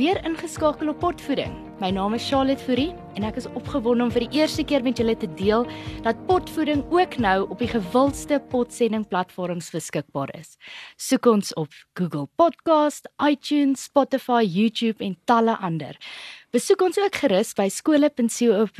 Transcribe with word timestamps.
weer 0.00 0.16
ingeskakel 0.24 0.88
op 0.88 0.98
Potvoeding. 1.02 1.52
My 1.80 1.90
naam 1.92 2.14
is 2.16 2.24
Charlotte 2.28 2.62
Fourie 2.64 2.94
en 3.18 3.24
ek 3.28 3.36
is 3.36 3.48
opgewonde 3.58 4.06
om 4.06 4.12
vir 4.12 4.24
die 4.24 4.38
eerste 4.38 4.64
keer 4.64 4.80
met 4.84 4.96
julle 4.96 5.12
te 5.20 5.28
deel 5.36 5.66
dat 6.06 6.16
Potvoeding 6.28 6.80
ook 6.88 7.18
nou 7.20 7.44
op 7.52 7.60
die 7.60 7.68
gewildste 7.68 8.38
potsendingplatforms 8.48 9.68
beskikbaar 9.74 10.32
is. 10.38 10.56
Soek 10.96 11.28
ons 11.28 11.52
op 11.60 11.68
Google 12.00 12.28
Podcast, 12.40 13.12
iTunes, 13.20 13.84
Spotify, 13.90 14.40
YouTube 14.46 15.04
en 15.04 15.18
talle 15.28 15.58
ander. 15.60 16.00
Besoek 16.56 16.80
ons 16.88 16.96
ook 16.98 17.20
gerus 17.20 17.52
by 17.58 17.68
skole.co.za 17.68 18.72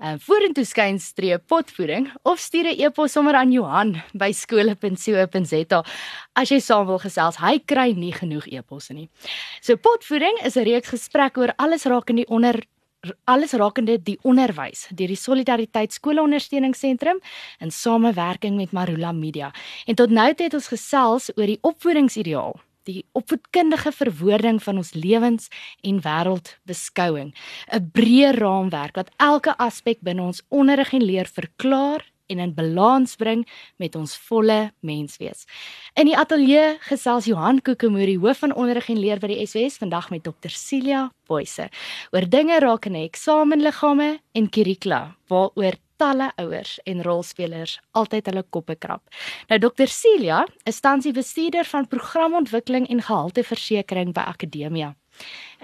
uh, 0.00 0.14
vorentoe 0.18 0.64
skynstreep 0.64 1.46
potvoeding 1.48 2.08
of 2.22 2.38
stuur 2.38 2.66
'n 2.68 2.80
e-pos 2.80 3.12
sommer 3.12 3.34
aan 3.34 3.52
Johan 3.52 4.02
by 4.12 4.32
skole.co.za 4.32 5.82
as 6.34 6.48
jy 6.48 6.60
saam 6.60 6.86
wil 6.86 6.98
gesels. 6.98 7.36
Hy 7.36 7.58
kry 7.64 7.92
nie 7.92 8.12
genoeg 8.12 8.46
e-posse 8.46 8.94
nie. 8.94 9.08
So 9.60 9.76
potvoeding 9.76 10.38
is 10.44 10.56
'n 10.56 10.64
reeks 10.64 10.88
gesprek 10.88 11.38
oor 11.38 11.52
alles 11.56 11.84
rakende 11.84 12.24
die 12.24 12.28
onder 12.28 12.62
alles 13.24 13.52
rakende 13.52 13.98
die 14.02 14.18
onderwys 14.22 14.88
deur 14.90 15.08
die 15.08 15.16
Solidariteit 15.16 15.92
Skoolondersteuningsentrum 15.92 17.20
in 17.60 17.70
samewerking 17.70 18.56
met 18.56 18.72
Marula 18.72 19.12
Media. 19.12 19.52
En 19.86 19.94
tot 19.94 20.10
nou 20.10 20.26
het 20.28 20.54
ons 20.54 20.68
gesels 20.68 21.30
oor 21.36 21.46
die 21.46 21.58
opvoedingsideaal 21.60 22.56
die 22.86 23.04
opvoedkundige 23.18 23.92
verwoording 23.92 24.62
van 24.62 24.80
ons 24.80 24.94
lewens 24.94 25.48
en 25.82 26.00
wêreldbeskouing, 26.02 27.34
'n 27.72 27.90
breë 27.92 28.32
raamwerk 28.38 28.96
wat 28.96 29.10
elke 29.18 29.56
aspek 29.58 29.98
binne 30.00 30.22
ons 30.22 30.42
onderrig 30.48 30.92
en 30.92 31.02
leer 31.02 31.26
verklaar 31.26 32.04
en 32.26 32.38
in 32.38 32.54
balans 32.54 33.16
bring 33.16 33.44
met 33.76 33.94
ons 33.96 34.16
volle 34.28 34.72
menswees. 34.80 35.46
In 35.94 36.10
die 36.10 36.16
ateljee 36.18 36.76
gesels 36.88 37.28
Johan 37.30 37.62
Kokemoori, 37.62 38.16
hoof 38.18 38.42
van 38.44 38.54
onderrig 38.54 38.90
en 38.92 39.00
leer 39.00 39.22
by 39.22 39.30
die 39.32 39.46
SWS, 39.46 39.78
vandag 39.82 40.10
met 40.10 40.24
Dr. 40.26 40.50
Celia 40.50 41.06
Boyse 41.26 41.68
oor 42.14 42.28
dinge 42.28 42.58
rakende 42.62 43.04
eksamenliggame 43.06 44.18
en 44.34 44.50
kurrikula 44.50 45.16
waaroor 45.30 45.78
talle 45.96 46.30
ouers 46.42 46.78
en 46.84 47.02
rolspelers 47.02 47.78
altyd 47.92 48.26
hulle 48.30 48.44
koppe 48.50 48.76
krap. 48.76 49.02
Nou 49.48 49.58
Dr 49.58 49.90
Celia 49.90 50.44
is 50.64 50.80
tans 50.80 51.04
die 51.04 51.14
bestuurder 51.16 51.64
van 51.64 51.88
programontwikkeling 51.88 52.88
en 52.88 53.02
gehalteversekering 53.02 54.14
by 54.16 54.28
Akademia. 54.34 54.94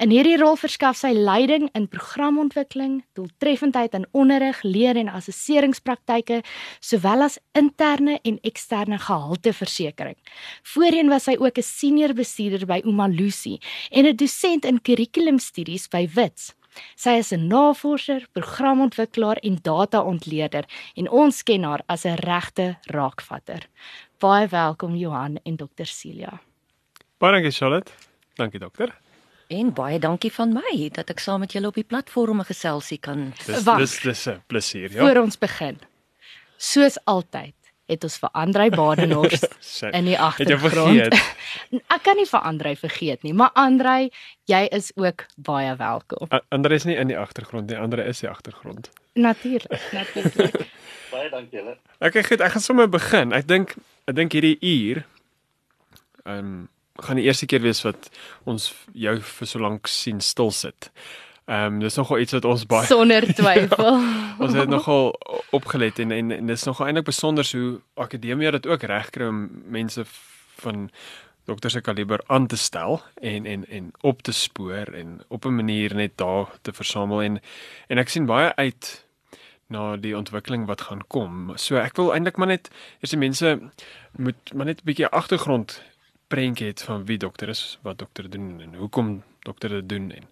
In 0.00 0.08
hierdie 0.08 0.38
rol 0.40 0.56
verskaf 0.56 0.96
sy 0.96 1.10
leiding 1.12 1.66
in 1.76 1.84
programontwikkeling, 1.92 3.02
doeltreffendheid 3.18 3.92
in 3.98 4.06
onderrig, 4.16 4.62
leer 4.64 4.96
en 4.96 5.10
assesseringspraktyke, 5.12 6.40
sowel 6.80 7.26
as 7.28 7.36
interne 7.58 8.16
en 8.24 8.38
eksterne 8.48 8.96
gehalteversekering. 9.04 10.16
Voorheen 10.72 11.12
was 11.12 11.28
sy 11.28 11.36
ook 11.36 11.58
'n 11.58 11.62
senior 11.62 12.14
bestuurder 12.14 12.66
by 12.66 12.80
Umalusi 12.84 13.60
en 13.90 14.06
'n 14.06 14.16
dosent 14.16 14.64
in 14.64 14.80
kurrikulumstudies 14.80 15.88
by 15.88 16.08
Wits. 16.14 16.54
Sy 16.96 17.10
is 17.18 17.32
'n 17.32 17.46
navorser, 17.46 18.26
programontwikkelaar 18.32 19.36
en 19.36 19.58
data-ontleder 19.62 20.64
en 20.94 21.10
ons 21.10 21.42
ken 21.42 21.62
haar 21.62 21.82
as 21.86 22.04
'n 22.04 22.14
regte 22.14 22.76
raakvatter. 22.82 23.68
Baie 24.18 24.46
welkom 24.48 24.96
Johan 24.96 25.38
en 25.44 25.56
Dr 25.56 25.84
Celia. 25.84 26.40
Baie 27.18 27.32
dankie 27.32 27.50
Charlotte. 27.50 27.92
Dankie 28.34 28.60
dokter. 28.60 28.94
En 29.48 29.72
baie 29.72 29.98
dankie 29.98 30.32
van 30.32 30.52
my 30.52 30.88
dat 30.92 31.10
ek 31.10 31.18
saam 31.18 31.40
met 31.40 31.52
julle 31.52 31.66
op 31.66 31.74
die 31.74 31.84
platform 31.84 32.40
geselsie 32.40 32.98
kan. 32.98 33.32
Dis 33.46 33.64
Wacht. 33.64 33.78
dis 33.78 34.00
dis 34.00 34.26
'n 34.28 34.42
plesier, 34.46 34.92
ja. 34.92 35.06
Voor 35.06 35.22
ons 35.22 35.38
begin. 35.38 35.78
Soos 36.56 36.98
altyd 37.04 37.54
het 37.92 38.04
ons 38.08 38.16
vir 38.22 38.32
Andrei 38.42 38.66
Badenhorst 38.74 39.46
in 39.98 40.08
die 40.08 40.16
agtergrond. 40.18 40.72
vergeet? 40.72 41.14
Ek 41.94 42.02
kan 42.06 42.16
nie 42.18 42.26
vir 42.28 42.42
Andrei 42.48 42.74
vergeet 42.80 43.22
nie, 43.26 43.32
maar 43.36 43.52
Andrei, 43.54 44.10
jy 44.50 44.62
is 44.72 44.90
ook 44.98 45.26
baie 45.36 45.76
welkom. 45.80 46.28
A- 46.32 46.42
Ander 46.56 46.72
is 46.76 46.84
nie 46.88 46.96
in 46.98 47.12
die 47.12 47.18
agtergrond 47.20 47.70
nie, 47.70 47.78
ander 47.78 48.02
is 48.06 48.20
die 48.24 48.30
agtergrond. 48.32 48.90
Natuurlik, 49.14 49.88
natuurlik. 49.98 50.66
Baie 51.12 51.28
dankie 51.30 51.58
julle. 51.60 51.76
Okay, 52.00 52.22
goed, 52.24 52.40
ek 52.40 52.54
gaan 52.56 52.64
sommer 52.64 52.88
begin. 52.88 53.32
Ek 53.36 53.44
dink 53.48 53.74
ek 54.08 54.16
dink 54.18 54.32
hierdie 54.34 54.56
uur 54.60 55.04
ehm 56.26 56.38
um, 56.38 56.68
gaan 57.02 57.16
die 57.16 57.24
eerste 57.24 57.46
keer 57.48 57.62
wees 57.64 57.78
wat 57.86 58.10
ons 58.46 58.66
jou 58.92 59.14
vir 59.24 59.48
so 59.48 59.58
lank 59.62 59.88
sien 59.88 60.18
stil 60.20 60.50
sit. 60.52 60.90
Ehm 61.44 61.74
um, 61.74 61.80
dis 61.80 61.94
nogal 61.94 62.18
iets 62.18 62.32
wat 62.32 62.44
ons 62.44 62.66
baie 62.66 62.86
Sonder 62.86 63.24
twyfel. 63.38 63.98
ons 64.38 64.52
het 64.54 64.68
nogal 64.68 65.18
opgelet 65.50 65.98
en 65.98 66.10
en, 66.10 66.30
en 66.30 66.46
dis 66.46 66.64
nogal 66.64 66.86
eintlik 66.86 67.04
besonder 67.04 67.48
hoe 67.52 67.80
akademie 67.94 68.50
dit 68.50 68.66
ook 68.66 68.82
regkry 68.82 69.26
om 69.26 69.48
mense 69.66 70.04
van 70.62 70.90
dokter 71.44 71.70
se 71.70 71.80
kaliber 71.80 72.22
aan 72.26 72.46
te 72.46 72.56
stel 72.56 73.00
en 73.20 73.46
en 73.46 73.66
en 73.68 73.90
op 74.00 74.22
te 74.22 74.32
spoor 74.32 74.94
en 74.94 75.20
op 75.28 75.44
'n 75.44 75.54
manier 75.54 75.94
net 75.94 76.16
daar 76.16 76.46
te 76.62 76.72
versamel 76.72 77.22
en 77.22 77.40
en 77.86 77.98
ek 77.98 78.08
sien 78.08 78.26
baie 78.26 78.54
uit 78.54 79.06
na 79.66 79.96
die 79.96 80.16
ontwikkeling 80.16 80.66
wat 80.66 80.80
gaan 80.80 81.06
kom. 81.06 81.52
So 81.56 81.76
ek 81.76 81.96
wil 81.96 82.12
eintlik 82.12 82.36
maar 82.36 82.52
net 82.52 82.70
eers 83.00 83.10
die 83.10 83.18
mense 83.18 83.58
moet 84.16 84.54
maar 84.54 84.66
net 84.66 84.80
'n 84.80 84.84
bietjie 84.84 85.08
agtergrond 85.08 85.82
prentjie 86.28 86.66
het 86.66 86.82
van 86.82 87.04
wie 87.04 87.18
dokter 87.18 87.48
is, 87.48 87.78
wat 87.82 87.98
dokter 87.98 88.30
doen 88.30 88.60
en 88.60 88.74
hoekom 88.74 89.22
dokter 89.42 89.68
dit 89.68 89.88
doen 89.88 90.10
en 90.12 90.24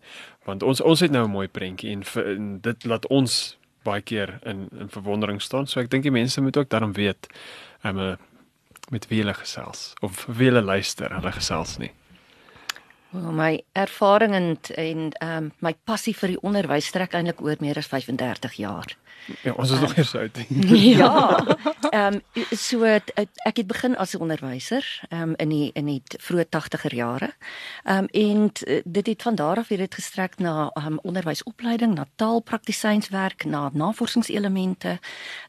want 0.44 0.62
ons 0.62 0.80
ons 0.80 1.00
het 1.00 1.10
nou 1.10 1.24
'n 1.26 1.30
mooi 1.30 1.48
prentjie 1.48 1.90
en, 1.92 2.04
vir- 2.04 2.26
en 2.36 2.60
dit 2.60 2.84
laat 2.84 3.06
ons 3.06 3.58
baie 3.82 4.00
keer 4.02 4.38
in 4.44 4.68
in 4.78 4.88
verwondering 4.88 5.42
staan. 5.42 5.66
So 5.66 5.80
ek 5.80 5.90
dink 5.90 6.02
die 6.02 6.10
mense 6.12 6.40
moet 6.40 6.56
ook 6.56 6.68
daarom 6.68 6.92
weet 6.92 7.26
um, 7.84 7.98
uh, 7.98 8.16
met 8.90 9.06
wie 9.08 9.20
hulle 9.22 9.34
gesels 9.34 9.92
of 10.00 10.26
wie 10.26 10.48
hulle 10.50 10.62
luister, 10.62 11.14
hulle 11.14 11.32
gesels 11.32 11.78
nie. 11.78 11.90
Well, 13.10 13.32
my 13.32 13.62
ervaring 13.72 14.34
en 14.34 14.58
en 14.76 15.12
ehm 15.18 15.36
um, 15.36 15.52
my 15.58 15.74
passie 15.84 16.14
vir 16.14 16.28
die 16.28 16.40
onderwys 16.46 16.86
strek 16.86 17.14
eintlik 17.14 17.40
oor 17.42 17.56
meer 17.60 17.78
as 17.78 17.86
35 17.90 18.52
jaar. 18.62 18.96
Ja, 19.42 19.52
ons 19.52 19.70
is 19.70 19.80
nog 19.80 19.96
nie 19.96 20.04
so 20.04 20.18
oud 20.18 20.36
nie. 20.36 20.46
Ja. 20.96 21.44
Ehm 21.90 22.14
um, 22.34 22.46
so 22.56 22.82
het, 22.82 23.12
ek 23.44 23.56
het 23.56 23.66
begin 23.66 23.96
as 23.96 24.14
'n 24.14 24.20
onderwyser 24.20 25.00
ehm 25.08 25.22
um, 25.22 25.34
in 25.36 25.48
die 25.48 25.70
in 25.74 25.86
die 25.86 26.02
vroeë 26.18 26.44
80er 26.48 26.94
jare. 26.94 27.30
Ehm 27.84 27.98
um, 27.98 28.06
en 28.06 28.52
t- 28.52 28.82
dit 28.84 29.06
het 29.06 29.22
van 29.22 29.34
daar 29.34 29.56
af 29.56 29.68
weer 29.68 29.78
dit 29.78 29.94
gestrek 29.94 30.38
na 30.38 30.70
ehm 30.74 30.86
um, 30.86 30.98
onderwysopleiding, 31.02 31.94
na 31.94 32.06
taalpraktisynswerk, 32.16 33.44
na 33.44 33.70
navorsingselemente. 33.72 34.98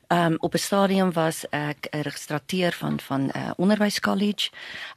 Ehm 0.08 0.32
um, 0.32 0.36
op 0.40 0.53
'n 0.53 0.58
stadium 0.58 1.12
was 1.12 1.46
ek 1.50 1.88
'n 1.92 2.00
registrateur 2.02 2.72
van 2.72 3.00
van 3.00 3.22
'n 3.26 3.32
uh, 3.38 3.52
onderwyskollege. 3.56 4.50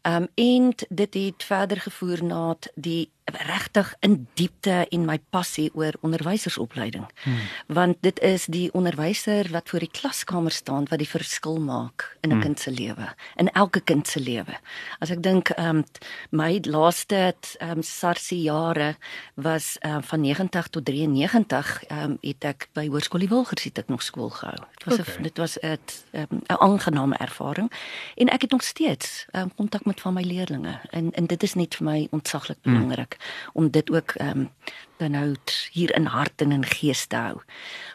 Ehm 0.02 0.22
um, 0.22 0.28
en 0.34 0.74
dit 0.88 1.14
het 1.14 1.44
verder 1.44 1.80
gevoer 1.80 2.24
na 2.24 2.54
die 2.74 3.10
regtig 3.24 3.94
in 4.00 4.26
diepte 4.34 4.86
en 4.88 5.04
my 5.04 5.18
passie 5.32 5.70
oor 5.74 5.96
onderwysersopleiding. 6.04 7.06
Hmm. 7.22 7.38
Want 7.66 7.96
dit 8.00 8.20
is 8.20 8.44
die 8.46 8.68
onderwyser 8.72 9.48
wat 9.50 9.68
voor 9.68 9.78
die 9.78 9.90
klaskamer 9.90 10.52
staan 10.52 10.84
wat 10.90 11.00
die 11.00 11.08
verskil 11.08 11.60
maak 11.60 12.16
in 12.20 12.28
'n 12.28 12.32
hmm. 12.32 12.42
kind 12.42 12.60
se 12.60 12.70
lewe, 12.70 13.14
in 13.36 13.50
elke 13.52 13.80
kind 13.80 14.08
se 14.08 14.20
lewe. 14.20 14.58
As 14.98 15.10
ek 15.10 15.22
dink 15.22 15.48
ehm 15.48 15.76
um, 15.76 15.84
my 16.30 16.60
laaste 16.62 17.34
ehm 17.58 17.70
um, 17.70 17.82
sarsie 17.82 18.42
jare 18.42 18.96
was 19.34 19.76
ehm 19.80 19.94
um, 19.94 20.02
van 20.02 20.20
90 20.20 20.68
tot 20.68 20.84
93 20.84 21.84
ehm 21.84 22.00
um, 22.00 22.18
het 22.20 22.44
ek 22.44 22.68
by 22.72 22.88
Hoërskool 22.88 23.20
die 23.20 23.28
Wilgers 23.28 23.64
het 23.64 23.78
ek 23.78 23.88
nog 23.88 24.02
skool 24.02 24.30
gehou. 24.30 24.56
Dit 24.76 24.84
was 24.84 24.98
'n 24.98 25.00
Okay. 25.04 25.22
dit 25.22 25.36
was 25.38 25.58
'n 25.60 25.78
um, 26.12 26.40
'n 26.46 26.60
aangename 26.60 27.16
ervaring 27.16 27.72
en 28.14 28.28
ek 28.28 28.40
het 28.40 28.50
nog 28.50 28.62
steeds 28.62 29.26
ehm 29.30 29.42
um, 29.42 29.54
kontak 29.54 29.84
met 29.84 30.00
van 30.00 30.14
my 30.14 30.22
leerdlinge 30.22 30.80
en 30.90 31.12
en 31.12 31.26
dit 31.26 31.42
is 31.42 31.54
net 31.54 31.74
vir 31.74 31.84
my 31.84 32.08
ontsaglik 32.10 32.58
belangrik 32.62 33.13
om 33.52 33.70
dit 33.70 33.90
ook 33.90 34.10
ehm 34.10 34.38
um, 34.38 34.50
dan 34.96 35.10
nou 35.10 35.34
hier 35.72 35.94
in 35.94 36.04
hart 36.04 36.40
en 36.40 36.52
in 36.52 36.64
gees 36.64 37.06
te 37.06 37.16
hou. 37.16 37.40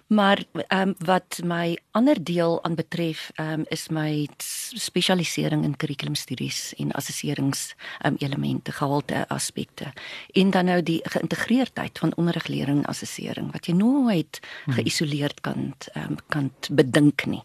Maar 0.07 0.43
ehm 0.53 0.87
um, 0.87 0.95
wat 1.05 1.39
my 1.43 1.77
ander 1.91 2.23
deel 2.23 2.63
aan 2.63 2.75
betref, 2.75 3.31
ehm 3.35 3.59
um, 3.59 3.65
is 3.69 3.87
my 3.87 4.27
spesialisering 4.73 5.63
in 5.63 5.77
kurrikulumstudies 5.77 6.73
en 6.77 6.91
assesserings 6.91 7.75
ehm 7.99 8.13
um, 8.13 8.15
elemente, 8.19 8.71
gehalte 8.71 9.27
aspekte. 9.27 9.93
En 10.31 10.49
dan 10.49 10.65
nou 10.65 10.83
die 10.83 10.99
geïntegreerdheid 11.03 11.99
van 11.99 12.15
onderrig, 12.15 12.47
leer 12.47 12.67
en 12.67 12.85
assessering 12.85 13.51
wat 13.51 13.65
jy 13.65 13.73
nooit 13.73 14.39
geïsoleerd 14.67 15.41
kan 15.41 15.73
ehm 15.93 16.11
um, 16.11 16.17
kan 16.27 16.51
bedink 16.71 17.25
nie. 17.25 17.43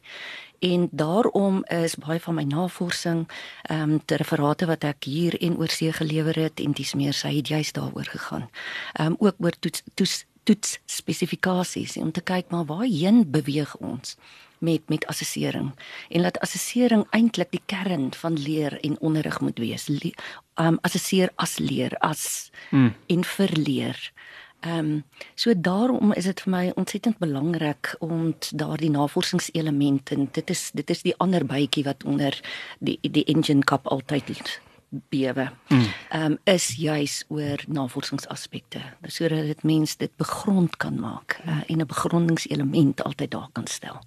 En 0.64 0.88
daarom 0.90 1.64
is 1.64 1.94
baie 2.00 2.20
van 2.20 2.34
my 2.34 2.42
navorsing, 2.48 3.26
ehm 3.62 3.90
um, 3.90 3.98
te 4.04 4.16
referate 4.16 4.66
wat 4.66 4.84
ek 4.84 5.04
hier 5.04 5.36
en 5.40 5.58
oorsee 5.60 5.92
gelewer 5.92 6.36
het 6.40 6.60
en 6.60 6.72
dis 6.72 6.94
meer 6.94 7.12
sy 7.12 7.34
het 7.36 7.48
juist 7.52 7.74
daaroor 7.76 8.08
gegaan. 8.16 8.48
Ehm 8.92 9.12
um, 9.12 9.16
ook 9.18 9.36
oor 9.38 9.58
toets 9.58 9.82
toets 9.94 10.24
toets 10.44 10.78
spesifikasies 10.84 11.96
om 11.96 12.12
te 12.12 12.20
kyk 12.20 12.50
maar 12.52 12.64
waarheen 12.68 13.24
beweeg 13.30 13.76
ons 13.76 14.16
met 14.64 14.88
met 14.88 15.06
assessering 15.06 15.72
en 16.08 16.20
laat 16.20 16.40
assessering 16.44 17.04
eintlik 17.10 17.50
die 17.50 17.62
kern 17.66 18.12
van 18.16 18.38
leer 18.40 18.80
en 18.80 19.00
onderrig 19.00 19.40
moet 19.40 19.58
wees. 19.58 19.88
Le, 19.88 20.12
um 20.60 20.78
assesseer 20.80 21.32
as 21.36 21.58
leer 21.58 21.96
as 21.98 22.50
Hmm. 22.70 22.94
en 23.06 23.24
verleer. 23.24 24.12
Ehm 24.64 24.78
um, 24.78 25.04
so 25.34 25.52
daarom 25.60 26.12
is 26.12 26.24
dit 26.24 26.40
vir 26.40 26.50
my 26.50 26.72
ontsettend 26.74 27.18
belangrik 27.18 27.96
om 27.98 28.34
daardie 28.50 28.90
navorsingselemente 28.90 30.14
en 30.14 30.28
dit 30.32 30.50
is 30.50 30.70
dit 30.72 30.90
is 30.90 31.02
die 31.02 31.16
ander 31.20 31.44
bytjie 31.44 31.84
wat 31.84 32.04
onder 32.04 32.40
die 32.78 32.98
die 33.02 33.24
engine 33.24 33.64
kap 33.64 33.86
altyd 33.86 34.30
bewe. 35.12 35.50
Ehm 35.68 36.32
um, 36.32 36.38
is 36.44 36.76
juis 36.76 37.24
oor 37.28 37.64
navorsingsaspekte. 37.68 38.80
Sodat 39.02 39.46
dit 39.52 39.62
mens 39.62 39.96
dit 39.96 40.16
begrond 40.16 40.76
kan 40.76 41.00
maak 41.00 41.40
uh, 41.46 41.60
en 41.66 41.80
'n 41.80 41.86
begrondingselement 41.86 43.02
altyd 43.02 43.30
daar 43.30 43.48
kan 43.52 43.66
stel. 43.66 44.00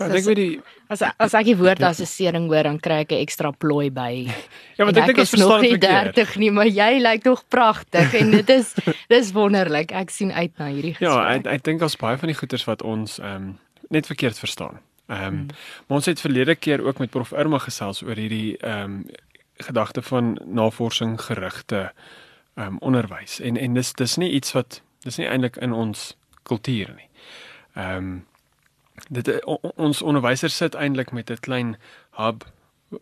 Ja, 0.00 0.06
ek 0.08 0.14
dink 0.16 0.28
weet 0.30 0.38
die 0.38 0.60
as 0.88 1.02
as 1.04 1.34
ek 1.36 1.50
die 1.50 1.56
woord 1.60 1.82
assessering 1.84 2.46
hoor 2.48 2.64
dan 2.64 2.78
kry 2.80 3.02
ek 3.04 3.12
'n 3.12 3.20
ekstra 3.20 3.52
plooi 3.52 3.90
by. 3.92 4.26
Ja, 4.80 4.86
want 4.88 4.96
ek 4.96 5.10
dink 5.12 5.18
ons 5.20 5.32
verstaan 5.34 5.60
dit 5.60 5.80
30 5.80 6.36
nie, 6.40 6.50
maar 6.50 6.66
jy 6.66 7.02
lyk 7.04 7.24
nog 7.28 7.44
pragtig 7.52 8.14
en 8.16 8.30
dit 8.32 8.48
is 8.48 8.72
dis 9.12 9.32
wonderlik. 9.36 9.92
Ek 9.92 10.08
sien 10.10 10.32
uit 10.32 10.52
na 10.56 10.70
hierdie 10.72 10.96
ja, 10.96 11.12
gesprek. 11.12 11.44
Ja, 11.44 11.52
ek 11.52 11.60
ek 11.60 11.64
dink 11.68 11.82
ons 11.84 11.96
baie 12.00 12.16
van 12.16 12.32
die 12.32 12.38
goeters 12.38 12.64
wat 12.64 12.82
ons 12.82 13.18
ehm 13.20 13.34
um, 13.36 13.58
net 13.90 14.06
verkeerd 14.06 14.38
verstaan. 14.38 14.80
Ehm 15.10 15.20
um, 15.20 15.34
hmm. 15.34 15.46
maar 15.86 16.00
ons 16.00 16.08
het 16.08 16.20
verlede 16.20 16.54
keer 16.56 16.80
ook 16.80 16.98
met 16.98 17.10
prof 17.10 17.32
Irma 17.32 17.58
gesels 17.58 18.02
oor 18.02 18.16
hierdie 18.16 18.56
ehm 18.56 19.04
um, 19.04 19.04
gedagte 19.60 20.02
van 20.02 20.38
navorsing 20.44 21.20
gerigte 21.20 21.92
ehm 22.56 22.66
um, 22.66 22.78
onderwys 22.78 23.40
en 23.40 23.56
en 23.56 23.74
dis 23.74 23.92
dis 23.92 24.16
nie 24.16 24.30
iets 24.32 24.56
wat 24.56 24.80
dis 25.04 25.16
nie 25.16 25.28
eintlik 25.28 25.56
in 25.60 25.72
ons 25.72 26.16
kultuur 26.42 26.94
nie. 26.96 27.08
Ehm 27.76 27.96
um, 27.96 28.29
dit 29.10 29.44
ons 29.74 30.02
onderwysers 30.02 30.56
sit 30.56 30.74
eintlik 30.74 31.12
met 31.12 31.30
'n 31.30 31.40
klein 31.40 31.76
hub 32.18 32.44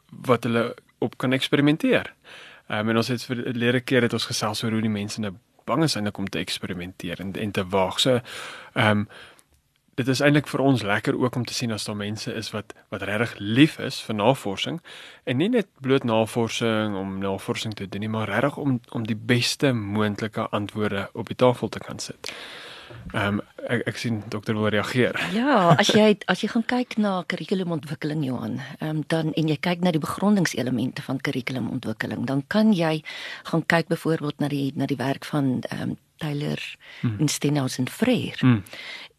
wat 0.08 0.44
hulle 0.44 0.74
op 0.98 1.18
kan 1.18 1.32
eksperimenteer. 1.32 2.14
Ehm 2.68 2.78
um, 2.78 2.88
en 2.88 2.96
ons 2.96 3.08
het 3.08 3.24
verlede 3.24 3.80
keer 3.80 4.02
het 4.02 4.12
ons 4.12 4.26
gesels 4.26 4.62
oor 4.62 4.70
hoe 4.70 4.80
die 4.80 4.90
mense 4.90 5.20
nou 5.20 5.32
bang 5.64 5.82
is 5.82 5.94
eintlik 5.96 6.18
om 6.18 6.28
te 6.28 6.38
eksperimenteer 6.38 7.20
en 7.20 7.32
en 7.32 7.50
te 7.50 7.66
waag. 7.66 8.00
So 8.00 8.20
ehm 8.74 8.90
um, 8.90 9.08
dit 9.98 10.08
is 10.08 10.20
eintlik 10.20 10.46
vir 10.46 10.60
ons 10.62 10.82
lekker 10.82 11.16
ook 11.18 11.36
om 11.36 11.44
te 11.44 11.54
sien 11.54 11.72
as 11.74 11.84
daar 11.84 11.96
mense 11.96 12.34
is 12.34 12.50
wat 12.54 12.74
wat 12.88 13.02
regtig 13.02 13.34
lief 13.38 13.78
is 13.78 13.98
vir 14.06 14.14
navorsing 14.14 14.78
en 15.24 15.36
nie 15.36 15.48
net 15.48 15.66
bloot 15.80 16.04
navorsing 16.04 16.94
om 16.96 17.18
navorsing 17.18 17.74
te 17.74 17.88
doen 17.88 18.06
nie, 18.06 18.08
maar 18.08 18.30
regtig 18.30 18.56
om 18.56 18.80
om 18.90 19.06
die 19.06 19.18
beste 19.32 19.72
moontlike 19.72 20.48
antwoorde 20.48 21.08
op 21.12 21.26
die 21.26 21.36
tafel 21.36 21.68
te 21.68 21.78
kan 21.78 21.98
sit. 21.98 22.32
Ehm 23.12 23.38
um, 23.38 23.40
ek 23.68 23.82
ek 23.88 23.96
sien 24.00 24.22
dokter 24.28 24.54
wil 24.54 24.68
reageer. 24.72 25.16
Ja, 25.32 25.74
as 25.80 25.88
jy 25.92 26.18
as 26.26 26.42
jy 26.42 26.48
gaan 26.52 26.64
kyk 26.68 26.98
na 26.98 27.22
kurrikulumontwikkeling 27.28 28.24
Johan, 28.24 28.58
ehm 28.80 28.88
um, 28.88 29.04
dan 29.06 29.32
en 29.32 29.48
jy 29.48 29.56
kyk 29.56 29.80
na 29.84 29.92
die 29.94 30.02
begrondingselemente 30.02 31.02
van 31.02 31.20
kurrikulumontwikkeling, 31.20 32.26
dan 32.26 32.44
kan 32.46 32.72
jy 32.72 33.02
gaan 33.50 33.64
kyk 33.66 33.88
byvoorbeeld 33.88 34.40
na 34.40 34.48
die 34.48 34.72
na 34.76 34.86
die 34.86 35.00
werk 35.00 35.24
van 35.24 35.58
ehm 35.70 35.90
um, 35.90 35.96
Tyler 36.18 36.58
hmm. 37.00 37.20
en 37.20 37.28
Stenhouse 37.28 37.78
en 37.78 37.88
Freer. 37.88 38.38
Hmm 38.40 38.62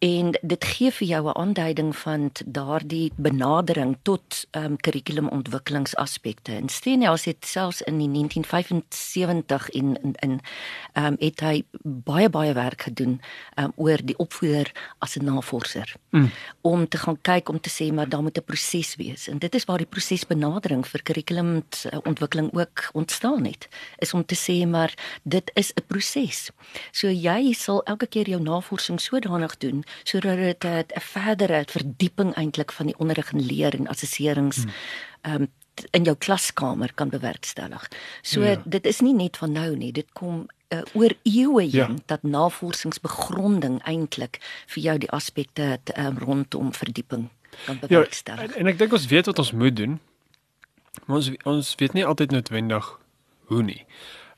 en 0.00 0.32
dit 0.40 0.64
gee 0.64 0.90
vir 0.90 1.06
jou 1.06 1.28
'n 1.28 1.36
aanduiding 1.36 1.96
van 1.96 2.30
daardie 2.46 3.12
benadering 3.16 3.96
tot 4.02 4.46
ehm 4.50 4.64
um, 4.64 4.76
kurrikulumontwikkelingsaspekte. 4.76 6.52
En 6.52 6.68
Stenhouse 6.68 7.28
het 7.28 7.46
selfs 7.46 7.82
in 7.82 7.98
die 7.98 8.08
1975 8.08 9.70
in 9.70 9.98
in 10.02 10.14
in 10.18 10.40
ehm 10.92 11.06
um, 11.06 11.16
het 11.18 11.40
hy 11.40 11.64
baie 11.82 12.30
baie 12.30 12.52
werk 12.52 12.82
gedoen 12.82 13.20
ehm 13.54 13.64
um, 13.64 13.72
oor 13.76 13.98
die 14.04 14.16
opvoeder 14.16 14.72
as 14.98 15.16
'n 15.16 15.24
navorser. 15.24 15.94
Mm. 16.10 16.30
Om 16.60 16.88
te 16.88 16.98
gaan 16.98 17.20
kyk 17.20 17.48
om 17.48 17.60
te 17.60 17.70
sê 17.70 17.92
maar 17.94 18.08
daar 18.08 18.22
moet 18.22 18.38
'n 18.38 18.44
proses 18.44 18.96
wees. 18.96 19.28
En 19.28 19.38
dit 19.38 19.54
is 19.54 19.64
waar 19.64 19.78
die 19.78 19.86
prosesbenadering 19.86 20.86
vir 20.86 21.02
kurrikulumontwikkeling 21.02 22.52
ook 22.52 22.88
ontstaan 22.92 23.44
het. 23.44 23.68
Is 23.98 24.14
om 24.14 24.24
te 24.24 24.36
sê 24.36 24.68
maar 24.68 24.94
dit 25.22 25.50
is 25.54 25.72
'n 25.72 25.86
proses. 25.86 26.50
So 26.90 27.08
jy 27.08 27.52
sal 27.52 27.82
elke 27.82 28.06
keer 28.06 28.28
jou 28.28 28.42
navorsing 28.42 29.00
sodanig 29.00 29.56
doen 29.56 29.84
sodat 30.02 30.36
dit 30.38 30.64
'n 30.94 31.00
verdere 31.00 31.64
verdieping 31.66 32.34
eintlik 32.34 32.72
van 32.72 32.86
die 32.86 32.98
onderrig 32.98 33.32
en 33.32 33.46
leer 33.46 33.74
en 33.74 33.88
assesserings 33.88 34.62
hmm. 34.62 34.72
ehm 35.22 35.42
um, 35.42 35.48
in 35.90 36.04
jou 36.04 36.16
klaskamer 36.16 36.92
kan 36.94 37.08
bewerkstellig. 37.08 37.88
So 38.22 38.44
ja. 38.44 38.62
dit 38.64 38.86
is 38.86 39.00
nie 39.00 39.14
net 39.14 39.36
van 39.36 39.52
nou 39.52 39.76
nie, 39.76 39.92
dit 39.92 40.06
kom 40.12 40.46
uh, 40.68 40.82
oor 40.92 41.14
eeue 41.22 41.62
heen 41.62 41.96
ja. 41.96 42.04
dat 42.06 42.22
navorsingsbegronding 42.22 43.80
eintlik 43.88 44.40
vir 44.66 44.82
jou 44.82 44.98
die 44.98 45.10
aspekte 45.10 45.78
um, 45.96 46.18
rondom 46.18 46.74
verdieping 46.74 47.28
kan 47.64 47.78
ja, 47.80 47.86
bewerkstellig. 47.86 48.40
Ja, 48.40 48.54
en, 48.54 48.60
en 48.60 48.72
ek 48.72 48.78
dink 48.78 48.92
ons 48.92 49.06
weet 49.10 49.30
wat 49.30 49.38
ons 49.38 49.52
moet 49.52 49.76
doen. 49.76 49.98
Maar 51.06 51.16
ons 51.16 51.30
ons 51.48 51.74
weet 51.80 51.96
nie 51.96 52.06
altyd 52.06 52.34
noodwendig 52.34 52.98
hoe 53.50 53.62
nie. 53.62 53.82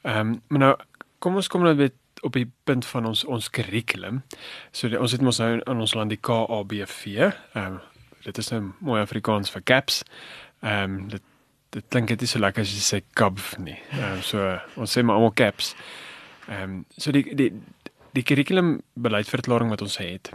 Ehm 0.02 0.34
um, 0.34 0.40
maar 0.48 0.66
nou 0.66 0.74
kom 1.22 1.36
ons 1.38 1.48
kom 1.48 1.62
nou 1.62 1.74
met 1.78 1.94
op 2.22 2.36
die 2.38 2.46
punt 2.64 2.86
van 2.86 3.06
ons 3.06 3.24
ons 3.24 3.50
kurrikulum. 3.50 4.22
So 4.70 4.88
die, 4.88 5.00
ons 5.00 5.12
het 5.12 5.24
mos 5.24 5.40
nou 5.42 5.56
in 5.58 5.82
ons 5.82 5.94
land 5.98 6.14
die 6.14 6.20
KABV. 6.20 7.04
Ehm 7.54 7.66
um, 7.66 7.80
dit 8.22 8.38
is 8.38 8.52
nou 8.54 8.60
mooi 8.78 9.00
Afrikaans 9.02 9.50
vir 9.50 9.62
caps. 9.66 10.02
Ehm 10.62 10.96
um, 10.96 11.08
dit 11.08 11.22
dit 11.72 11.84
klink 11.88 12.08
dit 12.12 12.22
is 12.22 12.30
so 12.30 12.38
lekker 12.38 12.62
as 12.62 12.72
jy 12.72 12.82
sê 12.84 13.02
kabf 13.18 13.56
nie. 13.58 13.78
Ehm 13.96 14.18
um, 14.18 14.22
so 14.22 14.58
ons 14.76 14.96
sê 14.98 15.02
maar 15.02 15.18
almal 15.18 15.34
caps. 15.34 15.74
Ehm 16.48 16.62
um, 16.62 16.84
so 16.96 17.14
die 17.14 17.24
die 17.34 17.50
die 18.12 18.22
kurrikulum 18.22 18.80
beleidsverklaring 18.94 19.72
wat 19.72 19.82
ons 19.82 19.98
het 19.98 20.32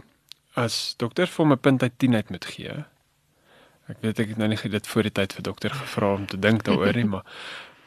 as 0.58 0.94
dokter 0.98 1.26
vir 1.26 1.46
'n 1.46 1.58
punt 1.58 1.82
uit 1.82 1.98
10 1.98 2.14
uit 2.14 2.30
moet 2.30 2.44
gee. 2.44 2.84
Ek 3.88 3.96
weet 4.00 4.18
ek 4.18 4.28
het 4.28 4.36
nou 4.36 4.48
nie 4.48 4.70
dit 4.70 4.86
voor 4.86 5.02
die 5.02 5.12
tyd 5.12 5.32
vir 5.32 5.42
dokter 5.42 5.70
gevra 5.70 6.14
om 6.14 6.26
te 6.26 6.38
dink 6.38 6.64
daaroor 6.64 6.94
nie, 6.94 7.04
maar 7.14 7.24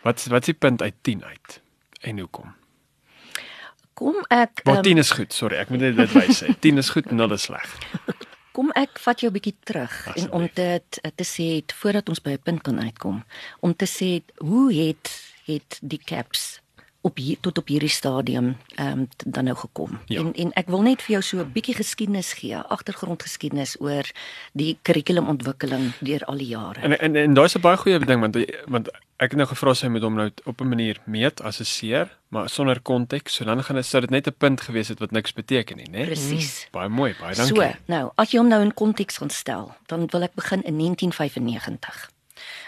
wat 0.01 0.25
wat 0.25 0.41
is 0.41 0.45
die 0.45 0.53
punt 0.53 0.81
uit 0.81 0.95
10 1.01 1.23
uit 1.23 1.61
en 2.01 2.19
hoekom? 2.19 2.60
Kom 4.01 4.17
ek 4.33 4.63
Maar 4.65 4.81
10 4.81 4.91
um, 4.91 4.97
is 4.97 5.11
goed, 5.13 5.33
sorry, 5.33 5.59
ek 5.61 5.69
moet 5.69 5.83
net 5.85 5.99
dit 5.99 6.13
wys 6.17 6.41
sê. 6.41 6.55
10 6.65 6.81
is 6.81 6.89
goed, 6.89 7.11
0 7.13 7.37
is 7.37 7.43
sleg. 7.49 7.75
Kom 8.51 8.71
ek 8.75 8.97
vat 8.99 9.21
jou 9.21 9.29
'n 9.29 9.35
bietjie 9.37 9.53
terug 9.63 9.93
Asseblief. 9.93 10.25
en 10.25 10.31
om 10.31 10.49
dit 10.53 11.01
te 11.15 11.25
sê 11.27 11.61
voordat 11.81 12.09
ons 12.09 12.21
by 12.21 12.31
'n 12.31 12.41
punt 12.43 12.61
kan 12.61 12.81
uitkom, 12.81 13.23
om 13.59 13.75
te 13.75 13.85
sê 13.85 14.09
hoe 14.41 14.73
het 14.73 15.13
het 15.45 15.79
die 15.81 16.01
caps 16.05 16.61
op 17.01 17.17
hier, 17.17 17.37
tot 17.41 17.57
op 17.57 17.67
hierdie 17.67 17.89
stadium 17.89 18.57
ehm 18.75 18.99
um, 18.99 19.07
dan 19.25 19.43
nou 19.43 19.55
gekom. 19.57 19.99
Ja. 20.05 20.19
En 20.19 20.33
en 20.33 20.51
ek 20.53 20.67
wil 20.67 20.81
net 20.81 21.01
vir 21.01 21.11
jou 21.11 21.21
so 21.21 21.37
'n 21.37 21.51
bietjie 21.51 21.75
geskiedenis 21.75 22.33
gee, 22.33 22.55
agtergrondgeskiedenis 22.55 23.75
oor 23.79 24.05
die 24.53 24.77
kurrikulumontwikkeling 24.81 25.93
deur 25.99 26.25
al 26.25 26.37
die 26.37 26.47
jare. 26.47 26.79
En 26.81 26.99
en, 26.99 27.15
en 27.15 27.33
daai's 27.33 27.55
'n 27.55 27.61
baie 27.61 27.77
goeie 27.77 27.99
ding 27.99 28.19
want 28.19 28.37
want 28.65 28.89
ek 29.21 29.35
het 29.35 29.37
nou 29.37 29.45
gevra 29.51 29.73
sy 29.77 29.89
moet 29.93 30.05
hom 30.05 30.15
nou 30.17 30.29
op 30.49 30.61
'n 30.61 30.67
manier 30.67 30.97
meet, 31.05 31.41
assesseer, 31.41 32.09
maar 32.33 32.49
sonder 32.49 32.81
konteks, 32.81 33.35
so 33.35 33.45
dan 33.45 33.63
gaan 33.63 33.75
dit 33.75 33.85
sou 33.85 34.01
dit 34.01 34.09
net 34.09 34.27
'n 34.27 34.33
punt 34.37 34.61
gewees 34.61 34.87
het 34.87 34.99
wat 34.99 35.11
niks 35.11 35.33
beteken 35.33 35.77
nie, 35.77 35.89
né? 35.89 36.05
Presies. 36.05 36.65
Mm, 36.65 36.71
baie 36.71 36.89
mooi, 36.89 37.15
baie 37.19 37.35
dankie. 37.35 37.55
So, 37.55 37.73
nou, 37.85 38.11
as 38.15 38.31
jy 38.31 38.39
hom 38.39 38.47
nou 38.47 38.61
in 38.61 38.73
konteks 38.73 39.17
gaan 39.17 39.29
stel, 39.29 39.75
dan 39.85 40.07
wil 40.07 40.23
ek 40.23 40.33
begin 40.33 40.63
in 40.63 40.77
1995 40.77 42.09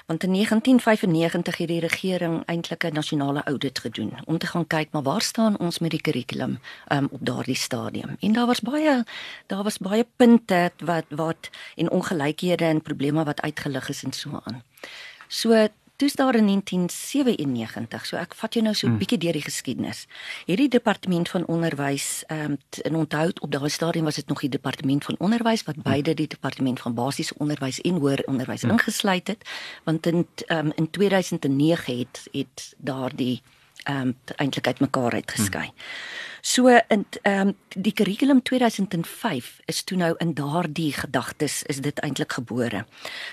want 0.05 0.23
in 0.23 0.31
1995 0.31 1.57
het 1.57 1.67
die 1.67 1.79
regering 1.79 2.44
eintlik 2.45 2.83
'n 2.83 2.94
nasionale 2.94 3.44
audit 3.44 3.79
gedoen 3.79 4.13
om 4.25 4.38
te 4.38 4.48
gaan 4.48 4.67
kyk 4.67 4.91
maar 4.91 5.01
waar 5.01 5.22
staan 5.22 5.57
ons 5.57 5.79
met 5.79 5.91
die 5.91 6.01
kurrikulum 6.01 6.60
um, 6.91 7.07
op 7.12 7.19
daardie 7.22 7.55
stadium 7.55 8.15
en 8.19 8.33
daar 8.33 8.45
was 8.45 8.60
baie 8.60 9.03
daar 9.48 9.63
was 9.63 9.77
baie 9.77 10.07
punte 10.15 10.72
wat 10.77 11.05
wat 11.10 11.50
en 11.75 11.89
ongelykhede 11.89 12.65
en 12.65 12.81
probleme 12.81 13.24
wat 13.24 13.41
uitgelig 13.41 13.89
is 13.89 14.03
en 14.03 14.13
so 14.13 14.41
aan. 14.43 14.63
So 15.27 15.67
Dis 16.03 16.15
daar 16.15 16.36
in 16.36 16.45
1997. 16.45 18.05
So 18.05 18.17
ek 18.19 18.33
vat 18.36 18.53
jou 18.57 18.63
nou 18.63 18.74
so 18.75 18.88
'n 18.88 18.89
hmm. 18.89 19.00
bietjie 19.00 19.17
deur 19.17 19.38
die 19.39 19.41
geskiedenis. 19.41 20.05
Hierdie 20.45 20.67
departement 20.67 21.29
van 21.29 21.45
onderwys 21.45 22.24
ehm 22.27 22.51
um, 22.51 22.57
in 22.81 22.95
onthou 22.95 23.31
op 23.39 23.51
daardie 23.51 23.72
stadium 23.72 24.03
was 24.03 24.15
dit 24.15 24.27
nog 24.27 24.39
die 24.39 24.50
departement 24.50 25.05
van 25.05 25.15
onderwys 25.17 25.63
wat 25.63 25.75
hmm. 25.75 25.83
beide 25.83 26.13
die 26.13 26.27
departement 26.27 26.79
van 26.79 26.93
basiese 26.93 27.33
onderwys 27.38 27.81
en 27.81 27.95
hoër 28.03 28.24
onderwys 28.25 28.62
hmm. 28.62 28.72
ingesluit 28.72 29.27
het. 29.27 29.50
Want 29.83 30.05
in 30.05 30.27
ehm 30.45 30.65
um, 30.65 30.72
in 30.75 30.89
2009 30.89 31.98
het 31.98 32.27
het 32.31 32.75
daardie 32.77 33.41
ehm 33.83 33.98
um, 33.98 34.17
eintlik 34.36 34.67
uitmekaar 34.67 35.12
uitgeskei. 35.12 35.65
Hmm. 35.65 35.75
So 36.45 36.67
in 36.67 37.05
ehm 37.21 37.47
um, 37.47 37.55
die 37.71 37.93
kurrikulum 37.95 38.41
2005 38.43 39.59
is 39.65 39.83
toe 39.83 39.97
nou 39.97 40.12
in 40.19 40.33
daardie 40.35 40.91
gedagtes 40.93 41.62
is 41.71 41.79
dit 41.79 42.00
eintlik 42.03 42.33
gebore. 42.35 42.81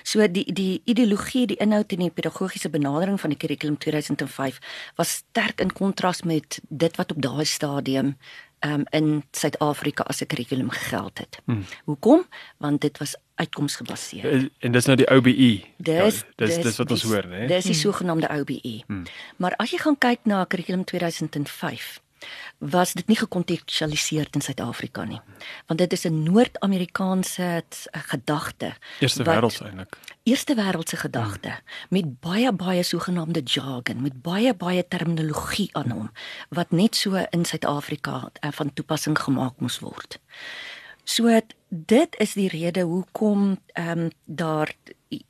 So 0.02 0.28
die 0.28 0.44
die 0.52 0.82
ideologie, 0.84 1.46
die 1.50 1.56
inhoud 1.58 1.90
en 1.92 2.04
die 2.04 2.10
pedagogiese 2.10 2.70
benadering 2.70 3.18
van 3.20 3.34
die 3.34 3.38
kurrikulum 3.38 3.78
2005 3.82 4.60
was 4.94 5.14
sterk 5.24 5.60
in 5.60 5.72
kontras 5.72 6.22
met 6.22 6.60
dit 6.68 6.96
wat 6.96 7.10
op 7.10 7.18
daai 7.22 7.44
stadium 7.44 8.14
um, 8.64 8.84
in 8.90 9.24
Suid-Afrika 9.32 10.06
as 10.06 10.22
'n 10.22 10.26
kurrikulum 10.26 10.70
gegeld 10.70 11.18
het. 11.18 11.38
Hmm. 11.44 11.64
Hoekom? 11.84 12.22
Want 12.58 12.80
dit 12.80 12.98
was 12.98 13.16
uitkomsgebaseer. 13.34 14.30
En, 14.30 14.50
en 14.58 14.72
dis 14.72 14.84
nou 14.84 14.96
die 14.96 15.10
OBE. 15.10 15.64
Dis 15.76 16.20
ja, 16.20 16.26
dis 16.36 16.62
dis 16.62 16.76
wat 16.76 16.90
ons 16.90 17.02
hoor, 17.02 17.26
né? 17.26 17.46
Dis 17.46 17.64
die 17.64 17.72
hmm. 17.72 17.82
sogenaamde 17.82 18.28
OBE. 18.38 18.82
Hmm. 18.86 19.02
Maar 19.36 19.56
as 19.56 19.70
jy 19.70 19.78
gaan 19.78 19.98
kyk 19.98 20.18
na 20.24 20.44
kurrikulum 20.44 20.84
2005 20.84 21.98
was 22.58 22.92
dit 22.92 23.06
nie 23.06 23.16
gekontekstualiseer 23.16 24.28
in 24.30 24.40
Suid-Afrika 24.40 25.04
nie. 25.04 25.20
Want 25.66 25.78
dit 25.78 25.92
is 25.92 26.04
'n 26.04 26.22
Noord-Amerikaanse 26.22 27.64
eh, 27.90 28.00
gedagte. 28.12 28.74
Eerste 28.98 29.22
wêreld 29.22 29.60
eintlik. 29.60 29.98
Eerste 30.22 30.54
wêreldse 30.54 30.96
gedagte 30.96 31.48
hmm. 31.48 31.62
met 31.88 32.20
baie 32.20 32.52
baie 32.52 32.82
sogenaamde 32.82 33.40
jargon, 33.44 34.02
met 34.02 34.22
baie 34.22 34.54
baie 34.54 34.88
terminologie 34.88 35.68
aan 35.72 35.90
hom 35.90 36.10
wat 36.48 36.70
net 36.70 36.96
so 36.96 37.14
in 37.30 37.44
Suid-Afrika 37.44 38.30
uh, 38.40 38.50
van 38.52 38.72
toepassing 38.72 39.18
gemaak 39.18 39.60
moes 39.60 39.78
word. 39.78 40.20
So 41.04 41.40
dit 41.68 42.16
is 42.18 42.32
die 42.32 42.48
rede 42.48 42.80
hoekom 42.80 43.58
ehm 43.72 43.98
um, 43.98 44.10
daar 44.24 44.74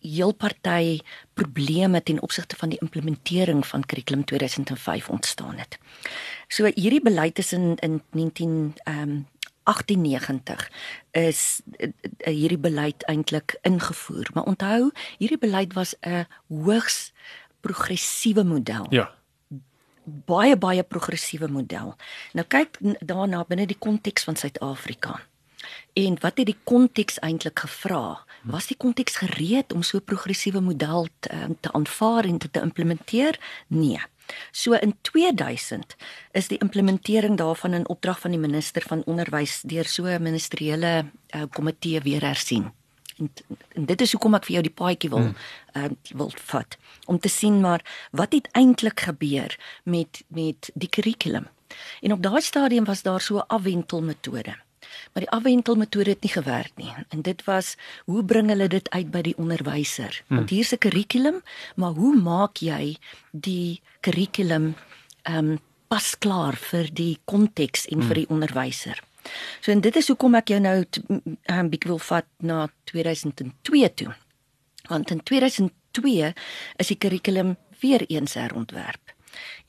heel 0.01 0.33
party 0.33 1.01
probleme 1.35 2.03
ten 2.03 2.23
opsigte 2.23 2.57
van 2.57 2.69
die 2.69 2.79
implementering 2.81 3.67
van 3.67 3.87
kurrikulum 3.87 4.25
2005 4.25 5.09
ontstaan 5.09 5.59
het. 5.59 5.79
So 6.49 6.71
hierdie 6.75 7.03
beleid 7.03 7.39
is 7.39 7.53
in 7.53 7.77
in 7.77 8.03
19 8.11 8.75
ehm 8.85 9.01
um, 9.01 9.27
1890 9.63 10.71
is 11.11 11.61
uh, 11.79 11.89
hierdie 12.25 12.59
beleid 12.59 13.05
eintlik 13.07 13.59
ingevoer. 13.63 14.31
Maar 14.35 14.45
onthou, 14.45 14.91
hierdie 15.19 15.39
beleid 15.39 15.73
was 15.73 15.95
'n 16.01 16.27
hoogs 16.49 17.13
progressiewe 17.61 18.45
model. 18.45 18.87
Ja. 18.91 19.11
Baie 20.05 20.57
baie 20.57 20.83
progressiewe 20.83 21.49
model. 21.49 21.95
Nou 22.33 22.47
kyk 22.47 22.79
daarna 23.01 23.45
binne 23.45 23.67
die 23.67 23.79
konteks 23.79 24.25
van 24.25 24.37
Suid-Afrika. 24.37 25.21
En 25.93 26.17
wat 26.21 26.37
het 26.37 26.47
die 26.47 26.59
konteks 26.65 27.19
eintlik 27.19 27.59
gevra? 27.59 28.25
Was 28.43 28.67
die 28.67 28.77
konteks 28.77 29.17
gereed 29.17 29.73
om 29.73 29.83
so 29.83 29.97
'n 29.97 30.05
progressiewe 30.05 30.61
model 30.61 31.09
te, 31.19 31.29
ehm, 31.29 31.53
te 31.61 31.73
aanvaar 31.73 32.25
en 32.25 32.39
te, 32.39 32.51
te 32.51 32.61
implementeer? 32.61 33.39
Nee. 33.67 34.01
So 34.51 34.73
in 34.73 34.95
2000 35.01 35.97
is 36.33 36.49
die 36.49 36.59
implementering 36.59 37.37
daarvan 37.37 37.75
in 37.75 37.89
opdrag 37.89 38.21
van 38.21 38.31
die 38.31 38.41
minister 38.41 38.83
van 38.87 39.03
onderwys 39.05 39.61
deur 39.63 39.85
so 39.85 40.05
'n 40.05 40.23
ministeriële 40.23 41.05
uh, 41.35 41.43
komitee 41.51 42.01
weer 42.01 42.23
hersien. 42.23 42.73
En, 43.19 43.31
en 43.69 43.85
dit 43.85 44.01
is 44.01 44.13
hoekom 44.13 44.35
ek 44.35 44.45
vir 44.45 44.53
jou 44.53 44.63
die 44.63 44.77
paadjie 44.83 45.11
wil 45.11 45.19
hmm. 45.19 45.37
uh, 45.77 45.91
wil 46.17 46.33
vat 46.51 46.77
om 47.07 47.19
te 47.19 47.29
sien 47.29 47.61
maar 47.61 47.85
wat 48.11 48.33
het 48.33 48.49
eintlik 48.53 49.01
gebeur 49.01 49.59
met 49.85 50.23
met 50.29 50.71
die 50.75 50.89
kurrikulum. 50.89 51.47
En 52.01 52.13
op 52.13 52.23
daai 52.23 52.41
stadium 52.41 52.85
was 52.85 53.03
daar 53.03 53.21
so 53.21 53.37
'n 53.37 53.47
afwentelmetode. 53.47 54.57
Maar 55.13 55.25
die 55.27 55.31
afwentelmetode 55.31 56.11
het 56.11 56.23
nie 56.23 56.33
gewerk 56.33 56.73
nie. 56.77 56.93
En 57.09 57.23
dit 57.23 57.45
was 57.45 57.77
hoe 58.05 58.25
bring 58.25 58.49
hulle 58.49 58.69
dit 58.69 58.91
uit 58.91 59.11
by 59.11 59.23
die 59.23 59.37
onderwyser? 59.37 60.23
Hmm. 60.27 60.37
Want 60.37 60.51
hier's 60.51 60.73
'n 60.73 60.79
kurrikulum, 60.79 61.43
maar 61.77 61.93
hoe 61.93 62.17
maak 62.17 62.57
jy 62.57 62.97
die 63.33 63.81
kurrikulum 64.01 64.75
ehm 65.23 65.37
um, 65.37 65.59
pas 65.91 66.19
klaar 66.19 66.55
vir 66.55 66.87
die 66.95 67.19
konteks 67.25 67.87
en 67.87 67.99
hmm. 67.99 68.07
vir 68.07 68.15
die 68.15 68.29
onderwyser? 68.29 69.03
So 69.61 69.73
en 69.73 69.81
dit 69.81 69.97
is 69.97 70.09
hoekom 70.09 70.35
ek 70.35 70.49
jou 70.49 70.61
nou 70.61 70.85
'n 71.09 71.37
um, 71.51 71.71
bietjie 71.71 71.91
wil 71.91 71.99
vat 71.99 72.27
na 72.39 72.69
2002 72.85 73.95
toe. 73.95 74.15
Want 74.89 75.11
in 75.11 75.23
2002 75.23 76.35
is 76.77 76.87
die 76.87 76.99
kurrikulum 76.99 77.57
weer 77.81 78.05
eens 78.09 78.35
herontwerp. 78.35 79.13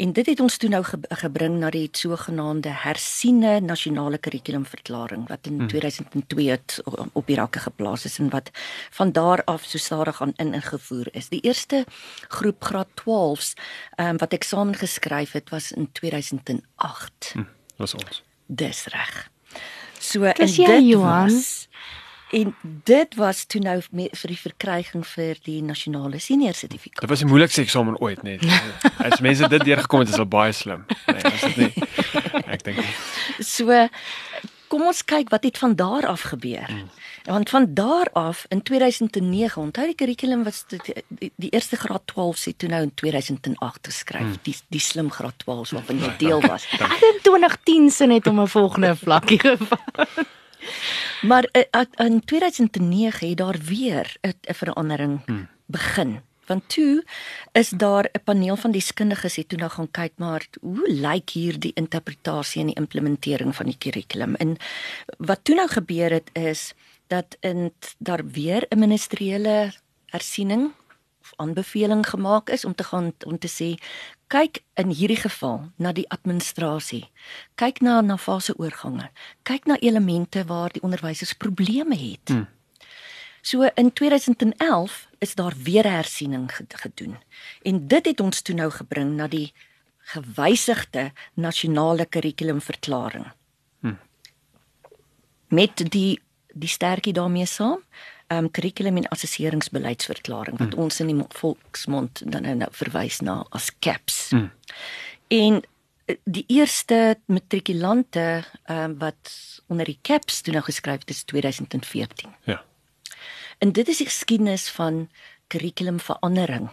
En 0.02 0.14
dit 0.14 0.26
het 0.26 0.40
ons 0.40 0.58
toe 0.58 0.70
nou 0.70 0.84
ge 0.84 0.98
gebring 1.22 1.60
na 1.60 1.70
die 1.70 1.88
sogenaamde 1.92 2.72
hersiene 2.84 3.60
nasionale 3.60 4.18
kurrikulumverklaring 4.18 5.28
wat 5.30 5.48
in 5.50 5.58
hmm. 5.58 5.68
2002 5.68 6.50
het 6.50 6.80
op 7.14 7.28
die 7.28 7.36
rakke 7.36 7.60
geplaas 7.60 8.06
is 8.06 8.18
en 8.20 8.30
wat 8.30 8.50
van 8.90 9.12
daar 9.12 9.44
af 9.44 9.66
so 9.66 9.78
stadig 9.78 10.22
aan 10.22 10.34
in 10.36 10.54
ingevoer 10.54 11.08
is. 11.12 11.30
Die 11.30 11.42
eerste 11.42 11.86
groep 12.28 12.64
graad 12.64 12.88
12s 13.02 13.54
um, 13.96 14.18
wat 14.18 14.34
eksamen 14.34 14.76
geskryf 14.76 15.32
het 15.32 15.50
was 15.50 15.72
in 15.72 15.92
2008. 15.92 17.32
Hmm, 17.34 17.48
was 17.76 17.94
ons. 17.94 18.24
Dis 18.46 18.86
reg. 18.86 19.30
So 20.00 20.24
in 20.24 20.34
dit 20.56 20.88
Johan 20.88 21.34
was, 21.34 21.68
En 22.32 22.56
dit 22.84 23.16
was 23.16 23.44
toe 23.46 23.62
nou 23.62 23.78
vir 23.92 24.32
die 24.32 24.40
verkryging 24.40 25.04
vir 25.08 25.40
die 25.44 25.60
nasionale 25.64 26.20
senior 26.20 26.56
sertifikaat. 26.56 27.04
Dit 27.04 27.12
was 27.12 27.24
die 27.24 27.28
moeilikste 27.28 27.66
eksamen 27.66 28.00
ooit 28.00 28.24
net. 28.24 28.46
As 29.08 29.20
mense 29.20 29.50
dit 29.52 29.68
deurgekom 29.68 30.06
het, 30.06 30.14
is 30.14 30.16
hulle 30.16 30.30
baie 30.32 30.56
slim. 30.56 30.86
Nee, 31.08 31.34
is 31.34 31.44
dit 31.50 31.58
nie? 31.58 32.42
Ek 32.48 32.64
dink. 32.64 32.80
So 33.44 33.68
kom 34.72 34.88
ons 34.88 35.04
kyk 35.04 35.28
wat 35.34 35.44
het 35.44 35.60
van 35.60 35.76
daar 35.76 36.08
af 36.08 36.30
gebeur. 36.32 36.70
Hmm. 36.72 36.88
Want 37.28 37.50
van 37.52 37.68
daar 37.76 38.08
af 38.16 38.46
in 38.50 38.64
2009, 38.64 39.62
onthou 39.62 39.86
die 39.92 39.96
kurrikulum 40.00 40.46
was 40.48 40.64
die, 40.72 40.80
die, 41.10 41.32
die 41.36 41.52
eerste 41.52 41.76
graad 41.76 42.08
12 42.14 42.38
se 42.38 42.56
toe 42.56 42.70
nou 42.72 42.82
in 42.88 42.94
2008 42.96 43.92
geskryf. 43.92 44.30
Hmm. 44.30 44.44
Die 44.48 44.56
die 44.72 44.80
slim 44.80 45.12
graad 45.12 45.36
12 45.44 45.76
waarvan 45.76 46.00
jy 46.00 46.16
deel 46.24 46.42
was. 46.48 46.70
Ek 46.80 47.08
in 47.12 47.24
2010 47.28 47.92
sin 47.92 48.16
het 48.16 48.28
om 48.32 48.40
'n 48.40 48.48
volgende 48.48 48.96
vlakkie 48.96 49.40
geval. 49.40 50.08
Maar 51.22 51.50
uh, 51.52 52.06
in 52.08 52.26
2009 52.26 53.28
het 53.28 53.38
daar 53.38 53.58
weer 53.58 54.18
'n 54.22 54.54
verandering 54.54 55.26
hmm. 55.26 55.48
begin. 55.66 56.22
Want 56.46 56.70
toe 56.70 57.06
is 57.52 57.70
daar 57.70 58.10
'n 58.12 58.24
paneel 58.24 58.56
van 58.56 58.72
deskundiges 58.72 59.36
het 59.36 59.50
toe 59.50 59.58
nou 59.58 59.72
gaan 59.72 59.92
kyk 59.92 60.14
maar 60.16 60.48
hoe 60.62 60.92
lyk 60.92 61.30
hier 61.30 61.60
die 61.60 61.74
interpretasie 61.74 62.62
en 62.62 62.68
die 62.68 62.76
implementering 62.76 63.56
van 63.56 63.66
die 63.66 63.78
kurrikulum. 63.78 64.36
En 64.36 64.58
wat 65.18 65.40
toe 65.44 65.56
nou 65.56 65.68
gebeur 65.70 66.12
het 66.12 66.30
is 66.34 66.74
dat 67.08 67.38
in 67.40 67.74
daar 67.98 68.26
weer 68.28 68.66
'n 68.70 68.80
ministeriële 68.80 69.74
hersiening 70.06 70.72
of 71.22 71.34
aanbeveling 71.36 72.10
gemaak 72.10 72.50
is 72.50 72.66
om 72.66 72.76
te 72.76 72.84
gaan 72.84 73.14
om 73.26 73.38
te 73.38 73.50
sê 73.50 73.84
kyk 74.32 74.62
in 74.80 74.94
hierdie 74.96 75.20
geval 75.20 75.72
na 75.76 75.92
die 75.96 76.08
administrasie. 76.10 77.10
Kyk 77.60 77.82
na 77.84 78.00
na 78.02 78.18
faseoorgange. 78.18 79.10
Kyk 79.44 79.68
na 79.68 79.78
elemente 79.84 80.46
waar 80.48 80.72
die 80.72 80.84
onderwysers 80.84 81.34
probleme 81.34 81.98
het. 81.98 82.32
Hmm. 82.32 82.48
So 83.42 83.68
in 83.76 83.94
2011 83.94 85.08
is 85.20 85.36
daar 85.36 85.54
weer 85.64 85.90
hersiening 85.90 86.52
gedoen. 86.68 87.18
En 87.62 87.88
dit 87.88 88.06
het 88.06 88.20
ons 88.20 88.42
toe 88.42 88.56
nou 88.56 88.70
gebring 88.72 89.16
na 89.18 89.28
die 89.28 89.52
gewysigde 90.14 91.12
nasionale 91.34 92.06
kurrikulumverklaring. 92.06 93.26
Hmm. 93.80 94.00
Met 95.48 95.92
die 95.92 96.22
die 96.54 96.70
sterkie 96.70 97.14
daarmee 97.14 97.46
saam 97.48 97.80
um 98.32 98.48
kurrikulum 98.52 98.98
en 99.02 99.08
assesseringsbeleidsverklaring 99.14 100.58
wat 100.58 100.76
mm. 100.76 100.80
ons 100.80 101.00
in 101.04 101.12
die 101.12 101.26
volksmond 101.36 102.24
dan 102.26 102.48
nou, 102.48 102.56
nou 102.64 102.70
verwys 102.72 103.20
na 103.20 103.42
as 103.50 103.72
CAPS. 103.80 104.30
Mm. 104.32 104.52
En 105.28 105.62
eh, 105.62 106.16
die 106.24 106.46
eerste 106.48 107.18
matrikulante 107.26 108.44
um 108.72 108.98
wat 109.00 109.36
onder 109.68 109.86
die 109.86 110.00
CAPS 110.02 110.42
toe 110.42 110.54
nou 110.54 110.64
geskryf 110.64 111.00
het 111.06 111.10
is 111.10 111.24
2014. 111.24 112.36
Ja. 112.44 112.62
En 113.60 113.72
dit 113.72 113.88
is 113.88 113.98
die 113.98 114.08
geskiedenis 114.08 114.70
van 114.70 115.10
kurrikulumverandering. 115.48 116.70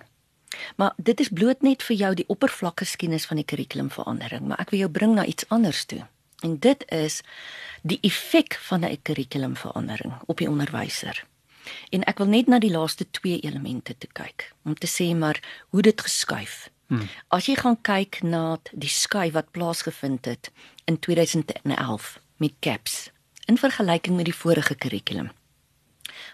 Maar 0.76 0.92
dit 0.96 1.20
is 1.20 1.28
bloot 1.28 1.62
net 1.62 1.82
vir 1.82 1.96
jou 1.96 2.14
die 2.14 2.28
oppervlakkige 2.32 2.88
geskiedenis 2.88 3.26
van 3.28 3.36
die 3.40 3.44
kurrikulumverandering, 3.44 4.46
maar 4.48 4.62
ek 4.62 4.72
wil 4.72 4.86
jou 4.86 4.90
bring 4.90 5.14
na 5.14 5.26
iets 5.28 5.44
anders 5.54 5.84
toe. 5.84 6.06
En 6.46 6.56
dit 6.58 6.84
is 6.94 7.20
die 7.82 7.98
effek 8.06 8.58
van 8.70 8.84
'n 8.84 9.02
kurrikulumverandering 9.02 10.14
op 10.26 10.38
die 10.38 10.48
onderwyser. 10.48 11.26
En 11.90 12.04
ek 12.04 12.18
wil 12.18 12.26
net 12.26 12.46
na 12.46 12.58
die 12.58 12.70
laaste 12.70 13.06
twee 13.10 13.40
elemente 13.40 13.94
te 13.98 14.06
kyk 14.12 14.52
om 14.64 14.74
te 14.74 14.86
sê 14.86 15.14
maar 15.16 15.40
hoe 15.68 15.82
dit 15.82 16.00
geskuif. 16.00 16.68
Hmm. 16.88 17.08
As 17.28 17.46
jy 17.46 17.56
gaan 17.56 17.80
kyk 17.82 18.22
na 18.22 18.58
die 18.72 18.88
skuif 18.88 19.32
wat 19.32 19.50
plaasgevind 19.50 20.24
het 20.24 20.50
in 20.84 20.98
2011 20.98 22.18
met 22.36 22.54
CAPS 22.60 23.10
in 23.48 23.58
vergelyking 23.58 24.16
met 24.16 24.24
die 24.24 24.36
vorige 24.36 24.74
kurrikulum 24.74 25.30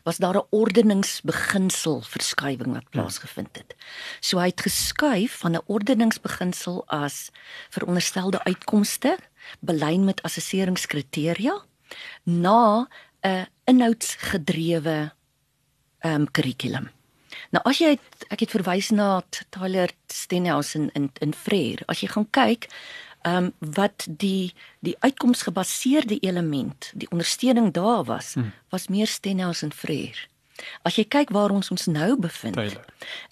was 0.03 0.17
daar 0.17 0.37
'n 0.37 0.47
ordeningsbeginsel 0.51 2.01
verskywing 2.01 2.73
wat 2.73 2.91
plaasgevind 2.91 3.57
het. 3.57 3.75
So 4.21 4.39
hy 4.39 4.47
het 4.47 4.61
geskuif 4.61 5.39
van 5.39 5.53
'n 5.55 5.63
ordeningsbeginsel 5.67 6.87
as 6.87 7.31
veronderstelde 7.71 8.45
uitkomste 8.45 9.19
belyn 9.61 10.05
met 10.05 10.23
assesseringskriteria 10.23 11.65
na 12.23 12.89
'n 13.21 13.47
inhoudsgedrewe 13.65 15.13
ehm 16.05 16.21
um, 16.21 16.31
kurrikulum. 16.31 16.91
Nou 17.55 17.63
as 17.69 17.81
jy 17.81 17.95
het, 17.95 18.27
ek 18.35 18.45
het 18.45 18.53
verwys 18.55 18.91
na 18.95 19.23
Tyler 19.55 19.93
Stenhouse 20.13 20.77
in 20.79 20.91
in 20.93 21.11
in 21.25 21.33
Freer. 21.35 21.83
As 21.89 22.03
jy 22.05 22.11
gaan 22.13 22.29
kyk 22.31 22.69
ehm 23.25 23.49
um, 23.49 23.53
wat 23.79 24.07
die 24.09 24.53
die 24.85 24.97
uitkomsgebaseerde 25.01 26.19
element, 26.21 26.91
die 26.95 27.11
ondersteuning 27.11 27.73
daar 27.73 28.05
was, 28.05 28.35
hmm. 28.35 28.53
was 28.69 28.89
meer 28.93 29.07
Stenhouse 29.07 29.65
en 29.65 29.73
Freer. 29.73 30.29
As 30.83 31.01
jy 31.01 31.07
kyk 31.09 31.33
waar 31.35 31.51
ons 31.51 31.71
ons 31.71 31.87
nou 31.87 32.19
bevind, 32.21 32.55
Tyler. 32.61 32.85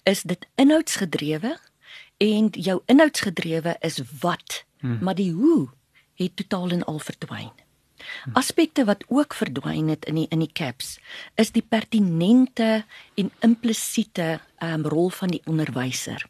is 0.03 0.25
dit 0.25 0.47
inhoudsgedrewe 0.55 1.57
en 2.17 2.49
jou 2.51 2.81
inhoudsgedrewe 2.85 3.77
is 3.79 4.01
wat, 4.19 4.63
hmm. 4.79 4.97
maar 5.01 5.15
die 5.15 5.31
hoe 5.31 5.69
het 6.15 6.35
totaal 6.35 6.69
en 6.69 6.83
al 6.83 6.99
verdwyn. 6.99 7.53
Aspekte 8.33 8.85
wat 8.85 9.03
ook 9.07 9.33
verdwyn 9.33 9.87
het 9.87 10.05
in 10.05 10.15
die 10.15 10.27
in 10.29 10.39
die 10.39 10.51
caps 10.53 10.97
is 11.35 11.51
die 11.51 11.65
pertinente 11.65 12.83
en 13.15 13.31
implisiete 13.39 14.39
um, 14.63 14.85
rol 14.85 15.09
van 15.09 15.33
die 15.33 15.41
onderwyser. 15.45 16.25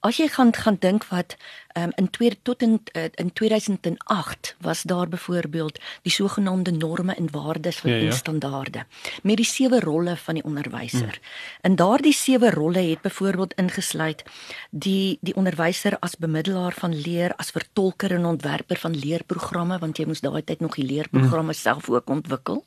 As 0.00 0.16
jy 0.16 0.28
gaan 0.28 0.52
gaan 0.54 0.76
dink 0.80 1.04
wat 1.10 1.36
um, 1.78 1.92
in 1.96 2.10
twee 2.10 2.38
tot 2.42 2.62
in 2.62 2.80
uh, 2.96 3.04
in 3.14 3.32
2008 3.32 4.56
was 4.60 4.82
daar 4.82 5.08
byvoorbeeld 5.08 5.78
die 6.02 6.12
sogenaamde 6.12 6.70
norme 6.70 7.14
en 7.14 7.30
waardes 7.30 7.76
van 7.76 7.90
ja, 7.90 7.96
ja. 7.96 8.10
standaarde 8.10 8.84
met 9.22 9.36
die 9.36 9.46
sewe 9.46 9.80
rolle 9.80 10.16
van 10.16 10.34
die 10.34 10.44
onderwyser. 10.44 11.20
Hmm. 11.20 11.70
In 11.70 11.76
daardie 11.76 12.12
sewe 12.12 12.50
rolle 12.50 12.78
het 12.78 13.00
byvoorbeeld 13.00 13.54
ingesluit 13.54 14.24
die 14.70 15.18
die 15.20 15.34
onderwyser 15.34 15.98
as 15.98 16.16
bemiddelaar 16.16 16.72
van 16.72 16.94
leer, 16.94 17.34
as 17.36 17.50
vertolker 17.50 18.12
en 18.12 18.24
ontwerper 18.24 18.78
van 18.78 18.98
leerprogramme 18.98 19.78
want 19.78 19.98
jy 19.98 20.06
moes 20.06 20.20
daai 20.20 20.42
tyd 20.44 20.60
nog 20.60 20.74
die 20.74 20.86
leerprogramme 20.86 21.52
hmm. 21.52 21.62
self 21.62 21.90
ook 21.90 22.10
ontwikkel 22.10 22.64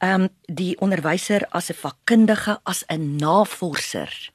ehm 0.00 0.22
um, 0.22 0.28
die 0.44 0.74
onderwyser 0.80 1.46
as 1.50 1.68
'n 1.70 1.76
vakkundige, 1.84 2.60
as 2.62 2.84
'n 2.88 3.16
navorser. 3.16 4.32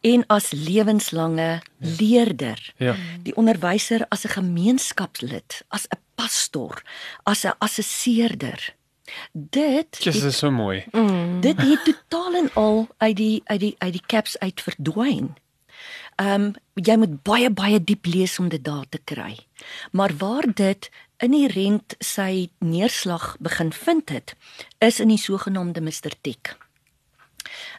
En 0.00 0.26
as 0.26 0.50
lewenslange 0.50 1.62
leerder. 1.78 2.72
Ja. 2.76 2.94
Die 3.22 3.36
onderwyser 3.36 4.06
as 4.08 4.24
'n 4.24 4.28
gemeenskapslid, 4.28 5.64
as 5.68 5.86
'n 5.88 6.00
pastor, 6.14 6.82
as 7.22 7.44
'n 7.44 7.54
assesseerder. 7.58 8.74
Dit 9.32 10.02
Dit 10.02 10.14
is 10.14 10.38
so 10.38 10.50
mooi. 10.50 10.84
Mm. 10.92 11.40
Dit 11.40 11.60
het 11.60 11.84
totaal 11.84 12.34
en 12.34 12.50
al 12.54 12.88
uit 12.96 13.16
die 13.16 13.42
uit 13.44 13.60
die 13.60 13.74
uit 13.78 13.92
die 13.92 14.02
caps 14.06 14.38
uit 14.38 14.60
verdwyn. 14.60 15.34
Ehm 16.16 16.42
um, 16.42 16.54
jy 16.74 16.96
moet 16.96 17.22
baie 17.22 17.50
baie 17.50 17.84
diep 17.84 18.06
lees 18.06 18.38
om 18.38 18.48
dit 18.48 18.64
daar 18.64 18.88
te 18.88 18.98
kry. 19.04 19.38
Maar 19.92 20.16
waar 20.16 20.54
dit 20.54 20.90
inherent 21.16 21.94
sy 21.98 22.48
neerslag 22.58 23.36
begin 23.40 23.72
vind 23.72 24.08
het, 24.08 24.34
is 24.78 25.00
in 25.00 25.08
die 25.08 25.20
sogenaamde 25.20 25.80
Mr 25.80 26.12
Tech. 26.20 26.56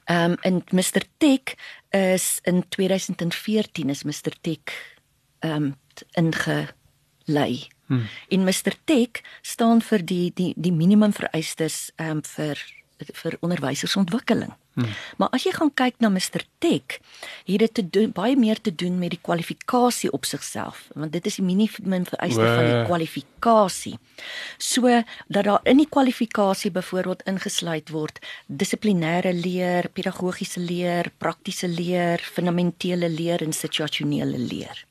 Ehm 0.06 0.32
um, 0.32 0.38
en 0.42 0.64
Mr 0.72 1.02
Tech 1.18 1.56
is 1.90 2.40
in 2.44 2.64
2014 2.70 3.90
is 3.90 4.04
Mr 4.04 4.34
Tech 4.42 4.74
ehm 5.40 5.64
um, 5.64 5.76
ingelei. 6.14 7.68
Hmm. 7.88 8.08
In 8.28 8.44
Mr 8.44 8.74
Tech 8.84 9.22
staan 9.42 9.82
vir 9.82 10.06
die 10.06 10.32
die 10.34 10.54
die 10.56 10.72
minimum 10.72 11.14
vereistes 11.14 11.92
ehm 11.96 12.18
um, 12.18 12.24
vir 12.24 12.58
vir 12.98 13.38
onderwysersontwikkeling. 13.40 14.54
Hmm. 14.78 14.94
Maar 15.18 15.32
as 15.34 15.48
jy 15.48 15.56
gaan 15.56 15.72
kyk 15.74 15.96
na 16.04 16.12
Mr 16.14 16.44
Tech, 16.62 17.00
het 17.50 17.62
dit 17.64 17.74
te 17.74 17.84
doen 17.90 18.12
baie 18.14 18.36
meer 18.38 18.60
te 18.62 18.70
doen 18.70 19.00
met 19.02 19.10
die 19.16 19.22
kwalifikasie 19.26 20.12
op 20.14 20.26
sigself, 20.30 20.84
want 20.94 21.16
dit 21.16 21.26
is 21.26 21.40
die 21.40 21.46
minimum 21.46 22.06
vereiste 22.06 22.44
Wee. 22.44 22.56
van 22.60 22.68
die 22.70 22.84
kwalifikasie. 22.86 23.96
So 24.62 25.02
dat 25.34 25.50
daar 25.50 25.66
in 25.66 25.82
die 25.82 25.90
kwalifikasie 25.90 26.72
byvoorbeeld 26.72 27.26
ingesluit 27.26 27.90
word 27.90 28.22
dissiplinêre 28.46 29.34
leer, 29.34 29.90
pedagogiese 29.90 30.62
leer, 30.62 31.10
praktiese 31.18 31.68
leer, 31.68 32.22
fundamentele 32.22 33.10
leer 33.10 33.42
en 33.42 33.54
situasionele 33.54 34.38
leer. 34.38 34.86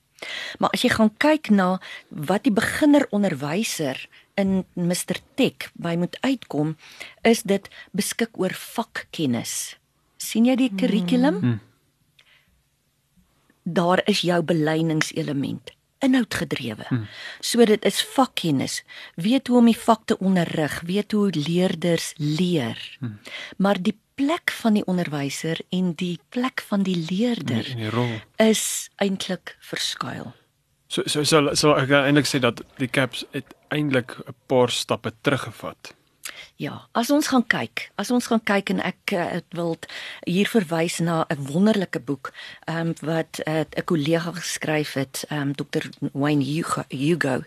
Maar 0.58 0.72
as 0.74 0.82
jy 0.82 0.90
gaan 0.90 1.12
kyk 1.22 1.52
na 1.54 1.76
wat 2.10 2.42
die 2.42 2.54
beginner 2.54 3.06
onderwyser 3.14 4.00
in 4.36 4.64
Mr 4.76 5.18
Tech 5.34 5.70
by 5.74 5.96
moet 5.98 6.16
uitkom, 6.20 6.76
is 7.24 7.42
dit 7.42 7.68
beskik 7.96 8.38
oor 8.40 8.54
vakkennis. 8.54 9.76
sien 10.16 10.46
jy 10.48 10.56
die 10.58 10.72
kurrikulum? 10.74 11.40
Hmm. 11.40 11.58
Daar 13.62 14.02
is 14.10 14.22
jou 14.26 14.40
beleiningselement 14.42 15.72
inhoudgedrewe. 16.04 16.86
Hmm. 16.88 17.06
So 17.40 17.64
dit 17.64 17.84
is 17.84 18.02
vakkennis. 18.14 18.82
Weet 19.14 19.48
hoe 19.48 19.58
om 19.58 19.70
die 19.70 19.78
vak 19.78 20.04
te 20.10 20.18
onderrig, 20.18 20.80
weet 20.86 21.12
hoe 21.16 21.30
leerders 21.34 22.12
leer. 22.16 22.80
Hmm. 23.00 23.18
Maar 23.56 23.80
die 23.82 23.96
plek 24.16 24.52
van 24.60 24.78
die 24.78 24.84
onderwyser 24.88 25.60
en 25.68 25.92
die 26.00 26.16
plek 26.32 26.62
van 26.68 26.86
die 26.86 26.96
leerder 27.10 27.66
in 27.68 27.84
die 27.84 27.92
rol 27.92 28.14
is 28.40 28.88
eintlik 29.02 29.56
verskuil. 29.60 30.32
So 30.88 31.02
so 31.10 31.24
so 31.24 31.52
so 31.58 31.74
ek 31.76 31.90
kan 31.90 32.08
eintlik 32.08 32.28
sê 32.30 32.40
dat 32.40 32.62
die 32.80 32.88
caps 32.88 33.26
het 33.36 33.55
eintlik 33.68 34.16
'n 34.18 34.34
paar 34.46 34.70
stappe 34.70 35.12
teruggevat. 35.20 35.94
Ja, 36.56 36.88
as 36.92 37.10
ons 37.10 37.26
gaan 37.26 37.46
kyk, 37.46 37.90
as 37.94 38.10
ons 38.10 38.26
gaan 38.26 38.42
kyk 38.42 38.70
en 38.70 38.80
ek 38.80 39.12
uh, 39.12 39.38
wil 39.50 39.78
hier 40.24 40.48
verwys 40.48 40.98
na 40.98 41.24
'n 41.28 41.46
wonderlike 41.52 42.00
boek 42.00 42.32
um, 42.68 42.94
wat 43.00 43.38
eh, 43.38 43.60
'n 43.60 43.78
uh, 43.78 43.84
kollega 43.84 44.32
geskryf 44.32 44.92
het, 44.92 45.24
um, 45.30 45.54
Dr. 45.54 45.84
Wayne 46.12 46.44
Hugo. 46.88 47.42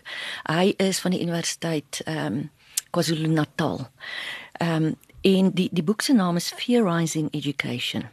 Hy 0.46 0.74
is 0.76 1.00
van 1.00 1.10
die 1.10 1.22
Universiteit 1.22 2.02
um, 2.06 2.50
KwaZulu-Natal. 2.90 3.88
Ehm 4.52 4.84
um, 4.84 4.96
En 5.20 5.50
die 5.52 5.68
die 5.72 5.82
boek 5.82 6.00
se 6.00 6.12
naam 6.12 6.36
is 6.36 6.52
Fearizing 6.56 7.28
Education. 7.30 8.04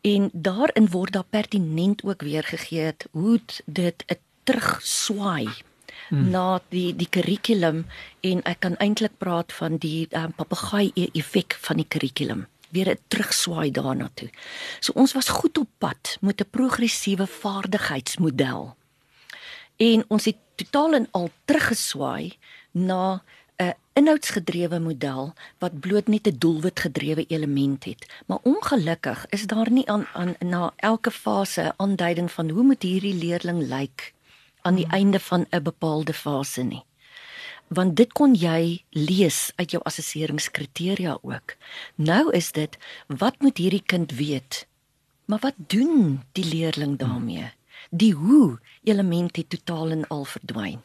En 0.00 0.30
daarin 0.32 0.88
word 0.88 1.12
daar 1.12 1.24
pertinent 1.24 2.02
ook 2.04 2.22
weer 2.22 2.44
gegee 2.44 2.94
hoe 3.10 3.40
dit 3.64 4.04
'n 4.06 4.18
terugswaai 4.42 5.48
hmm. 6.10 6.30
na 6.30 6.60
die 6.68 6.92
die 6.96 7.08
kurrikulum 7.08 7.84
en 8.20 8.42
ek 8.44 8.60
kan 8.66 8.76
eintlik 8.76 9.16
praat 9.18 9.52
van 9.52 9.78
die 9.82 10.06
um, 10.12 10.32
papegaai 10.36 10.92
e-, 10.94 11.10
effek 11.14 11.56
van 11.66 11.80
die 11.80 11.88
kurrikulum 11.88 12.46
weer 12.70 12.96
terugswaai 13.10 13.70
daarna 13.74 14.10
toe. 14.14 14.28
So 14.80 14.94
ons 14.94 15.14
was 15.16 15.28
goed 15.40 15.58
op 15.58 15.68
pad 15.78 16.16
met 16.20 16.40
'n 16.40 16.50
progressiewe 16.50 17.26
vaardigheidsmodel. 17.26 18.76
En 19.76 20.04
ons 20.08 20.24
het 20.24 20.36
totaal 20.54 20.94
en 20.94 21.08
al 21.10 21.30
teruggeswaai 21.44 22.36
na 22.70 23.22
'n 23.56 23.74
inhoudsgedrewe 23.92 24.78
model 24.78 25.34
wat 25.58 25.80
bloot 25.80 26.08
net 26.08 26.26
'n 26.26 26.38
doelwitgedrewe 26.38 27.24
element 27.26 27.84
het. 27.84 28.06
Maar 28.26 28.38
ongelukkig 28.42 29.26
is 29.28 29.46
daar 29.46 29.70
nie 29.70 29.90
aan, 29.90 30.06
aan 30.12 30.34
na 30.38 30.72
elke 30.76 31.10
fase 31.10 31.72
aanduiding 31.76 32.30
van 32.30 32.48
hoe 32.50 32.62
moet 32.62 32.82
hierdie 32.82 33.14
leerling 33.14 33.68
lyk 33.68 34.14
aan 34.62 34.74
die 34.74 34.86
einde 34.86 35.20
van 35.20 35.46
'n 35.50 35.62
bepaalde 35.62 36.12
fase 36.12 36.62
nie. 36.62 36.84
Want 37.68 37.96
dit 37.96 38.12
kon 38.12 38.34
jy 38.34 38.84
lees 38.90 39.52
uit 39.56 39.70
jou 39.70 39.82
assesseringskriteria 39.82 41.18
ook. 41.22 41.56
Nou 41.94 42.32
is 42.32 42.52
dit 42.52 42.78
wat 43.06 43.34
moet 43.38 43.58
hierdie 43.58 43.82
kind 43.86 44.12
weet? 44.12 44.66
Maar 45.24 45.38
wat 45.38 45.54
doen 45.56 46.22
die 46.32 46.44
leerling 46.44 46.98
daarmee? 46.98 47.52
Die 47.90 48.12
hoe 48.12 48.58
element 48.84 49.36
het 49.36 49.50
totaal 49.50 49.90
en 49.90 50.08
al 50.08 50.24
verdwyn. 50.24 50.80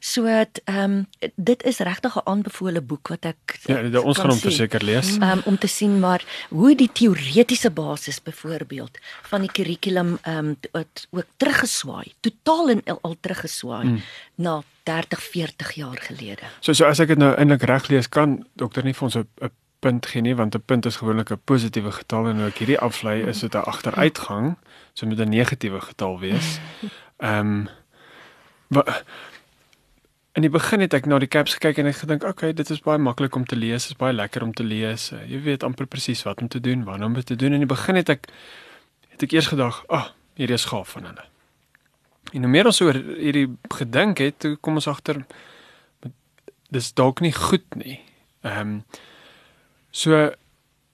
So 0.00 0.26
ehm 0.26 0.52
um, 0.66 1.06
dit 1.34 1.62
is 1.62 1.78
regtig 1.78 2.16
'n 2.16 2.24
aanbevole 2.24 2.80
boek 2.80 3.08
wat 3.08 3.24
ek 3.24 3.58
Ja, 3.66 4.00
ons 4.00 4.18
gaan 4.18 4.30
hom 4.30 4.38
verseker 4.38 4.84
lees. 4.84 5.16
Um, 5.16 5.42
om 5.44 5.58
te 5.58 5.66
sien 5.66 5.98
maar 6.00 6.24
hoe 6.48 6.74
die 6.74 6.90
teoretiese 6.92 7.70
basis 7.70 8.22
byvoorbeeld 8.22 8.98
van 9.22 9.40
die 9.40 9.52
kurrikulum 9.52 10.18
ehm 10.22 10.38
um, 10.38 10.56
wat 10.72 11.06
ook 11.10 11.26
teruggeswaai, 11.36 12.14
totaal 12.20 12.68
en 12.68 12.82
al, 13.02 13.16
teruggeswaai 13.20 13.86
hmm. 13.86 14.02
na 14.34 14.62
30, 14.82 15.22
40 15.22 15.72
jaar 15.72 15.98
gelede. 15.98 16.42
So 16.60 16.72
so 16.72 16.84
as 16.84 16.98
ek 16.98 17.08
dit 17.08 17.18
nou 17.18 17.34
eintlik 17.34 17.62
reg 17.62 17.88
lees, 17.88 18.08
kan 18.08 18.46
dokter 18.54 18.84
nie 18.84 18.94
vir 18.94 19.04
ons 19.04 19.16
'n 19.16 19.50
punt 19.78 20.06
gee 20.06 20.22
nie 20.22 20.34
want 20.34 20.54
'n 20.54 20.62
punt 20.64 20.86
is 20.86 20.96
gewoonlik 20.96 21.30
'n 21.30 21.40
positiewe 21.44 21.92
getal 21.92 22.28
en 22.28 22.36
nou 22.36 22.48
ek 22.48 22.58
hierdie 22.58 22.78
aflei 22.78 23.22
is 23.26 23.40
dit 23.40 23.54
'n 23.54 23.68
agteruitgang, 23.72 24.56
so 24.94 25.06
moet 25.06 25.20
'n 25.20 25.28
negatiewe 25.28 25.80
getal 25.80 26.18
wees. 26.18 26.58
Ehm 27.18 27.68
um, 28.68 28.84
In 30.36 30.44
die 30.44 30.52
begin 30.52 30.82
het 30.84 30.92
ek 30.92 31.06
na 31.08 31.16
die 31.16 31.30
caps 31.32 31.54
gekyk 31.56 31.78
en 31.80 31.86
ek 31.88 32.02
gedink, 32.02 32.22
"Oké, 32.22 32.30
okay, 32.30 32.52
dit 32.52 32.70
is 32.70 32.80
baie 32.84 32.98
maklik 32.98 33.34
om 33.36 33.44
te 33.46 33.56
lees, 33.56 33.86
is 33.88 33.96
baie 33.96 34.12
lekker 34.12 34.42
om 34.42 34.52
te 34.52 34.64
lees. 34.64 35.12
Jy 35.26 35.40
weet 35.40 35.62
amper 35.62 35.86
presies 35.86 36.22
wat 36.22 36.40
om 36.40 36.48
te 36.48 36.60
doen, 36.60 36.84
wanneer 36.84 37.06
om 37.06 37.14
dit 37.14 37.26
te 37.26 37.36
doen." 37.36 37.52
In 37.52 37.64
die 37.64 37.74
begin 37.74 37.94
het 37.94 38.08
ek 38.08 38.26
het 39.08 39.22
ek 39.22 39.32
eers 39.32 39.46
gedag, 39.46 39.84
"Ag, 39.88 40.08
oh, 40.08 40.12
hierdie 40.34 40.54
is 40.54 40.64
gaaf 40.64 40.88
van 40.88 41.04
hulle." 41.04 41.24
En 42.32 42.42
hoe 42.42 42.50
meer 42.50 42.66
ons 42.66 42.80
oor 42.80 42.92
hierdie 42.92 43.56
gedink 43.68 44.18
het, 44.18 44.38
toe 44.38 44.56
kom 44.56 44.74
ons 44.74 44.86
agter 44.86 45.24
dis 46.70 46.92
dalk 46.92 47.20
nie 47.20 47.32
goed 47.32 47.74
nie. 47.74 48.00
Ehm 48.42 48.60
um, 48.60 48.84
so 49.90 50.34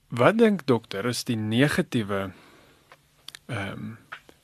wat 0.09 0.39
dink 0.39 0.67
dokter 0.67 1.07
is 1.07 1.25
die 1.25 1.37
negatiewe 1.37 2.33
ehm 3.47 3.73
um, 3.73 3.99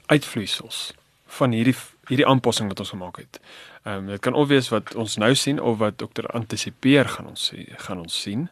uitvloeisels 0.06 0.92
van 1.28 1.52
hierdie 1.52 1.76
hierdie 2.08 2.26
aanpassing 2.26 2.68
wat 2.68 2.80
ons 2.80 2.94
gemaak 2.94 3.16
het. 3.16 3.40
Ehm 3.84 3.96
um, 3.96 4.06
dit 4.06 4.20
kan 4.20 4.34
of 4.34 4.48
wees 4.48 4.68
wat 4.68 4.94
ons 4.94 5.16
nou 5.16 5.34
sien 5.34 5.60
of 5.60 5.78
wat 5.78 5.98
dokter 5.98 6.26
antisipeer 6.26 7.08
gaan 7.08 7.26
ons 7.26 7.52
gaan 7.86 8.00
ons 8.00 8.20
sien. 8.22 8.48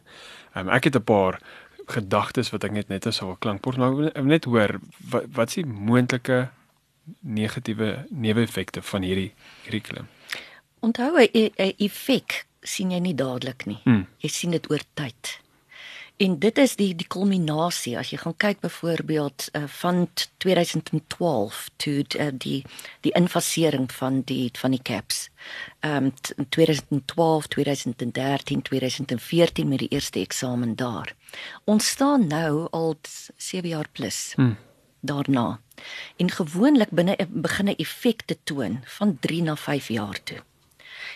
Ehm 0.53 0.67
um, 0.67 0.73
ek 0.73 0.83
het 0.83 0.95
'n 0.95 1.03
paar 1.03 1.39
gedagtes 1.87 2.49
wat 2.51 2.63
ek 2.63 2.71
net 2.71 2.87
net 2.89 3.05
as 3.05 3.21
'n 3.21 3.37
klankbord 3.39 3.77
maar 3.77 4.23
net 4.23 4.45
hoor 4.45 4.79
wat 5.09 5.25
wat 5.33 5.47
is 5.47 5.55
die 5.55 5.65
moontlike 5.65 6.49
negatiewe 7.19 8.05
neeweffekte 8.09 8.81
van 8.81 9.01
hierdie 9.01 9.33
kurrikulum. 9.63 10.07
Onthou 10.79 11.17
'n 11.17 11.73
effek 11.77 12.45
sien 12.61 12.91
jy 12.91 12.99
nie 12.99 13.15
dadelik 13.15 13.65
nie. 13.65 13.79
Hmm. 13.83 14.07
Jy 14.17 14.29
sien 14.29 14.51
dit 14.51 14.71
oor 14.71 14.81
tyd. 14.93 15.39
En 16.17 16.39
dit 16.39 16.57
is 16.57 16.75
die 16.75 16.95
die 16.97 17.07
kulminasie 17.07 17.93
as 17.97 18.09
jy 18.09 18.17
gaan 18.17 18.35
kyk 18.41 18.61
byvoorbeeld 18.63 19.49
uh, 19.53 19.63
van 19.81 20.07
2012 20.41 21.69
toe 21.75 22.05
uh, 22.17 22.27
die 22.33 22.63
die 23.05 23.13
infasering 23.13 23.91
van 23.93 24.21
die 24.25 24.49
van 24.57 24.73
die 24.73 24.81
caps. 24.81 25.27
Ehm 25.85 26.09
um, 26.09 26.47
2012, 26.49 27.47
2013, 27.47 28.61
2014 28.61 29.67
met 29.67 29.79
die 29.79 29.93
eerste 29.93 30.19
eksamen 30.19 30.75
daar. 30.75 31.13
Ons 31.63 31.87
staan 31.87 32.27
nou 32.27 32.67
al 32.71 32.95
7 33.37 33.69
jaar 33.69 33.87
plus. 33.91 34.33
Hmm. 34.35 34.57
daarna. 34.99 35.59
En 36.15 36.31
gewoonlik 36.31 36.89
binne 36.89 37.15
begin 37.29 37.69
'n 37.69 37.75
effek 37.77 38.21
te 38.21 38.37
toon 38.43 38.81
van 38.83 39.17
3 39.19 39.41
na 39.41 39.55
5 39.55 39.87
jaar 39.87 40.23
toe. 40.23 40.37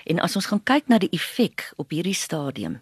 En 0.05 0.19
as 0.19 0.35
ons 0.35 0.45
gaan 0.45 0.63
kyk 0.63 0.87
na 0.87 0.97
die 0.97 1.11
effek 1.11 1.71
op 1.75 1.89
hierdie 1.89 2.15
stadium, 2.17 2.81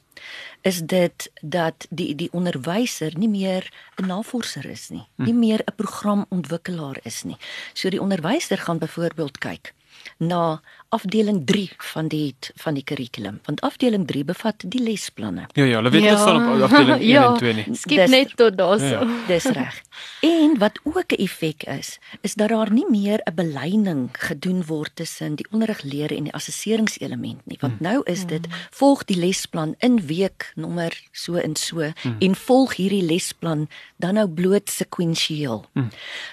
is 0.62 0.82
dit 0.82 1.32
dat 1.42 1.88
die 1.90 2.16
die 2.16 2.30
onderwyser 2.32 3.18
nie 3.18 3.30
meer 3.30 3.72
'n 3.98 4.06
navorser 4.08 4.66
is 4.66 4.90
nie, 4.90 5.08
hm. 5.16 5.24
nie 5.24 5.34
meer 5.34 5.62
'n 5.66 5.76
programontwikkelaar 5.76 7.00
is 7.04 7.24
nie. 7.24 7.38
So 7.74 7.90
die 7.90 8.02
onderwyser 8.02 8.58
gaan 8.58 8.80
byvoorbeeld 8.80 9.38
kyk, 9.38 9.74
na 10.18 10.62
afdeling 10.90 11.46
3 11.46 11.70
van 11.78 12.08
die 12.08 12.36
van 12.56 12.74
die 12.74 12.84
kurrikulum 12.84 13.40
want 13.46 13.62
afdeling 13.62 14.08
3 14.08 14.24
bevat 14.26 14.64
die 14.68 14.82
lesplanne. 14.84 15.48
Ja 15.54 15.64
ja, 15.64 15.76
hulle 15.76 15.90
weet 15.90 16.04
Ja. 16.04 16.10
net 16.16 16.20
van 16.20 16.56
op 16.56 16.62
afdeling 16.62 17.00
1 17.02 17.08
Ja. 17.16 17.32
en 17.32 17.38
2 17.38 17.54
nie. 17.54 17.66
Skip 17.76 17.98
Dis- 17.98 18.10
net 18.10 18.36
tot 18.36 18.58
daarso. 18.58 18.86
Ja. 18.86 19.08
Dis 19.28 19.44
reg. 19.46 19.82
En 20.22 20.58
wat 20.58 20.80
ook 20.84 21.12
'n 21.12 21.22
effek 21.24 21.64
is, 21.64 22.00
is 22.22 22.34
dat 22.34 22.50
daar 22.50 22.72
nie 22.72 22.86
meer 22.90 23.22
'n 23.26 23.36
beleining 23.36 24.10
gedoen 24.12 24.66
word 24.66 24.96
tussen 24.96 25.36
die 25.36 25.46
onderrigleer 25.52 26.12
en 26.16 26.24
die 26.24 26.34
assesseringselement 26.34 27.46
nie. 27.46 27.58
Want 27.60 27.80
nou 27.80 28.02
is 28.06 28.26
dit 28.26 28.48
volg 28.72 29.06
die 29.06 29.18
lesplan 29.18 29.76
in 29.80 30.06
week 30.08 30.52
nommer 30.56 30.94
so 31.12 31.36
en 31.36 31.56
so 31.56 31.92
en 32.20 32.36
volg 32.36 32.76
hierdie 32.76 33.04
lesplan 33.04 33.68
dan 33.98 34.14
nou 34.14 34.28
bloot 34.28 34.70
sekwensieel. 34.70 35.66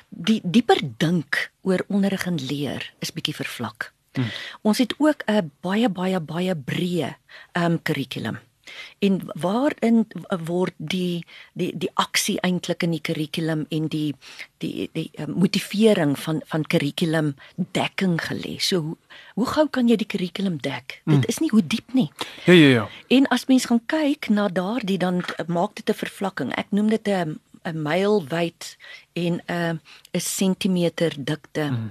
Die 0.09 0.41
dieper 0.45 0.81
dink 0.97 1.51
oor 1.63 1.85
onderrig 1.89 2.27
en 2.27 2.39
leer 2.49 2.93
is 2.99 3.13
bietjie 3.13 3.35
vervlak. 3.35 3.93
Ons 4.63 4.79
het 4.79 4.95
ook 4.99 5.23
'n 5.27 5.51
baie 5.61 5.89
baie 5.89 6.21
baie 6.21 6.55
breë 6.55 7.17
um 7.55 7.83
kurrikulum. 7.83 8.39
En 8.99 9.21
waarin 9.35 10.07
word 10.45 10.75
die 10.77 11.25
die 11.53 11.71
die 11.77 11.91
aksie 11.95 12.37
eintlik 12.41 12.83
in 12.83 12.91
die 12.97 13.01
kurrikulum 13.01 13.67
en 13.69 13.89
die 13.93 14.15
die 14.63 14.89
die 14.93 15.11
uh, 15.19 15.27
motivering 15.27 16.17
van 16.19 16.43
van 16.47 16.67
kurrikulum 16.67 17.35
dekking 17.57 18.19
gelê. 18.29 18.57
So 18.59 18.81
hoe, 18.81 18.97
hoe 19.35 19.47
gou 19.47 19.67
kan 19.69 19.89
jy 19.89 19.97
die 19.97 20.09
kurrikulum 20.09 20.59
dek? 20.63 21.01
Dit 21.05 21.29
is 21.29 21.39
nie 21.39 21.51
hoe 21.51 21.63
diep 21.63 21.95
nie. 21.95 22.11
Ja 22.47 22.53
ja 22.53 22.69
ja. 22.69 22.89
En 23.09 23.29
as 23.29 23.47
mens 23.47 23.69
gaan 23.71 23.83
kyk 23.87 24.29
na 24.29 24.49
daardie 24.49 24.99
dan 24.99 25.23
maak 25.47 25.75
dit 25.75 25.91
'n 25.91 25.95
vervlakking. 25.95 26.55
Ek 26.57 26.67
noem 26.71 26.89
dit 26.89 27.09
'n 27.09 27.39
'n 27.65 27.83
myl 27.83 28.25
wyd 28.29 28.77
en 29.13 29.41
'n 29.47 29.81
'n 30.13 30.21
sentimeter 30.21 31.13
dikte 31.19 31.71
mm. 31.71 31.91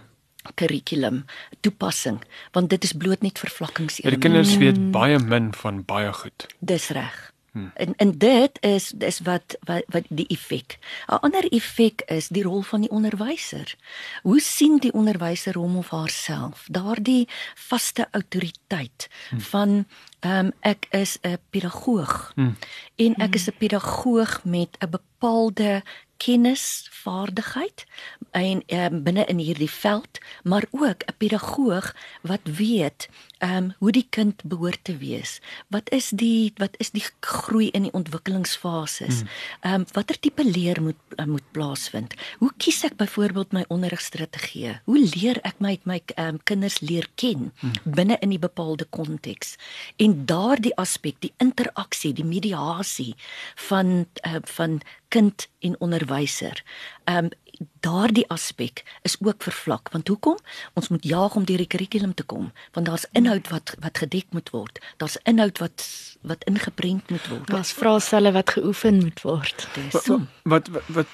Kurrikulum 0.54 1.26
toepassing 1.60 2.22
want 2.52 2.70
dit 2.70 2.84
is 2.84 2.94
bloot 2.94 3.22
net 3.22 3.40
vervlakkings. 3.40 3.98
Ja, 3.98 4.10
die 4.10 4.20
kinders 4.20 4.58
weet 4.58 4.92
baie 4.92 5.20
min 5.20 5.54
van 5.54 5.86
baie 5.86 6.14
goed. 6.14 6.48
Dis 6.60 6.90
reg. 6.90 7.34
Hmm. 7.56 7.72
En 7.74 7.96
en 7.96 8.18
dit 8.18 8.58
is 8.60 8.92
dis 8.96 9.20
wat 9.20 9.58
wat 9.64 9.84
wat 9.88 10.04
die 10.10 10.28
effek. 10.28 10.78
'n 11.08 11.20
Ander 11.24 11.46
effek 11.52 12.02
is 12.02 12.28
die 12.28 12.44
rol 12.44 12.62
van 12.62 12.82
die 12.82 12.90
onderwyser. 12.90 13.76
Hoe 14.22 14.42
sien 14.42 14.78
die 14.78 14.92
onderwyser 14.92 15.56
hom 15.56 15.78
of 15.78 15.90
haarself? 15.90 16.68
Daardie 16.68 17.28
vaste 17.56 18.08
autoriteit 18.12 19.08
hmm. 19.30 19.40
van 19.40 19.86
ehm 20.20 20.46
um, 20.46 20.52
ek 20.60 20.88
is 20.90 21.18
'n 21.22 21.38
pedagoog. 21.50 22.32
Hmm. 22.36 22.58
En 22.96 23.16
ek 23.16 23.36
is 23.36 23.48
'n 23.48 23.58
pedagoog 23.58 24.44
met 24.44 24.78
'n 24.80 24.90
bepaalde 24.90 25.84
kennis, 26.18 26.88
vaardigheid 26.92 27.86
en 28.32 28.64
um, 28.68 29.04
binne 29.04 29.26
in 29.32 29.38
hierdie 29.38 29.70
veld, 29.72 30.20
maar 30.44 30.66
ook 30.72 31.04
'n 31.06 31.18
pedagoog 31.18 31.96
wat 32.22 32.44
weet 32.44 33.10
ehm 33.38 33.56
um, 33.56 33.74
hoe 33.78 33.92
die 33.92 34.08
kind 34.10 34.44
behoort 34.44 34.84
te 34.84 34.98
wees. 34.98 35.40
Wat 35.68 35.90
is 35.92 36.10
die 36.10 36.54
wat 36.56 36.76
is 36.78 36.90
die 36.92 37.04
groei 37.20 37.70
in 37.70 37.82
die 37.82 37.94
ontwikkelingsfases? 37.94 39.22
Ehm 39.60 39.74
um, 39.74 39.86
watter 39.92 40.20
tipe 40.20 40.44
leer 40.44 40.82
moet 40.82 41.02
uh, 41.16 41.26
moet 41.26 41.52
plaasvind? 41.52 42.14
Hoe 42.38 42.52
kies 42.58 42.84
ek 42.84 42.96
byvoorbeeld 42.96 43.52
my 43.52 43.66
onderrigstrategie? 43.68 44.80
Hoe 44.84 45.00
leer 45.00 45.40
ek 45.42 45.60
my 45.60 45.80
my 45.84 46.02
um, 46.16 46.40
kinders 46.44 46.80
leer 46.80 47.08
ken 47.16 47.54
binne 47.84 48.18
in 48.20 48.30
die 48.30 48.40
bepaalde 48.40 48.86
konteks? 48.90 49.56
En 49.96 50.26
daardie 50.26 50.76
aspek, 50.76 51.20
die 51.20 51.34
interaksie, 51.38 52.14
die 52.14 52.26
mediasie 52.26 53.16
van 53.56 54.06
uh, 54.28 54.40
van 54.44 54.82
kind 55.16 55.48
en 55.60 55.80
onderwyser. 55.80 56.64
Ehm 57.04 57.26
um, 57.26 57.34
daardie 57.80 58.26
aspek 58.28 58.84
is 59.08 59.16
ook 59.24 59.44
vervlak 59.44 59.90
want 59.92 60.08
hoekom? 60.12 60.38
Ons 60.74 60.90
moet 60.92 61.04
jaag 61.08 61.36
om 61.40 61.46
deur 61.48 61.62
die 61.64 61.70
kurrikulum 61.72 62.14
te 62.14 62.24
kom 62.24 62.52
want 62.76 62.90
daar's 62.90 63.06
inhoud 63.16 63.48
wat 63.54 63.76
wat 63.80 64.02
gedek 64.04 64.26
moet 64.36 64.50
word. 64.52 64.82
Daar's 64.98 65.16
inhoud 65.24 65.62
wat 65.64 65.86
wat 66.22 66.44
ingeprent 66.52 67.10
moet 67.10 67.28
word. 67.32 67.48
Daar's 67.48 67.72
vraestelle 67.72 68.34
wat 68.36 68.50
geoefen 68.58 69.00
moet 69.04 69.22
word. 69.22 69.68
Dis 69.78 69.94
Wat 69.94 70.10
wat 70.44 70.68
wat 70.68 70.90
wat, 70.98 71.14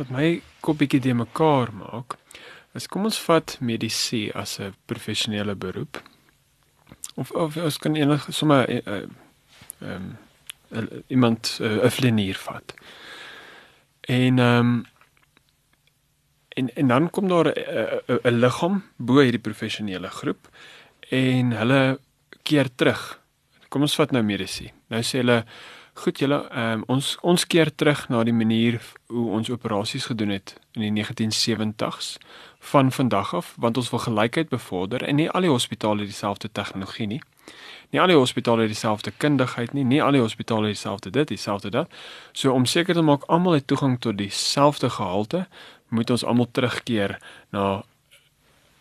wat 0.00 0.10
my 0.10 0.40
kop 0.60 0.80
bietjie 0.82 1.00
de 1.00 1.14
mekaar 1.14 1.70
maak. 1.74 2.16
Is 2.74 2.88
kom 2.90 3.06
ons 3.06 3.20
vat 3.28 3.56
medisy 3.60 4.30
as 4.34 4.58
'n 4.58 4.74
professionele 4.86 5.54
beroep. 5.54 6.02
Of 7.14 7.30
of 7.30 7.56
ons 7.56 7.78
kan 7.78 7.94
enige 7.94 8.32
sommer 8.32 8.66
ehm 8.68 9.06
um, 9.80 10.18
iemand 11.06 11.58
eh, 11.60 11.70
'n 11.70 11.84
uh, 11.84 11.90
vlenier 11.90 12.36
vat. 12.36 12.74
En 14.10 14.38
ehm 14.38 14.58
um, 14.58 14.84
en 16.48 16.74
en 16.74 16.86
dan 16.86 17.10
kom 17.10 17.28
daar 17.28 17.46
'n 17.46 18.20
'n 18.22 18.38
liggaam 18.44 18.82
bo 18.96 19.20
hierdie 19.20 19.46
professionele 19.48 20.08
groep 20.08 20.48
en 21.08 21.52
hulle 21.52 22.00
keer 22.42 22.68
terug. 22.74 23.20
Kom 23.68 23.80
ons 23.80 23.94
vat 23.94 24.10
nou 24.10 24.22
medisy. 24.22 24.72
Nou 24.86 25.02
sê 25.02 25.16
hulle 25.22 25.44
goed 25.94 26.18
julle 26.18 26.38
um, 26.56 26.82
ons 26.86 27.16
ons 27.20 27.46
keer 27.46 27.74
terug 27.74 28.08
na 28.08 28.22
die 28.24 28.34
manier 28.34 28.80
hoe 29.06 29.30
ons 29.30 29.50
operasies 29.50 30.04
gedoen 30.04 30.28
het 30.28 30.54
in 30.72 30.80
die 30.80 31.04
1970s 31.04 32.18
van 32.58 32.92
vandag 32.92 33.34
af 33.34 33.54
want 33.56 33.76
ons 33.76 33.90
wil 33.90 33.98
gelykheid 33.98 34.48
bevorder 34.48 35.02
en 35.02 35.16
nie 35.16 35.30
al 35.30 35.40
die 35.40 35.50
hospitale 35.50 36.04
dieselfde 36.04 36.52
tegnologie 36.52 37.06
nie. 37.06 37.22
Nie 37.90 38.00
al 38.00 38.06
die 38.12 38.16
hospitale 38.16 38.62
het 38.62 38.70
dieselfde 38.70 39.10
kundigheid 39.16 39.72
nie, 39.72 39.84
nie 39.84 40.02
al 40.02 40.14
die 40.14 40.22
hospitale 40.22 40.70
het 40.70 40.76
dieselfde 40.78 41.10
dit, 41.10 41.28
dieselfde 41.28 41.70
dat. 41.70 41.90
So 42.32 42.52
om 42.52 42.66
seker 42.66 42.94
te 42.94 43.02
maak 43.02 43.26
almal 43.26 43.58
het 43.58 43.66
toegang 43.66 43.98
tot 44.00 44.18
dieselfde 44.18 44.90
gehalte, 44.90 45.46
moet 45.88 46.10
ons 46.10 46.24
almal 46.24 46.46
terugkeer 46.50 47.18
na 47.50 47.82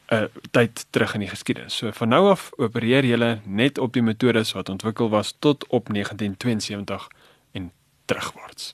'n 0.10 0.16
uh, 0.16 0.24
tyd 0.52 0.86
terug 0.90 1.14
in 1.14 1.20
die 1.20 1.30
geskiedenis. 1.30 1.78
So 1.78 1.92
van 1.92 2.10
nou 2.10 2.30
af 2.30 2.50
opereer 2.58 3.06
julle 3.06 3.40
net 3.46 3.78
op 3.78 3.94
die 3.94 4.02
metodes 4.02 4.52
wat 4.52 4.70
ontwikkel 4.70 5.10
was 5.10 5.36
tot 5.40 5.68
op 5.68 5.90
1972 5.94 7.08
en 7.52 7.72
terugwaarts. 8.06 8.72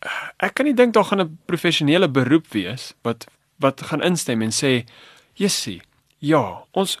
Uh, 0.00 0.28
ek 0.36 0.54
kan 0.54 0.64
nie 0.64 0.74
dink 0.74 0.94
daar 0.94 1.04
gaan 1.04 1.20
'n 1.20 1.38
professionele 1.44 2.08
beroep 2.08 2.46
wees 2.52 2.94
wat 3.02 3.26
wat 3.56 3.82
gaan 3.82 4.02
instem 4.02 4.42
en 4.42 4.50
sê, 4.50 4.88
"Jessie, 5.34 5.82
ja, 6.18 6.64
ons 6.70 6.98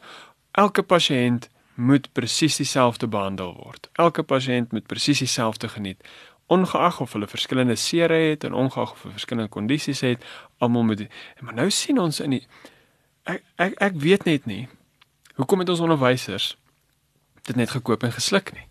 elke 0.52 0.82
pasiënt 0.82 1.48
moet 1.80 2.10
presies 2.12 2.56
dieselfde 2.60 3.08
behandel 3.08 3.54
word. 3.56 3.88
Elke 3.92 4.22
pasiënt 4.22 4.72
moet 4.72 4.86
presies 4.86 5.18
dieselfde 5.18 5.68
geniet." 5.68 6.04
ongeag 6.50 7.00
of 7.00 7.12
hulle 7.12 7.26
verskillende 7.30 7.76
sere 7.78 8.14
het 8.14 8.44
en 8.44 8.52
ongeag 8.52 8.92
of 8.92 9.02
hulle 9.02 9.14
verskillende 9.14 9.50
kondisies 9.50 10.00
het, 10.00 10.24
almal 10.58 10.82
moet 10.82 11.06
maar 11.40 11.54
nou 11.54 11.70
sien 11.70 11.98
ons 12.02 12.18
in 12.20 12.34
die 12.34 12.42
ek 13.30 13.44
ek 13.62 13.76
ek 13.86 14.00
weet 14.02 14.26
net 14.26 14.48
nie 14.50 14.64
hoekom 15.38 15.62
het 15.62 15.70
ons 15.70 15.82
onderwysers 15.84 16.48
dit 17.46 17.56
net 17.56 17.70
gekoop 17.70 18.02
en 18.02 18.12
gesluk 18.12 18.50
nie. 18.56 18.66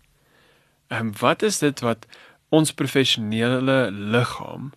Ehm 0.92 1.14
wat 1.22 1.42
is 1.42 1.58
dit 1.64 1.80
wat 1.80 2.04
ons 2.52 2.74
professionele 2.74 3.78
liggaam 3.90 4.72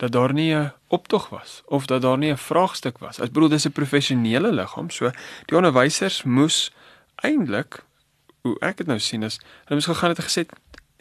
dat 0.00 0.12
daar 0.12 0.32
nie 0.32 0.54
'n 0.54 0.72
optog 0.88 1.28
was 1.28 1.62
of 1.66 1.86
dat 1.86 2.02
daar 2.02 2.18
nie 2.18 2.32
'n 2.32 2.36
vraagstuk 2.48 2.98
was. 2.98 3.20
Ek 3.20 3.32
bedoel 3.32 3.48
dis 3.48 3.66
'n 3.66 3.72
professionele 3.72 4.52
liggaam, 4.52 4.90
so 4.90 5.10
die 5.46 5.56
onderwysers 5.56 6.22
moes 6.22 6.72
eintlik 7.22 7.82
hoe 8.42 8.56
ek 8.60 8.76
dit 8.82 8.86
nou 8.90 8.98
sien 8.98 9.22
is 9.22 9.38
hulle 9.64 9.78
moes 9.78 9.90
gegaan 9.90 10.14
het 10.14 10.22
en 10.22 10.28
gesê 10.28 10.46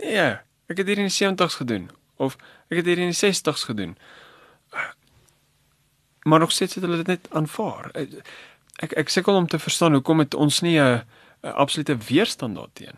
nee, 0.02 0.30
ek 0.72 0.78
het 0.78 0.88
hier 0.88 1.02
in 1.02 1.10
die 1.10 1.18
70's 1.18 1.58
gedoen 1.62 1.90
of 2.22 2.38
ek 2.70 2.82
het 2.82 2.90
hier 2.90 3.02
in 3.02 3.14
die 3.14 3.18
60's 3.18 3.66
gedoen. 3.66 3.98
Maar 6.24 6.40
nog 6.40 6.52
steeds 6.52 6.76
het 6.78 6.84
hulle 6.84 7.02
dit 7.02 7.08
net 7.08 7.28
aanvaar. 7.30 7.90
Ek 8.82 8.94
ek 8.98 9.10
sukkel 9.10 9.36
om 9.36 9.48
te 9.50 9.60
verstaan 9.60 9.98
hoekom 9.98 10.22
het 10.22 10.38
ons 10.38 10.62
nie 10.62 10.78
'n 10.80 11.02
'n 11.44 11.58
absolute 11.64 11.98
weerstand 11.98 12.56
daarteen. 12.56 12.98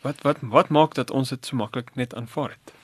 Wat 0.00 0.22
wat 0.22 0.36
wat 0.40 0.68
maak 0.68 0.94
dat 0.94 1.10
ons 1.10 1.28
dit 1.28 1.46
so 1.46 1.56
maklik 1.56 1.94
net 1.94 2.14
aanvaar 2.14 2.50
het? 2.50 2.74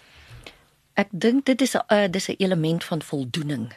Ek 0.94 1.08
dink 1.10 1.44
dit 1.44 1.60
is 1.60 1.74
'n 1.74 1.82
uh, 1.94 2.08
dis 2.10 2.28
'n 2.28 2.38
element 2.38 2.84
van 2.84 3.02
voldoening. 3.02 3.74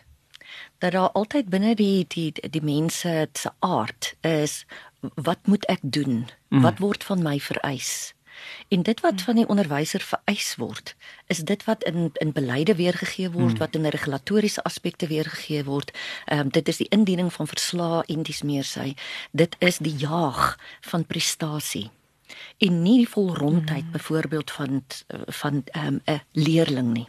Dat 0.77 0.91
daar 0.91 1.11
altyd 1.11 1.49
binne 1.49 1.75
die 1.75 2.05
die 2.07 2.33
die 2.49 2.63
mense 2.63 3.29
se 3.33 3.51
aard 3.59 4.15
is 4.21 4.65
wat 4.99 5.39
moet 5.43 5.65
ek 5.65 5.79
doen? 5.81 6.27
Mm. 6.49 6.61
Wat 6.61 6.79
word 6.79 7.03
van 7.03 7.21
my 7.21 7.39
vereis? 7.39 8.13
En 8.67 8.81
dit 8.81 8.99
wat 8.99 9.21
van 9.21 9.35
die 9.35 9.47
onderwyser 9.47 9.99
vereis 10.01 10.55
word, 10.55 10.95
is 11.27 11.43
dit 11.43 11.63
wat 11.63 11.83
in 11.83 12.09
in 12.13 12.31
beleide 12.31 12.75
weergegee 12.75 13.31
word, 13.31 13.53
mm. 13.53 13.57
wat 13.57 13.75
in 13.75 13.85
regulatoriese 13.85 14.63
aspekte 14.63 15.07
weergegee 15.07 15.63
word. 15.63 15.91
Ehm 16.25 16.39
um, 16.39 16.49
dit 16.49 16.67
is 16.67 16.77
die 16.77 16.89
indiening 16.89 17.33
van 17.33 17.47
verslae 17.47 18.03
en 18.07 18.23
dis 18.23 18.41
meer 18.41 18.63
sy. 18.63 18.93
Dit 19.31 19.55
is 19.59 19.77
die 19.77 19.95
jaag 19.95 20.57
van 20.81 21.05
prestasie 21.05 21.89
en 22.57 22.81
nie 22.81 22.97
die 22.97 23.09
volrondheid 23.09 23.85
mm. 23.85 23.91
byvoorbeeld 23.91 24.51
van 24.51 24.83
van 25.25 25.63
'n 25.65 25.85
um, 25.85 26.01
'n 26.05 26.21
leerling 26.31 26.93
nie. 26.93 27.07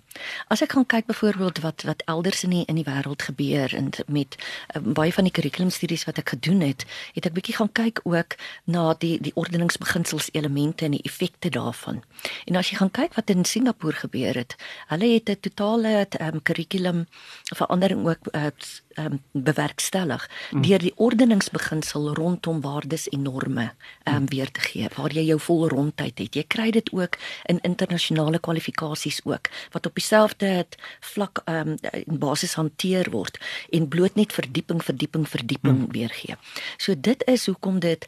As 0.48 0.62
ek 0.62 0.72
gaan 0.72 0.86
kyk 0.86 1.06
byvoorbeeld 1.06 1.58
wat 1.58 1.82
wat 1.82 2.02
elders 2.04 2.42
in 2.42 2.50
die 2.50 2.64
in 2.64 2.74
die 2.74 2.84
wêreld 2.84 3.22
gebeur 3.22 3.74
en 3.74 3.90
met 4.06 4.36
um, 4.76 4.92
baie 4.92 5.12
van 5.12 5.24
die 5.24 5.32
kurrikulumstudies 5.32 6.04
wat 6.04 6.18
ek 6.18 6.28
gedoen 6.28 6.60
het, 6.60 6.84
het 7.14 7.26
ek 7.26 7.32
bietjie 7.32 7.56
gaan 7.56 7.72
kyk 7.72 8.00
ook 8.02 8.36
na 8.64 8.94
die 8.98 9.20
die 9.20 9.34
ordeningsbeginsels 9.34 10.28
elemente 10.32 10.84
en 10.84 10.90
die 10.90 11.02
effekte 11.02 11.48
daarvan. 11.48 12.02
En 12.44 12.56
as 12.56 12.70
jy 12.70 12.76
gaan 12.76 12.90
kyk 12.90 13.14
wat 13.14 13.30
in 13.30 13.44
Singapore 13.44 13.96
gebeur 13.96 14.34
het, 14.34 14.56
hulle 14.86 15.14
het 15.14 15.28
'n 15.28 15.40
totale 15.40 16.06
um, 16.20 16.42
kurrikulum 16.42 17.06
verandering 17.54 18.08
ook 18.08 18.34
uh, 18.34 18.46
um, 18.98 19.20
bewerkstellig 19.32 20.30
mm. 20.50 20.62
deur 20.62 20.78
die 20.78 20.92
ordeningsbeginsel 20.96 22.14
rondom 22.14 22.60
waardes 22.60 23.08
en 23.08 23.22
norme 23.22 23.70
um, 24.04 24.26
weer 24.26 24.50
te 24.50 24.60
gee 24.60 24.88
waar 24.96 25.12
jy 25.12 25.24
jou 25.28 25.38
volle 25.40 25.68
rondheid 25.68 26.18
het. 26.18 26.34
Jy 26.34 26.44
kry 26.48 26.70
dit 26.74 26.92
ook 26.92 27.18
in 27.50 27.60
internasionale 27.66 28.38
kwalifikasies 28.38 29.20
ook 29.24 29.50
wat 29.72 29.86
op 29.86 29.94
dieselfde 29.94 30.66
vlak 31.12 31.42
um, 31.46 31.76
in 31.92 32.18
basis 32.18 32.54
hanteer 32.58 33.10
word 33.10 33.38
en 33.70 33.88
bloot 33.88 34.14
net 34.14 34.32
verdieping 34.32 34.82
verdieping 34.84 35.28
verdieping 35.28 35.78
mm. 35.78 35.92
weergee. 35.92 36.36
So 36.76 36.94
dit 36.98 37.24
is 37.26 37.46
hoekom 37.46 37.80
dit 37.80 38.06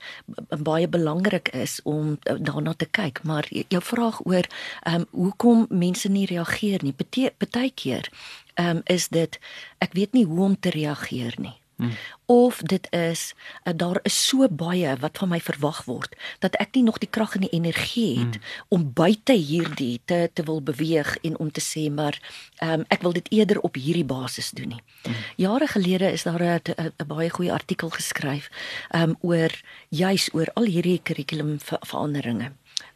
baie 0.59 0.89
belangrik 0.89 1.49
is 1.49 1.81
om 1.85 2.17
uh, 2.17 2.37
daarna 2.39 2.75
te 2.75 2.87
kyk, 2.91 3.23
maar 3.23 3.47
jou 3.51 3.83
vraag 3.83 4.21
oor 4.27 4.47
um, 4.89 5.07
hoekom 5.11 5.67
mense 5.71 6.09
nie 6.09 6.27
reageer 6.27 6.83
nie. 6.83 6.95
Partykeer 7.39 8.09
ehm 8.09 8.43
um, 8.55 8.81
is 8.85 9.09
dit 9.09 9.39
ek 9.79 9.93
weet 9.93 10.13
nie 10.13 10.25
hoe 10.25 10.45
om 10.45 10.61
te 10.61 10.71
reageer 10.71 11.35
nie. 11.39 11.57
Hmm. 11.77 11.91
Of 12.27 12.57
dit 12.63 12.87
is 12.93 13.35
uh, 13.65 13.73
daar 13.77 13.99
is 14.03 14.27
so 14.27 14.49
baie 14.49 14.97
wat 15.01 15.19
van 15.19 15.29
my 15.29 15.41
verwag 15.41 15.85
word 15.85 16.15
dat 16.39 16.55
ek 16.63 16.77
nie 16.77 16.85
nog 16.87 17.01
die 17.03 17.11
krag 17.11 17.35
en 17.35 17.47
die 17.47 17.55
energie 17.57 18.21
het 18.21 18.37
hmm. 18.37 18.45
om 18.69 18.85
buite 18.93 19.33
hierdie 19.33 20.01
te 20.05 20.31
te 20.33 20.45
wil 20.47 20.63
beweeg 20.63 21.17
en 21.23 21.39
om 21.39 21.51
te 21.51 21.65
sê 21.65 21.89
maar 21.91 22.19
um, 22.63 22.85
ek 22.89 23.03
wil 23.03 23.17
dit 23.17 23.33
eerder 23.33 23.61
op 23.61 23.75
hierdie 23.75 24.07
basis 24.07 24.53
doen 24.55 24.77
nie. 24.77 24.83
Hmm. 25.03 25.19
Jare 25.37 25.67
gelede 25.67 26.13
is 26.13 26.23
daar 26.29 26.43
'n 26.43 27.07
baie 27.07 27.31
goeie 27.31 27.53
artikel 27.53 27.91
geskryf 27.91 28.51
um, 28.95 29.17
oor 29.21 29.51
juis 29.89 30.29
oor 30.33 30.49
al 30.55 30.65
hierdie 30.65 31.01
kurrikulumveranderinge 31.03 32.53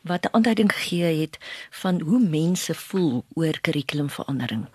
wat 0.06 0.24
'n 0.24 0.34
aanduiding 0.34 0.72
gegee 0.72 1.20
het 1.20 1.38
van 1.70 2.00
hoe 2.00 2.20
mense 2.20 2.74
voel 2.74 3.24
oor 3.34 3.60
kurrikulumverandering. 3.60 4.66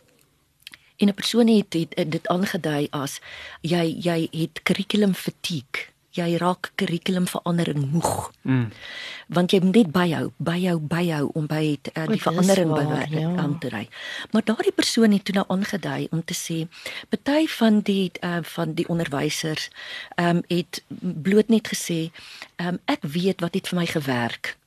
En 1.01 1.07
'n 1.07 1.13
persoon 1.13 1.47
het, 1.47 1.73
het, 1.73 1.91
het 1.95 2.11
dit 2.11 2.27
aangedui 2.27 2.87
as 2.89 3.19
jy 3.61 3.95
jy 3.99 4.27
het 4.31 4.61
kurrikulum 4.63 5.13
fatigue. 5.13 5.89
Jy 6.11 6.35
raak 6.37 6.71
kurrikulumverandering 6.75 7.91
moeg. 7.91 8.31
Mm. 8.41 8.67
Want 9.27 9.51
jy 9.51 9.59
moet 9.63 9.75
net 9.75 9.91
byhou, 9.91 10.31
byhou, 10.37 10.79
byhou 10.79 11.29
om 11.33 11.47
by 11.47 11.61
het, 11.71 11.89
uh, 11.97 12.07
die 12.07 12.21
verandering 12.21 12.73
by 12.73 12.83
ja. 13.09 13.35
aan 13.35 13.57
te 13.59 13.69
ry. 13.71 13.87
Maar 14.31 14.43
daardie 14.43 14.75
persoon 14.75 15.11
het 15.11 15.25
toe 15.25 15.35
nou 15.35 15.45
aangedui 15.47 16.07
om 16.11 16.23
te 16.23 16.35
sê, 16.35 16.67
party 17.09 17.47
van 17.47 17.79
die 17.79 18.11
uh, 18.19 18.43
van 18.43 18.73
die 18.73 18.87
onderwysers 18.87 19.69
ehm 20.15 20.35
um, 20.35 20.43
het 20.47 20.83
bloot 20.99 21.47
net 21.47 21.67
gesê, 21.67 22.11
ehm 22.55 22.67
um, 22.67 22.79
ek 22.85 23.01
weet 23.01 23.41
wat 23.41 23.53
het 23.53 23.67
vir 23.67 23.79
my 23.79 23.85
gewerk 23.85 24.57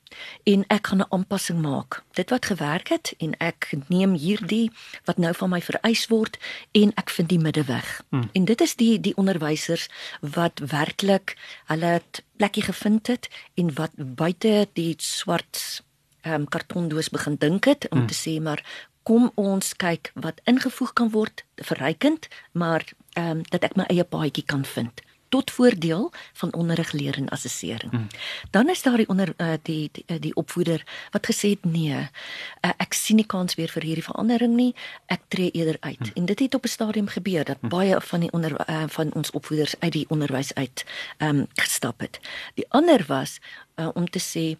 en 0.43 0.63
ek 0.67 0.87
gaan 0.87 1.01
'n 1.01 1.09
aanpassing 1.09 1.61
maak. 1.61 2.03
Dit 2.13 2.29
wat 2.29 2.45
gewerk 2.45 2.87
het 2.87 3.13
en 3.17 3.37
ek 3.37 3.73
neem 3.87 4.13
hierdie 4.13 4.71
wat 5.05 5.17
nou 5.17 5.33
van 5.33 5.49
my 5.49 5.61
vereis 5.61 6.07
word 6.07 6.37
en 6.71 6.91
ek 6.95 7.09
vind 7.09 7.29
die 7.29 7.39
middeweg. 7.39 8.03
Hmm. 8.09 8.29
En 8.33 8.45
dit 8.45 8.61
is 8.61 8.75
die 8.75 8.99
die 8.99 9.15
onderwysers 9.15 9.89
wat 10.19 10.59
werklik 10.59 11.37
hulle 11.65 12.01
plekkie 12.37 12.63
gevind 12.63 13.07
het 13.07 13.29
en 13.53 13.73
wat 13.73 13.91
buite 13.95 14.67
die 14.73 14.95
swart 14.97 15.83
ehm 16.21 16.33
um, 16.33 16.47
kartondoos 16.47 17.09
begin 17.09 17.35
dink 17.35 17.65
het 17.65 17.89
om 17.89 17.97
hmm. 17.97 18.07
te 18.07 18.13
sê 18.13 18.41
maar 18.41 18.63
kom 19.03 19.31
ons 19.35 19.75
kyk 19.75 20.11
wat 20.13 20.41
ingevoeg 20.43 20.93
kan 20.93 21.09
word 21.09 21.45
verrykend 21.55 22.27
maar 22.51 22.83
ehm 23.13 23.29
um, 23.29 23.43
dat 23.49 23.63
ek 23.63 23.75
my 23.75 23.85
eie 23.93 24.03
paadjie 24.03 24.45
kan 24.45 24.65
vind 24.65 25.01
tot 25.35 25.51
voordeel 25.51 26.11
van 26.33 26.53
onderrigleer 26.53 27.17
en 27.17 27.29
assessering. 27.29 27.91
Hmm. 27.91 28.07
Dan 28.49 28.69
is 28.69 28.81
daar 28.81 28.97
die 28.97 29.09
onder 29.09 29.33
uh, 29.37 29.53
die, 29.61 29.89
die 29.91 30.03
die 30.07 30.19
die 30.19 30.35
opvoeder 30.35 30.83
wat 31.11 31.27
gesê 31.27 31.49
het 31.55 31.65
nee, 31.65 31.97
uh, 31.97 32.71
ek 32.77 32.95
sien 32.95 33.19
nie 33.19 33.27
kans 33.27 33.57
weer 33.59 33.71
vir 33.71 33.83
hierdie 33.83 34.05
verandering 34.05 34.55
nie. 34.55 34.71
Ek 35.11 35.27
tree 35.27 35.51
eerder 35.51 35.77
uit. 35.79 35.99
Hmm. 35.99 36.15
En 36.15 36.29
dit 36.31 36.45
het 36.45 36.55
op 36.55 36.63
'n 36.63 36.71
stadium 36.71 37.07
gebeur 37.07 37.43
dat 37.43 37.59
hmm. 37.59 37.69
baie 37.69 37.99
van 38.01 38.19
die 38.19 38.31
onder 38.31 38.55
uh, 38.69 38.83
van 38.87 39.13
ons 39.13 39.31
opvoeders 39.31 39.75
uit 39.79 39.91
die 39.91 40.05
onderwys 40.09 40.53
uit 40.53 40.85
ehm 41.17 41.43
um, 41.43 41.47
gestap 41.53 41.99
het. 41.99 42.19
Die 42.53 42.65
ander 42.69 43.03
was 43.07 43.39
uh, 43.75 43.89
om 43.93 44.09
te 44.09 44.23
sê 44.23 44.55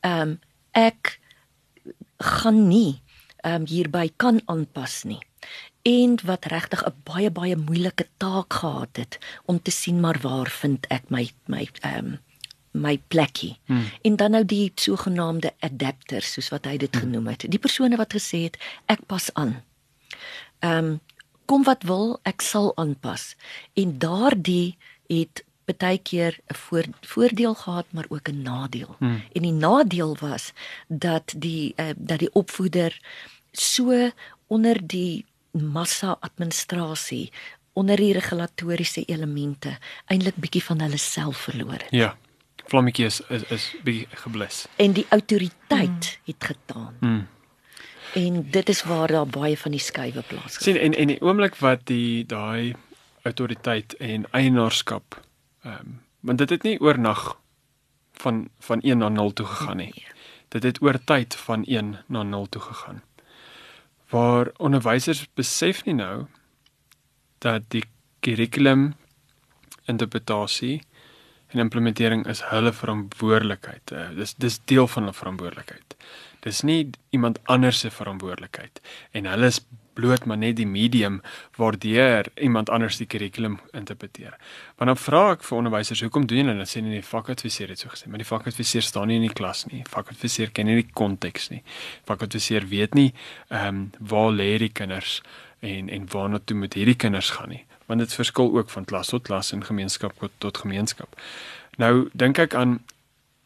ehm 0.00 0.20
um, 0.20 0.38
ek 0.70 1.18
gaan 2.18 2.68
nie 2.68 3.00
ehm 3.40 3.54
um, 3.54 3.66
hierby 3.66 4.12
kan 4.16 4.42
aanpas 4.44 5.02
nie 5.02 5.20
en 5.82 6.18
wat 6.24 6.44
regtig 6.44 6.84
'n 6.84 6.94
baie 7.04 7.30
baie 7.30 7.56
moeilike 7.56 8.06
taak 8.16 8.52
gehad 8.52 8.96
het 8.96 9.18
om 9.44 9.62
te 9.62 9.70
sien 9.70 10.00
maar 10.00 10.18
waar 10.20 10.50
vind 10.50 10.86
ek 10.86 11.10
my 11.10 11.30
my 11.46 11.68
ehm 11.80 12.06
um, 12.06 12.18
my 12.70 13.00
plekkie. 13.08 13.58
Hmm. 13.64 13.84
En 14.02 14.16
dan 14.16 14.30
nou 14.30 14.44
die 14.44 14.72
sogenaamde 14.74 15.52
adapters 15.58 16.32
soos 16.32 16.48
wat 16.48 16.64
hy 16.64 16.76
dit 16.76 16.94
hmm. 16.94 17.00
genoem 17.00 17.26
het. 17.26 17.44
Die 17.48 17.58
persone 17.58 17.96
wat 17.96 18.14
gesê 18.14 18.42
het 18.46 18.58
ek 18.86 19.06
pas 19.06 19.34
aan. 19.34 19.62
Ehm 20.58 20.84
um, 20.84 21.00
kom 21.50 21.64
wat 21.66 21.82
wil, 21.82 22.20
ek 22.22 22.40
sal 22.40 22.76
aanpas. 22.76 23.34
En 23.74 23.98
daardie 23.98 24.76
het 25.06 25.44
baie 25.78 25.98
keer 25.98 26.38
'n 26.46 26.54
voor, 26.54 26.84
voordeel 27.00 27.54
gehad 27.54 27.86
maar 27.90 28.06
ook 28.08 28.28
'n 28.28 28.42
nadeel. 28.42 28.94
Hmm. 28.98 29.22
En 29.32 29.42
die 29.42 29.52
nadeel 29.52 30.16
was 30.20 30.52
dat 30.88 31.34
die 31.36 31.72
uh, 31.76 31.90
dat 31.96 32.18
die 32.18 32.32
opvoeder 32.32 33.00
so 33.52 34.10
onder 34.46 34.86
die 34.86 35.24
massa 35.52 36.16
administrasie 36.20 37.30
onder 37.72 37.96
die 37.96 38.12
regulatoriese 38.12 39.04
elemente 39.06 39.76
eintlik 40.10 40.36
bietjie 40.36 40.62
van 40.64 40.80
hulle 40.80 40.98
self 40.98 41.46
verloor 41.48 41.78
het. 41.78 41.90
Ja. 41.90 42.16
Vlammetjie 42.70 43.06
is 43.06 43.20
is, 43.28 43.44
is 43.50 43.66
bietjie 43.84 44.06
geblus. 44.22 44.66
En 44.76 44.92
die 44.92 45.06
autoriteit 45.08 46.18
mm. 46.18 46.32
het 46.32 46.44
getaan. 46.52 46.96
Mm. 47.00 47.26
En 48.14 48.50
dit 48.50 48.68
is 48.68 48.82
waar 48.82 49.08
daar 49.08 49.26
baie 49.26 49.58
van 49.58 49.70
die 49.70 49.80
skuwe 49.80 50.22
plaasgevind. 50.22 50.62
sien 50.62 50.76
en 50.76 50.94
en 50.94 51.06
die 51.06 51.20
oomblik 51.20 51.56
wat 51.56 51.86
die 51.86 52.26
daai 52.26 52.74
autoriteit 53.22 53.96
en 53.96 54.26
eienaarskap 54.30 55.20
ehm 55.62 55.74
um, 55.74 56.00
want 56.20 56.38
dit 56.38 56.50
het 56.50 56.62
nie 56.62 56.80
oornag 56.80 57.38
van 58.12 58.48
van 58.58 58.80
1 58.80 58.98
na 58.98 59.08
0 59.08 59.32
toe 59.32 59.46
gegaan 59.46 59.76
nie. 59.76 59.92
Nee. 59.94 60.06
Dit 60.48 60.62
het 60.62 60.82
oor 60.82 60.98
tyd 61.04 61.34
van 61.34 61.64
1 61.64 62.04
na 62.06 62.22
0 62.22 62.46
toe 62.48 62.62
gegaan 62.62 63.02
waar 64.10 64.50
onderwysers 64.58 65.26
besef 65.38 65.84
nie 65.86 65.94
nou 65.94 66.26
dat 67.38 67.66
die 67.74 67.84
kurrikulum 68.20 68.92
interpretasie 69.90 70.80
en 71.50 71.62
implementering 71.62 72.26
is 72.30 72.42
hulle 72.50 72.72
verantwoordelikheid. 72.72 73.90
Uh, 73.92 74.08
dis 74.18 74.34
dis 74.38 74.58
deel 74.70 74.86
van 74.86 75.06
hulle 75.06 75.16
verantwoordelikheid. 75.16 75.96
Dis 76.46 76.62
nie 76.62 76.90
iemand 77.10 77.38
anders 77.44 77.82
se 77.84 77.90
verantwoordelikheid 77.90 78.80
en 79.12 79.28
hulle 79.30 79.52
is 79.52 79.60
bloot 80.00 80.24
maar 80.24 80.38
net 80.38 80.56
die 80.56 80.66
medium 80.66 81.20
waardeur 81.58 82.30
iemand 82.40 82.70
anders 82.70 82.96
die 83.00 83.06
kurrikulum 83.10 83.58
interpreteer. 83.76 84.36
Want 84.78 84.92
dan 84.92 85.00
vra 85.00 85.22
ek 85.34 85.44
vir 85.46 85.58
onderwysers, 85.58 86.02
hoekom 86.06 86.26
doen 86.30 86.42
julle 86.42 86.56
dit? 86.60 86.70
Sê 86.70 86.82
nie 86.84 86.96
die 86.96 87.06
vakadviseur 87.06 87.72
het 87.72 87.82
so 87.82 87.92
gesê, 87.92 88.08
maar 88.10 88.22
die 88.22 88.28
vakadviseur 88.28 88.86
staan 88.86 89.10
nie 89.10 89.18
in 89.20 89.26
die 89.28 89.34
klas 89.36 89.66
nie. 89.70 89.82
Vakadviseur 89.90 90.52
ken 90.56 90.70
nie 90.70 90.78
die 90.80 90.88
konteks 91.02 91.50
nie. 91.52 91.62
Vakadviseur 92.08 92.68
weet 92.70 92.96
nie 92.98 93.10
ehm 93.48 93.68
um, 93.68 93.82
waar 94.12 94.30
lê 94.32 94.52
die 94.62 94.72
kinders 94.72 95.20
en 95.60 95.90
en 95.92 96.06
waarna 96.12 96.40
toe 96.44 96.56
moet 96.56 96.78
hierdie 96.78 96.96
kinders 96.96 97.32
gaan 97.36 97.52
nie. 97.56 97.64
Want 97.90 98.04
dit 98.04 98.14
verskil 98.14 98.54
ook 98.56 98.70
van 98.70 98.86
klas 98.86 99.10
tot 99.12 99.26
klas 99.26 99.52
en 99.52 99.64
gemeenskap 99.66 100.16
tot, 100.20 100.32
tot 100.38 100.62
gemeenskap. 100.64 101.18
Nou 101.76 102.08
dink 102.14 102.38
ek 102.38 102.54
aan 102.54 102.78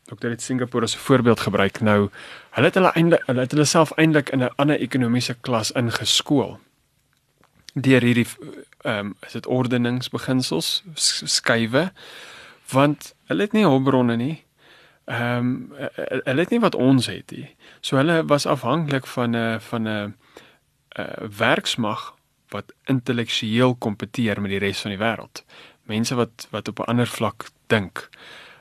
Dokter 0.05 0.31
het 0.31 0.43
Singapore 0.43 0.85
as 0.85 0.95
'n 0.95 0.99
voorbeeld 0.99 1.41
gebruik. 1.41 1.81
Nou, 1.81 2.11
hulle 2.51 2.67
het 2.67 2.75
hulle 2.75 2.93
eintlik 2.93 3.23
hulle 3.27 3.41
het 3.41 3.51
hulle 3.51 3.65
self 3.65 3.93
eintlik 3.97 4.31
in 4.31 4.43
'n 4.43 4.55
ander 4.57 4.79
ekonomiese 4.79 5.37
klas 5.41 5.73
ingeskool. 5.73 6.59
Deur 7.75 8.03
hierdie 8.03 8.27
ehm 8.81 8.99
um, 8.99 9.15
is 9.27 9.33
dit 9.33 9.47
ordeningsbeginsels 9.47 10.83
skuwe 11.25 11.93
want 12.73 13.15
hulle 13.25 13.43
het 13.43 13.53
nie 13.53 13.65
hulpbronne 13.65 14.17
nie. 14.17 14.45
Ehm 15.05 15.39
um, 15.39 15.73
hulle 16.25 16.41
het 16.41 16.51
nie 16.51 16.61
wat 16.61 16.75
ons 16.75 17.07
het 17.07 17.31
nie. 17.31 17.57
So 17.81 17.97
hulle 17.97 18.25
was 18.25 18.47
afhanklik 18.47 19.07
van 19.07 19.37
'n 19.37 19.61
van 19.61 19.89
'n 19.89 20.15
werksmag 21.37 22.15
wat 22.49 22.73
intellektueel 22.85 23.75
kompeteer 23.75 24.41
met 24.41 24.51
die 24.51 24.59
res 24.59 24.81
van 24.81 24.91
die 24.91 25.01
wêreld. 25.01 25.45
Mense 25.83 26.15
wat 26.15 26.49
wat 26.51 26.69
op 26.69 26.79
'n 26.79 26.91
ander 26.91 27.07
vlak 27.07 27.49
dink. 27.67 28.09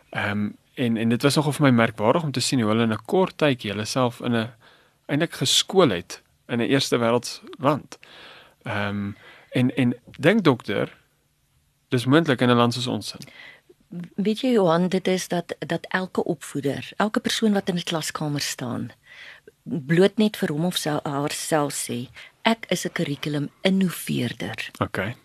Ehm 0.10 0.32
um, 0.32 0.58
en 0.73 0.97
en 0.97 1.09
dit 1.09 1.21
was 1.21 1.36
nogal 1.36 1.51
vir 1.51 1.65
my 1.65 1.71
merkwaardig 1.71 2.23
om 2.23 2.31
te 2.31 2.39
sien 2.39 2.59
hoe 2.59 2.69
hulle 2.69 2.83
in 2.83 2.93
'n 2.93 3.05
kort 3.05 3.38
tydjie 3.38 3.71
hulle 3.71 3.86
self 3.86 4.19
in 4.19 4.36
'n 4.36 4.53
eintlik 5.05 5.33
geskool 5.33 5.89
het 5.89 6.21
in 6.47 6.59
'n 6.59 6.69
eerste 6.69 6.97
wêreld 6.97 7.41
land. 7.59 7.99
Ehm 8.63 8.88
um, 8.88 9.15
en 9.51 9.75
en 9.75 9.95
dink 10.19 10.43
dokter 10.43 10.97
dis 11.89 12.05
moontlik 12.05 12.41
in 12.41 12.49
'n 12.49 12.55
land 12.55 12.73
soos 12.73 12.88
ons 12.88 13.07
sin. 13.07 13.21
Weet 14.15 14.39
jy 14.39 14.51
Johan, 14.51 14.88
dit 14.88 15.07
is 15.07 15.27
dat 15.27 15.55
dat 15.59 15.86
elke 15.89 16.23
opvoeder, 16.23 16.91
elke 16.97 17.19
persoon 17.19 17.53
wat 17.53 17.69
in 17.69 17.75
'n 17.75 17.83
klaskamer 17.83 18.41
staan, 18.41 18.91
bloot 19.63 20.17
net 20.17 20.38
vir 20.38 20.51
hom 20.51 20.65
of 20.65 20.77
sy 20.77 20.99
haarself 21.03 21.73
sê, 21.73 22.09
ek 22.41 22.65
is 22.69 22.86
'n 22.86 22.91
kurrikulum 22.91 23.49
innoveerder. 23.62 24.69
Okay. 24.79 25.15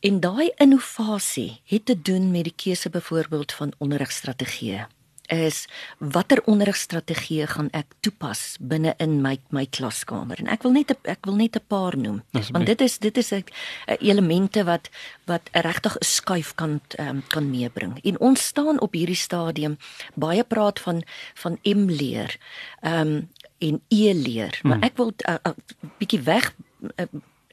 En 0.00 0.20
daai 0.20 0.50
innovasie 0.56 1.60
het 1.64 1.86
te 1.86 2.02
doen 2.02 2.30
met 2.30 2.44
die 2.44 2.54
keuse 2.56 2.90
byvoorbeeld 2.90 3.52
van 3.52 3.72
onderrigstrategieë. 3.78 4.86
Is 5.26 5.66
watter 5.98 6.42
onderrigstrategie 6.44 7.46
gaan 7.46 7.66
ek 7.76 7.90
toepas 8.00 8.56
binne 8.60 8.94
in 8.96 9.18
my 9.20 9.34
my 9.52 9.66
klaskamer? 9.66 10.38
En 10.40 10.46
ek 10.48 10.62
wil 10.64 10.72
net 10.72 10.94
ek 11.02 11.26
wil 11.26 11.34
net 11.36 11.58
'n 11.58 11.66
paar 11.66 11.98
noem 11.98 12.22
Asseblief. 12.32 12.52
want 12.52 12.66
dit 12.66 12.80
is 12.80 12.98
dit 12.98 13.16
is 13.16 13.32
'n 13.32 13.44
elemente 14.00 14.64
wat 14.64 14.88
wat 15.26 15.50
regtig 15.52 15.96
'n 15.98 16.04
skuif 16.04 16.54
kan 16.54 16.80
um, 16.98 17.22
kan 17.28 17.50
meebring. 17.50 17.98
En 18.04 18.20
ons 18.20 18.46
staan 18.46 18.80
op 18.80 18.92
hierdie 18.92 19.16
stadium 19.16 19.76
baie 20.14 20.44
praat 20.44 20.80
van 20.80 21.02
van 21.34 21.58
M 21.62 21.90
leer 21.90 22.38
um, 22.80 23.28
en 23.58 23.82
E 23.88 24.14
leer 24.14 24.60
maar 24.62 24.80
ek 24.80 24.96
wil 24.96 25.08
'n 25.08 25.30
uh, 25.30 25.36
uh, 25.42 25.52
bietjie 25.98 26.20
weg 26.20 26.54
uh, 26.96 27.04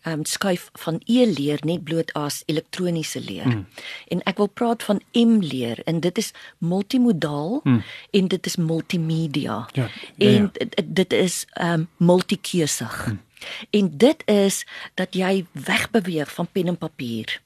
um, 0.06 0.26
skuif 0.26 0.70
van 0.74 1.02
e-leer 1.06 1.60
net 1.64 1.84
bloot 1.84 2.14
as 2.14 2.44
elektroniese 2.46 3.22
leer. 3.22 3.48
Mm. 3.48 3.66
En 4.08 4.24
ek 4.24 4.38
wil 4.38 4.48
praat 4.48 4.84
van 4.84 5.02
M-leer 5.12 5.82
en 5.86 6.00
dit 6.00 6.18
is 6.18 6.32
multimodaal 6.58 7.60
mm. 7.64 7.82
en 8.12 8.28
dit 8.28 8.46
is 8.46 8.56
multimedia. 8.56 9.66
Ja, 9.74 9.90
ja, 10.16 10.28
en 10.28 10.42
ja. 10.42 10.50
dit, 10.54 10.82
dit 10.86 11.14
is 11.14 11.46
um 11.62 11.88
multikeusig. 11.98 13.06
Mm. 13.08 13.22
En 13.70 13.98
dit 13.98 14.24
is 14.26 14.66
dat 14.94 15.14
jy 15.14 15.46
wegbeweeg 15.52 16.34
van 16.34 16.48
pen 16.52 16.68
en 16.68 16.78
papier. 16.78 17.42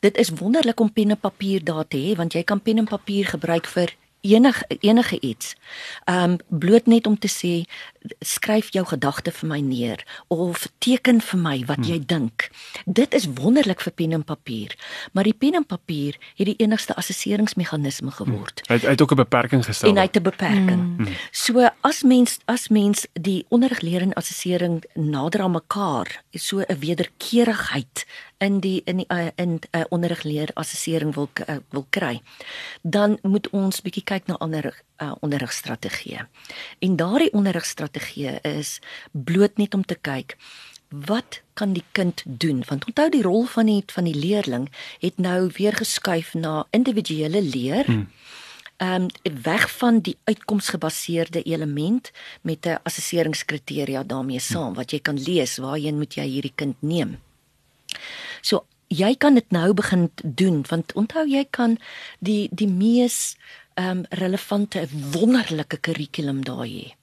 Dit 0.00 0.16
is 0.16 0.30
wonderlik 0.30 0.80
om 0.80 0.92
pen 0.92 1.10
en 1.10 1.20
papier 1.20 1.64
daar 1.64 1.86
te 1.88 1.98
hê 2.00 2.16
want 2.16 2.32
jy 2.32 2.42
kan 2.42 2.62
pen 2.62 2.78
en 2.78 2.88
papier 2.88 3.26
gebruik 3.26 3.66
vir 3.66 3.94
enige 4.20 4.64
enige 4.80 5.20
iets. 5.20 5.54
Um 6.04 6.36
bloot 6.48 6.86
net 6.86 7.06
om 7.06 7.18
te 7.18 7.28
sê 7.28 7.68
skryf 8.20 8.70
jou 8.70 8.84
gedagte 8.86 9.32
vir 9.32 9.48
my 9.48 9.60
neer 9.60 10.04
of 10.28 10.68
teken 10.78 11.20
vir 11.20 11.40
my 11.40 11.64
wat 11.66 11.86
jy 11.86 11.98
dink. 12.06 12.50
Dit 12.86 13.14
is 13.14 13.26
wonderlik 13.38 13.80
vir 13.80 13.92
pen 13.92 14.12
en 14.12 14.24
papier, 14.24 14.74
maar 15.12 15.24
die 15.24 15.36
pen 15.36 15.54
en 15.54 15.66
papier 15.66 16.18
het 16.36 16.46
die 16.46 16.56
enigste 16.58 16.94
assesseringsmeganisme 16.94 18.10
geword 18.10 18.62
Hy 18.68 18.74
het, 18.74 18.84
hy 18.84 18.90
het 18.90 19.02
ook 19.02 19.12
'n 19.12 19.22
beperking 19.24 19.64
gestel. 19.64 19.90
en 19.90 19.96
hy 19.96 20.02
het 20.02 20.16
'n 20.16 20.22
beperking. 20.22 20.98
Mm. 20.98 21.08
So 21.30 21.68
as 21.80 22.02
mens 22.02 22.38
as 22.44 22.68
mens 22.68 23.06
die 23.12 23.44
onderrig 23.48 23.80
leer 23.80 24.02
en 24.02 24.12
assessering 24.12 24.84
nader 24.94 25.40
aan 25.40 25.52
mekaar, 25.52 26.22
so 26.32 26.60
'n 26.60 26.78
wederkerigheid 26.78 28.06
in 28.38 28.60
die 28.60 28.82
in 28.84 28.96
die 28.96 29.06
uh, 29.08 29.26
in 29.34 29.52
'n 29.52 29.78
uh, 29.78 29.84
onderrig 29.88 30.22
leer 30.22 30.50
assessering 30.54 31.14
wil 31.14 31.28
uh, 31.48 31.56
wil 31.70 31.86
kry, 31.90 32.22
dan 32.82 33.18
moet 33.22 33.50
ons 33.50 33.80
bietjie 33.80 34.04
kyk 34.04 34.26
na 34.26 34.34
ander 34.34 34.82
uh, 34.96 35.12
onderrigstrategieë. 35.20 36.26
En 36.78 36.96
daardie 36.96 37.32
onderrigstrategieë 37.32 37.87
is 38.42 38.80
bloot 39.12 39.56
net 39.56 39.74
om 39.74 39.84
te 39.84 39.94
kyk 39.94 40.36
wat 40.88 41.42
kan 41.54 41.72
die 41.72 41.84
kind 41.92 42.22
doen 42.24 42.64
want 42.68 42.84
onthou 42.84 43.08
die 43.10 43.22
rol 43.22 43.46
van 43.46 43.66
die 43.66 43.82
van 43.86 44.04
die 44.04 44.16
leerling 44.16 44.68
het 45.00 45.18
nou 45.18 45.50
weer 45.56 45.72
geskuif 45.72 46.34
na 46.34 46.66
individuele 46.70 47.42
leer 47.42 47.84
hmm 47.86 48.08
ehm 48.78 49.02
um, 49.02 49.06
weg 49.42 49.70
van 49.76 50.00
die 50.00 50.16
uitkomsgebaseerde 50.24 51.42
element 51.42 52.10
met 52.40 52.66
'n 52.66 52.78
assesseringskriteria 52.82 54.02
daarmee 54.02 54.38
saam 54.38 54.74
wat 54.74 54.90
jy 54.90 55.00
kan 55.00 55.22
lees 55.22 55.56
waarheen 55.56 55.98
moet 55.98 56.14
jy 56.14 56.26
hierdie 56.26 56.52
kind 56.54 56.76
neem. 56.78 57.18
So 58.40 58.64
jy 58.86 59.16
kan 59.16 59.34
dit 59.34 59.50
nou 59.50 59.74
begin 59.74 60.10
doen 60.22 60.64
want 60.68 60.92
onthou 60.92 61.26
jy 61.26 61.46
kan 61.50 61.78
die 62.18 62.48
die 62.52 62.68
mees 62.68 63.36
ehm 63.74 63.90
um, 63.90 64.04
relevante 64.08 64.88
wonderlike 65.10 65.76
kurrikulum 65.76 66.44
daar 66.44 66.66
hê. 66.66 66.94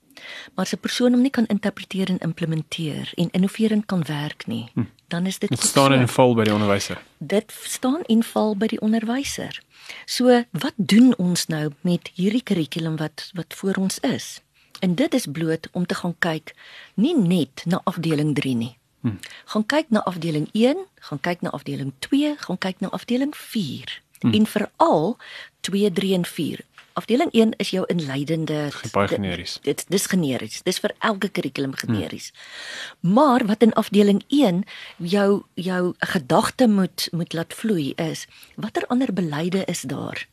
Maar 0.54 0.66
as 0.66 0.74
'n 0.74 0.80
persoon 0.80 1.12
hom 1.12 1.22
nie 1.22 1.30
kan 1.30 1.46
interpreteer 1.46 2.10
en 2.10 2.20
implementeer 2.20 3.12
en 3.16 3.30
innoverend 3.32 3.86
kan 3.86 4.04
werk 4.04 4.48
nie, 4.48 4.70
hm. 4.74 4.84
dan 5.08 5.26
is 5.26 5.40
dit 5.40 5.50
Dit 5.50 5.64
staan 5.64 5.92
so 5.92 6.00
en 6.00 6.08
val 6.08 6.36
by 6.36 6.44
die 6.44 6.54
onderwyser. 6.54 7.02
dit 7.18 7.54
staan 7.64 8.02
en 8.02 8.24
val 8.24 8.58
by 8.58 8.68
die 8.68 8.82
onderwyser. 8.82 9.62
So, 10.06 10.44
wat 10.52 10.74
doen 10.76 11.16
ons 11.18 11.46
nou 11.46 11.72
met 11.82 12.12
hierdie 12.14 12.44
kurrikulum 12.44 12.98
wat 12.98 13.32
wat 13.34 13.54
voor 13.54 13.76
ons 13.76 14.00
is? 14.00 14.42
En 14.80 14.96
dit 14.96 15.14
is 15.14 15.26
bloot 15.32 15.68
om 15.72 15.86
te 15.86 15.96
gaan 15.96 16.16
kyk 16.20 16.54
nie 16.94 17.18
net 17.18 17.64
na 17.66 17.82
afdeling 17.84 18.36
3 18.36 18.56
nie. 18.56 18.78
Hmm. 19.02 19.20
Gaan 19.46 19.66
kyk 19.66 19.86
na 19.90 20.04
afdeling 20.04 20.50
1, 20.52 20.78
gaan 20.96 21.20
kyk 21.20 21.42
na 21.42 21.50
afdeling 21.50 21.94
2, 22.00 22.36
gaan 22.38 22.58
kyk 22.58 22.80
na 22.80 22.90
afdeling 22.90 23.36
4 23.36 24.02
hmm. 24.20 24.34
en 24.34 24.46
veral 24.46 25.18
2, 25.60 25.92
3 25.92 26.14
en 26.14 26.26
4. 26.26 26.66
Afdeling 26.96 27.32
1 27.32 27.58
is 27.60 27.70
jou 27.76 27.84
inleidende 27.92 28.72
Baie 28.92 29.08
generies. 29.12 29.58
Dit 29.62 29.84
dis 29.92 30.06
generies. 30.08 30.62
Dis 30.64 30.78
vir 30.80 30.94
elke 31.04 31.28
kurrikulum 31.28 31.74
generies. 31.76 32.30
Hmm. 32.32 33.12
Maar 33.18 33.44
wat 33.50 33.66
in 33.68 33.74
afdeling 33.74 34.22
1 34.28 34.64
jou 34.98 35.44
jou 35.60 35.94
gedagte 36.00 36.68
moet 36.68 37.08
moet 37.12 37.34
laat 37.34 37.54
vloei 37.54 37.92
is, 38.00 38.28
watter 38.56 38.88
ander 38.88 39.12
beleide 39.14 39.66
is 39.66 39.82
daar 39.82 40.24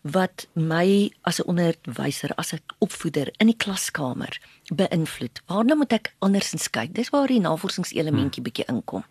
wat 0.00 0.46
my 0.52 1.12
as 1.20 1.40
'n 1.40 1.48
onderwyser, 1.52 2.30
as 2.34 2.52
'n 2.52 2.62
opvoeder 2.78 3.28
in 3.36 3.46
die 3.46 3.56
klaskamer 3.56 4.40
beïnvloed? 4.74 5.42
Waarna 5.46 5.74
moet 5.74 5.92
ek 5.92 6.14
andersins 6.18 6.70
kyk? 6.70 6.94
Dis 6.94 7.10
waar 7.10 7.26
die 7.26 7.40
navorsingselementjie 7.40 8.42
bietjie 8.42 8.64
inkom. 8.66 9.04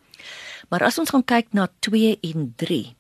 Maar 0.70 0.84
as 0.84 1.00
ons 1.00 1.10
gaan 1.10 1.26
kyk 1.26 1.48
na 1.52 1.70
2 1.80 2.18
en 2.22 2.54
3. 2.56 2.96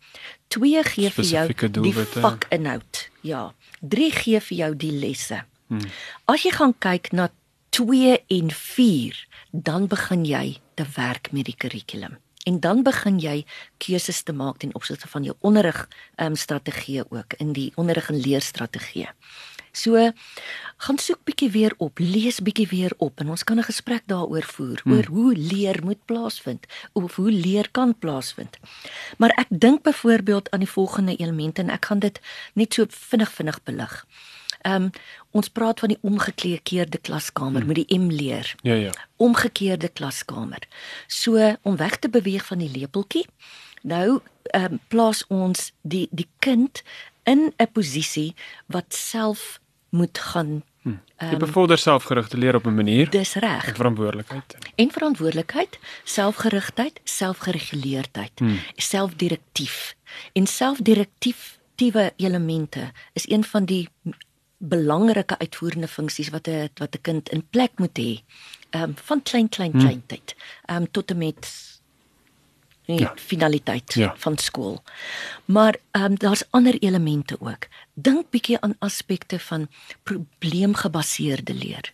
2 0.48 0.84
gee 0.84 1.10
vir 1.10 1.26
jou 1.26 1.46
die 1.82 1.94
vakinhoud. 1.94 3.10
Ja. 3.22 3.54
3 3.90 4.12
gee 4.12 4.42
vir 4.50 4.58
jou 4.58 4.72
die 4.76 4.92
lesse. 4.92 5.44
Hmm. 5.68 5.88
As 6.30 6.46
jy 6.46 6.52
gaan 6.56 6.76
kyk 6.80 7.12
na 7.12 7.30
2 7.76 8.18
en 8.28 8.52
4, 8.52 9.18
dan 9.52 9.88
begin 9.88 10.26
jy 10.26 10.58
te 10.76 10.86
werk 10.96 11.32
met 11.32 11.50
die 11.50 11.58
kurrikulum. 11.58 12.18
En 12.46 12.60
dan 12.62 12.84
begin 12.86 13.18
jy 13.20 13.40
keuses 13.82 14.22
te 14.24 14.34
maak 14.34 14.60
ten 14.62 14.76
opsigte 14.78 15.08
van 15.10 15.24
jou 15.26 15.36
onderrig 15.40 15.88
um, 16.22 16.36
strategie 16.36 17.02
ook 17.10 17.34
in 17.42 17.54
die 17.58 17.72
onderrig 17.76 18.10
en 18.10 18.22
leerstrategie. 18.22 19.08
So 19.76 20.12
gaan 20.78 20.98
soek 20.98 21.24
bietjie 21.28 21.50
weer 21.52 21.74
op, 21.84 22.00
lees 22.00 22.40
bietjie 22.44 22.68
weer 22.72 22.94
op 23.04 23.20
en 23.20 23.30
ons 23.30 23.44
kan 23.44 23.60
'n 23.60 23.68
gesprek 23.68 24.04
daaroor 24.06 24.44
voer 24.44 24.80
hmm. 24.84 24.94
oor 24.94 25.06
hoe 25.06 25.36
leer 25.36 25.80
moet 25.84 26.06
plaasvind 26.06 26.66
of 26.94 27.16
hoe 27.16 27.32
leer 27.32 27.68
kan 27.72 27.98
plaasvind. 28.00 28.58
Maar 29.18 29.30
ek 29.30 29.48
dink 29.50 29.84
byvoorbeeld 29.84 30.52
aan 30.52 30.60
die 30.60 30.76
volgende 30.78 31.16
elemente 31.16 31.62
en 31.62 31.70
ek 31.70 31.86
gaan 31.86 32.00
dit 32.00 32.20
net 32.54 32.74
so 32.74 32.86
vinnig 32.90 33.32
vinnig 33.32 33.64
belig. 33.64 34.06
Ehm 34.62 34.84
um, 34.84 34.90
ons 35.32 35.50
praat 35.50 35.80
van 35.80 35.90
die 35.90 36.00
omgekeerde 36.02 36.98
klaskamer 36.98 37.62
hmm. 37.62 37.68
met 37.68 37.76
die 37.76 38.00
M 38.00 38.10
leer. 38.10 38.56
Ja 38.62 38.74
ja. 38.74 38.92
Omgekeerde 39.16 39.90
klaskamer. 39.90 40.68
So 41.08 41.58
om 41.62 41.76
weg 41.76 41.98
te 41.98 42.10
beweeg 42.10 42.46
van 42.46 42.58
die 42.58 42.72
lepeltjie. 42.72 43.28
Nou 43.82 44.22
ehm 44.44 44.72
um, 44.72 44.80
plaas 44.88 45.28
ons 45.28 45.72
die 45.82 46.08
die 46.12 46.30
kind 46.40 46.84
in 47.24 47.54
'n 47.58 47.72
posisie 47.72 48.36
wat 48.66 48.94
self 48.94 49.60
moet 49.96 50.20
gaan 50.20 50.64
Hm. 50.86 50.98
Jy 51.32 51.38
bevorder 51.42 51.80
selfgerigte 51.82 52.38
leer 52.38 52.56
op 52.56 52.66
'n 52.66 52.76
manier 52.76 53.10
dis 53.10 53.34
reg. 53.34 53.68
en 53.68 53.76
verantwoordelikheid. 53.76 54.56
En 54.76 54.92
verantwoordelikheid, 54.92 55.80
selfgerigtheid, 56.04 57.00
selfgereguleerdheid, 57.04 58.32
hmm. 58.36 58.60
selfdirektief. 58.76 59.96
En 60.34 60.48
selfdirektiewe 60.48 62.14
elemente 62.16 62.92
is 63.14 63.30
een 63.30 63.44
van 63.44 63.66
die 63.66 63.90
belangrike 64.58 65.38
uitvoerende 65.38 65.88
funksies 65.88 66.30
wat 66.30 66.48
'n 66.48 66.70
wat 66.74 66.96
'n 66.96 67.02
kind 67.02 67.30
in 67.30 67.48
plek 67.50 67.72
moet 67.76 67.98
hê. 68.00 68.22
Ehm 68.70 68.84
um, 68.84 68.94
van 69.04 69.22
klein 69.22 69.50
klein 69.50 69.72
klein 69.72 70.04
hmm. 70.06 70.08
tyd. 70.08 70.36
Ehm 70.66 70.82
um, 70.82 70.92
tot 70.92 71.12
en 71.12 71.18
met 71.18 71.75
die 72.86 73.00
ja. 73.00 73.14
Finaliteit 73.16 73.94
Ja. 73.94 74.02
ja. 74.02 74.14
van 74.18 74.38
skool. 74.38 74.84
Maar 75.46 75.76
ehm 75.92 76.04
um, 76.04 76.18
daar's 76.18 76.44
ander 76.50 76.76
elemente 76.80 77.38
ook. 77.40 77.68
Dink 77.94 78.30
bietjie 78.30 78.60
aan 78.62 78.76
aspekte 78.80 79.40
van 79.40 79.68
probleemgebaseerde 80.04 81.54
leer. 81.54 81.94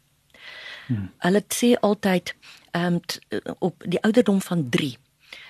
Hmm. 0.86 1.12
Hulle 1.18 1.44
sê 1.48 1.80
altyd 1.80 2.36
ehm 2.72 3.00
um, 3.30 3.56
op 3.60 3.84
die 3.88 4.02
ouderdom 4.02 4.42
van 4.42 4.70
3 4.70 4.98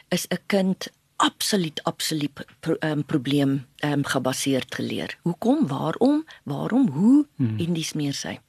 is 0.10 0.28
'n 0.28 0.40
kind 0.46 0.88
absoluut 1.16 1.84
absoluut 1.84 2.46
pro, 2.60 2.76
um, 2.80 3.06
probleem 3.06 3.66
um, 3.86 4.06
gebaseerd 4.06 4.76
geleer. 4.76 5.18
Hoekom? 5.22 5.68
Waarom? 5.68 6.26
Waarom? 6.44 6.90
Hoe? 6.90 7.26
Hmm. 7.36 7.60
En 7.60 7.74
dis 7.74 7.94
meer 7.94 8.14
sy. 8.14 8.40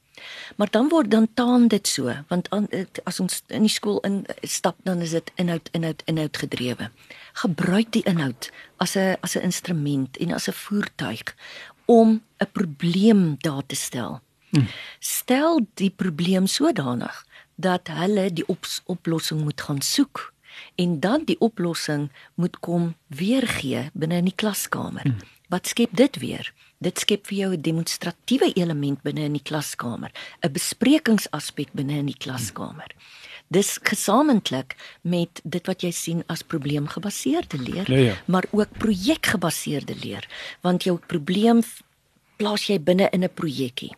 Maar 0.55 0.69
dan 0.71 0.89
word 0.89 1.11
dan 1.11 1.27
taan 1.33 1.67
dit 1.67 1.87
so, 1.87 2.13
want 2.27 2.49
an, 2.49 2.67
as 3.03 3.19
ons 3.19 3.41
in 3.47 3.65
die 3.67 3.71
skool 3.71 3.99
in 4.07 4.25
stap 4.41 4.75
dan 4.83 5.01
is 5.01 5.11
dit 5.11 5.31
inhoud 5.35 5.69
inhoud 5.71 6.01
inhoud 6.05 6.37
gedrewe. 6.37 6.89
Gebruik 7.33 7.91
die 7.91 8.03
inhoud 8.09 8.51
as 8.77 8.95
'n 8.95 9.17
as 9.21 9.35
'n 9.35 9.43
instrument 9.43 10.17
en 10.17 10.33
as 10.33 10.47
'n 10.47 10.53
voertuig 10.53 11.35
om 11.85 12.21
'n 12.37 12.51
probleem 12.51 13.35
daar 13.39 13.65
te 13.65 13.75
stel. 13.75 14.21
Hmm. 14.49 14.67
Stel 14.99 15.65
die 15.73 15.89
probleem 15.89 16.47
sodanig 16.47 17.25
dat 17.55 17.87
hulle 17.87 18.33
die 18.33 18.45
op, 18.47 18.65
oplossing 18.85 19.41
moet 19.41 19.61
gaan 19.61 19.81
soek 19.81 20.33
en 20.75 20.99
dan 20.99 21.23
die 21.25 21.39
oplossing 21.39 22.11
moet 22.35 22.59
kom 22.59 22.95
weergee 23.07 23.89
binne 23.93 24.15
in 24.15 24.29
die 24.29 24.35
klaskamer. 24.35 25.01
Hmm. 25.01 25.17
Wat 25.49 25.67
skep 25.67 25.89
dit 25.91 26.17
weer? 26.17 26.53
Dit 26.83 26.99
skep 26.99 27.27
vir 27.29 27.37
jou 27.37 27.51
'n 27.53 27.61
demonstratiewe 27.61 28.53
element 28.59 29.01
binne 29.03 29.23
in 29.23 29.33
die 29.33 29.43
klaskamer, 29.49 30.11
'n 30.43 30.51
besprekingsaspek 30.51 31.69
binne 31.73 31.97
in 31.97 32.05
die 32.05 32.17
klaskamer. 32.17 32.91
Dis 33.47 33.79
gesamentlik 33.83 34.75
met 35.01 35.41
dit 35.43 35.67
wat 35.67 35.81
jy 35.81 35.91
sien 35.91 36.23
as 36.27 36.41
probleemgebaseerde 36.41 37.57
leer, 37.57 37.91
Ja, 37.91 37.97
ja. 37.97 38.15
maar 38.25 38.45
ook 38.51 38.77
projekgebaseerde 38.77 39.95
leer, 39.95 40.27
want 40.61 40.83
jou 40.83 40.97
probleem 41.07 41.61
plaas 42.37 42.67
jy 42.67 42.79
binne 42.79 43.09
in 43.11 43.23
'n 43.23 43.33
projekkie. 43.33 43.95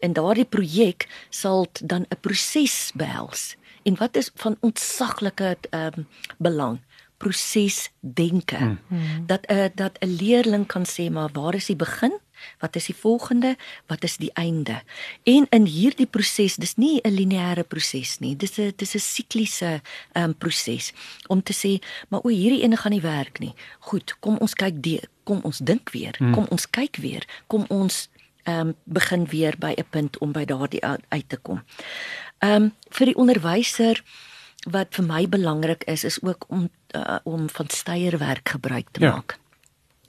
En 0.00 0.12
daardie 0.12 0.44
projek 0.44 1.08
sal 1.30 1.66
dan 1.82 2.06
'n 2.10 2.20
proses 2.20 2.90
behels. 2.94 3.56
En 3.84 3.96
wat 3.96 4.16
is 4.16 4.30
van 4.34 4.56
ontsaglike 4.60 5.56
ehm 5.70 5.92
um, 5.98 6.06
belang? 6.38 6.80
Prosesdenke. 7.24 8.60
Hmm. 8.88 9.26
Dat 9.26 9.42
'n 9.46 9.52
uh, 9.52 9.68
dat 9.74 9.94
'n 10.00 10.16
leerling 10.20 10.66
kan 10.66 10.84
sê 10.94 11.10
maar 11.10 11.30
waar 11.32 11.54
is 11.54 11.66
die 11.66 11.76
begin? 11.76 12.14
Wat 12.58 12.76
is 12.76 12.84
die 12.84 12.94
volgende? 12.94 13.56
Wat 13.86 14.02
is 14.02 14.16
die 14.16 14.30
einde? 14.32 14.82
En 15.22 15.46
in 15.50 15.64
hierdie 15.64 16.06
proses, 16.06 16.56
dis 16.56 16.76
nie 16.76 17.00
'n 17.02 17.14
lineêre 17.14 17.62
proses 17.62 18.18
nie. 18.18 18.36
Dis 18.36 18.58
'n 18.58 18.72
dis 18.76 18.94
'n 18.94 18.98
sikliese 18.98 19.80
ehm 20.12 20.24
um, 20.24 20.38
proses 20.38 20.92
om 21.26 21.42
te 21.42 21.52
sê, 21.52 21.84
maar 22.08 22.20
o, 22.22 22.28
hierdie 22.28 22.62
ene 22.62 22.76
gaan 22.76 22.92
nie 22.92 23.00
werk 23.00 23.38
nie. 23.38 23.54
Goed, 23.78 24.16
kom 24.20 24.36
ons 24.36 24.54
kyk 24.54 24.82
die 24.82 25.00
kom 25.24 25.40
ons 25.42 25.58
dink 25.58 25.90
weer. 25.90 26.14
Hmm. 26.18 26.32
Kom 26.32 26.46
ons 26.48 26.70
kyk 26.70 26.96
weer. 26.96 27.24
Kom 27.46 27.64
ons 27.68 28.08
ehm 28.42 28.68
um, 28.68 28.74
begin 28.84 29.26
weer 29.26 29.54
by 29.58 29.72
'n 29.76 29.86
punt 29.90 30.18
om 30.18 30.32
by 30.32 30.44
daardie 30.44 30.84
uit 31.08 31.28
te 31.28 31.36
kom. 31.36 31.64
Ehm 32.38 32.62
um, 32.62 32.74
vir 32.90 33.06
die 33.06 33.16
onderwyser 33.16 34.04
wat 34.70 34.94
vir 34.96 35.04
my 35.04 35.28
belangrik 35.28 35.84
is 35.90 36.04
is 36.04 36.22
ook 36.22 36.44
om 36.48 36.68
uh, 36.96 37.18
om 37.22 37.48
van 37.48 37.68
steierwerk 37.68 38.48
gebruik 38.48 38.88
te 38.90 39.00
ja. 39.00 39.10
maak. 39.10 39.38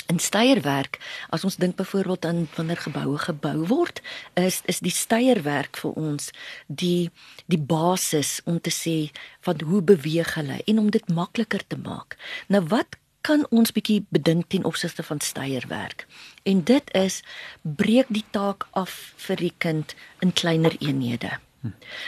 In 0.06 0.20
steierwerk, 0.20 1.00
as 1.30 1.44
ons 1.44 1.56
dink 1.56 1.76
byvoorbeeld 1.76 2.26
aan 2.26 2.48
wanneer 2.56 2.78
geboue 2.78 3.18
gebou 3.18 3.66
word, 3.68 4.02
is 4.34 4.62
is 4.66 4.80
die 4.80 4.94
steierwerk 4.94 5.78
vir 5.78 5.92
ons 5.92 6.30
die 6.68 7.10
die 7.46 7.60
basis 7.60 8.42
om 8.46 8.62
te 8.62 8.74
sê 8.74 9.10
van 9.42 9.62
hoe 9.62 9.82
beweeg 9.82 10.36
hulle 10.36 10.62
en 10.66 10.80
om 10.80 10.92
dit 10.94 11.10
makliker 11.10 11.68
te 11.68 11.78
maak. 11.78 12.18
Nou 12.48 12.62
wat 12.70 13.00
kan 13.26 13.48
ons 13.50 13.74
bietjie 13.74 14.06
bedink 14.14 14.50
ten 14.54 14.64
opsigte 14.70 15.04
van 15.04 15.20
steierwerk? 15.20 16.06
En 16.44 16.62
dit 16.64 16.94
is 16.94 17.24
breek 17.62 18.06
die 18.14 18.26
taak 18.30 18.68
af 18.72 19.14
vir 19.26 19.42
die 19.42 19.54
kind 19.58 19.96
in 20.22 20.34
kleiner 20.34 20.78
eenhede 20.80 21.40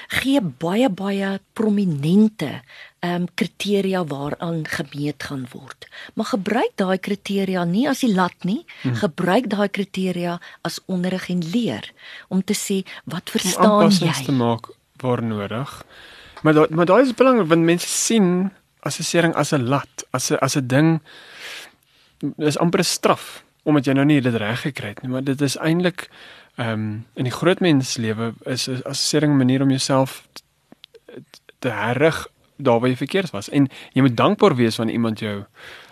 gee 0.07 0.41
baie 0.41 0.89
baie 0.89 1.39
prominente 1.53 2.61
ehm 2.99 3.21
um, 3.21 3.27
kriteria 3.33 4.03
waaraan 4.05 4.65
gemeet 4.65 5.23
gaan 5.23 5.45
word. 5.51 5.87
Maar 6.13 6.25
gebruik 6.25 6.73
daai 6.75 6.97
kriteria 6.97 7.63
nie 7.63 7.87
as 7.89 8.01
die 8.01 8.13
lat 8.13 8.43
nie, 8.43 8.65
hmm. 8.81 8.95
gebruik 8.95 9.49
daai 9.49 9.69
kriteria 9.69 10.39
as 10.61 10.79
onderrig 10.85 11.29
en 11.29 11.43
leer 11.53 11.91
om 12.27 12.43
te 12.43 12.57
sê 12.57 12.83
wat 13.05 13.29
verstaan 13.29 13.91
jy? 13.91 14.13
Te 14.25 14.31
maak 14.31 14.71
waar 15.01 15.23
nodig. 15.23 15.83
Maar 16.41 16.53
da, 16.53 16.65
maar 16.69 16.85
daai 16.85 17.03
is 17.05 17.13
belangrik 17.13 17.47
want 17.47 17.65
mense 17.65 17.87
sien 17.87 18.51
assessering 18.79 19.35
as 19.35 19.53
'n 19.53 19.67
lat, 19.67 20.05
as 20.11 20.31
'n 20.31 20.37
as 20.41 20.57
'n 20.57 20.67
ding 20.67 21.01
is 22.37 22.57
amper 22.57 22.79
'n 22.79 22.83
straf 22.83 23.43
omdat 23.67 23.85
jy 23.85 23.93
nou 23.93 24.05
nie 24.05 24.21
dit 24.21 24.35
reg 24.35 24.61
gekry 24.63 24.93
het 24.95 25.01
nie, 25.03 25.11
maar 25.11 25.23
dit 25.27 25.41
is 25.41 25.57
eintlik 25.57 26.07
ehm 26.57 26.71
um, 26.71 27.05
in 27.13 27.23
die 27.23 27.33
groot 27.33 27.59
mens 27.59 27.97
lewe 27.97 28.33
is 28.45 28.67
'n 28.67 28.81
assessering 28.83 29.37
manier 29.37 29.61
om 29.61 29.69
jouself 29.69 30.27
te 31.59 31.69
herrig 31.69 32.27
daar 32.55 32.79
waar 32.79 32.89
jy 32.89 32.97
verkeerd 32.97 33.29
was 33.29 33.49
en 33.49 33.69
jy 33.93 34.01
moet 34.01 34.17
dankbaar 34.17 34.55
wees 34.55 34.75
van 34.75 34.89
iemand 34.89 35.19
jou 35.19 35.43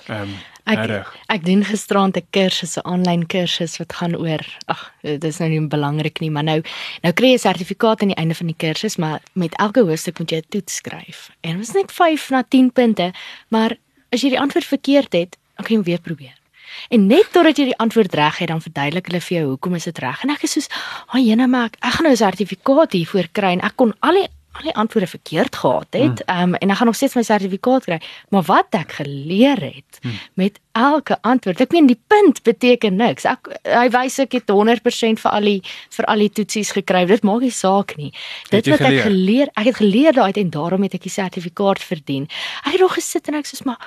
ehm 0.08 0.22
um, 0.22 0.36
Ek 0.66 1.06
ek 1.30 1.44
doen 1.46 1.62
gisterand 1.62 2.18
'n 2.18 2.26
kursus, 2.34 2.78
'n 2.78 2.88
aanlyn 2.90 3.26
kursus 3.28 3.78
wat 3.78 3.94
gaan 3.94 4.16
oor 4.16 4.42
ag, 4.66 4.94
dit 5.02 5.24
is 5.24 5.38
nou 5.38 5.50
nie 5.50 5.68
belangrik 5.68 6.20
nie, 6.20 6.32
maar 6.32 6.44
nou 6.44 6.62
nou 7.04 7.14
kry 7.14 7.28
jy 7.28 7.34
'n 7.38 7.40
sertifikaat 7.40 8.02
aan 8.02 8.14
die 8.14 8.18
einde 8.18 8.36
van 8.36 8.48
die 8.48 8.58
kursus, 8.58 8.98
maar 8.98 9.22
met 9.34 9.54
elke 9.56 9.82
hoofstuk 9.82 10.20
moet 10.20 10.32
jy 10.32 10.38
'n 10.38 10.50
toets 10.50 10.76
skryf. 10.76 11.30
En 11.42 11.58
dit 11.58 11.68
was 11.68 11.76
net 11.76 11.92
5 11.92 12.30
na 12.30 12.44
10 12.44 12.72
punte, 12.72 13.14
maar 13.50 13.78
as 14.12 14.22
jy 14.22 14.30
die 14.30 14.40
antwoord 14.40 14.66
verkeerd 14.66 15.14
het, 15.14 15.38
dan 15.56 15.66
kan 15.66 15.78
jy 15.78 15.84
weer 15.84 16.02
probeer. 16.02 16.45
En 16.90 17.08
net 17.08 17.32
totdat 17.32 17.58
jy 17.58 17.66
die 17.72 17.78
antwoord 17.78 18.14
reg 18.14 18.38
het, 18.38 18.48
dan 18.48 18.62
verduidelik 18.62 19.12
hulle 19.12 19.22
vir 19.22 19.38
jou 19.38 19.46
hoekom 19.50 19.76
is 19.76 19.84
dit 19.84 20.00
reg. 20.00 20.24
En 20.24 20.30
ek 20.30 20.44
is 20.44 20.52
soos, 20.52 20.70
"Ag, 21.08 21.20
jene 21.20 21.48
maar 21.48 21.66
ek, 21.66 21.78
ek 21.82 21.94
gaan 21.94 22.04
nou 22.04 22.14
'n 22.14 22.18
sertifikaat 22.18 22.92
hiervoor 22.92 23.28
kry 23.32 23.52
en 23.54 23.62
ek 23.62 23.76
kon 23.76 23.94
al 24.00 24.14
die 24.14 24.28
al 24.56 24.70
die 24.70 24.76
antwoorde 24.76 25.08
verkeerd 25.08 25.56
gehad 25.56 25.88
het. 25.90 26.22
Hmm. 26.26 26.36
Ehm 26.36 26.54
um, 26.54 26.56
en 26.56 26.70
ek 26.70 26.78
gaan 26.78 26.88
nog 26.88 26.96
steeds 26.96 27.16
my 27.16 27.24
sertifikaat 27.24 27.84
kry. 27.84 28.00
Maar 28.30 28.44
wat 28.48 28.78
ek 28.80 28.92
geleer 29.00 29.62
het 29.62 30.00
hmm. 30.02 30.20
met 30.34 30.60
elke 30.72 31.18
antwoord, 31.22 31.62
ek 31.62 31.72
meen 31.72 31.90
die 31.92 32.00
punt 32.08 32.42
beteken 32.44 32.96
niks. 32.96 33.26
Ek 33.30 33.50
hy 33.64 33.88
wys 33.96 34.20
ek 34.24 34.38
het 34.40 34.52
100% 34.52 35.24
vir 35.24 35.32
al 35.32 35.50
die 35.52 35.60
vir 35.98 36.10
al 36.12 36.24
die 36.24 36.32
toetsies 36.40 36.72
gekry. 36.78 37.06
Dit 37.10 37.28
maak 37.28 37.44
nie 37.44 37.52
saak 37.52 37.96
nie. 38.00 38.12
Dit 38.50 38.70
wat 38.72 38.86
ek 38.88 39.02
geleer, 39.10 39.52
ek 39.56 39.72
het 39.72 39.82
geleer 39.82 40.16
daai 40.16 40.32
en 40.32 40.54
daarom 40.56 40.88
het 40.88 40.96
ek 41.00 41.08
die 41.08 41.14
sertifikaat 41.14 41.84
verdien. 41.84 42.30
Ek 42.64 42.78
het 42.78 42.84
nog 42.84 42.96
gesit 43.00 43.28
en 43.32 43.42
ek 43.42 43.52
sê 43.52 43.60
maar 43.68 43.82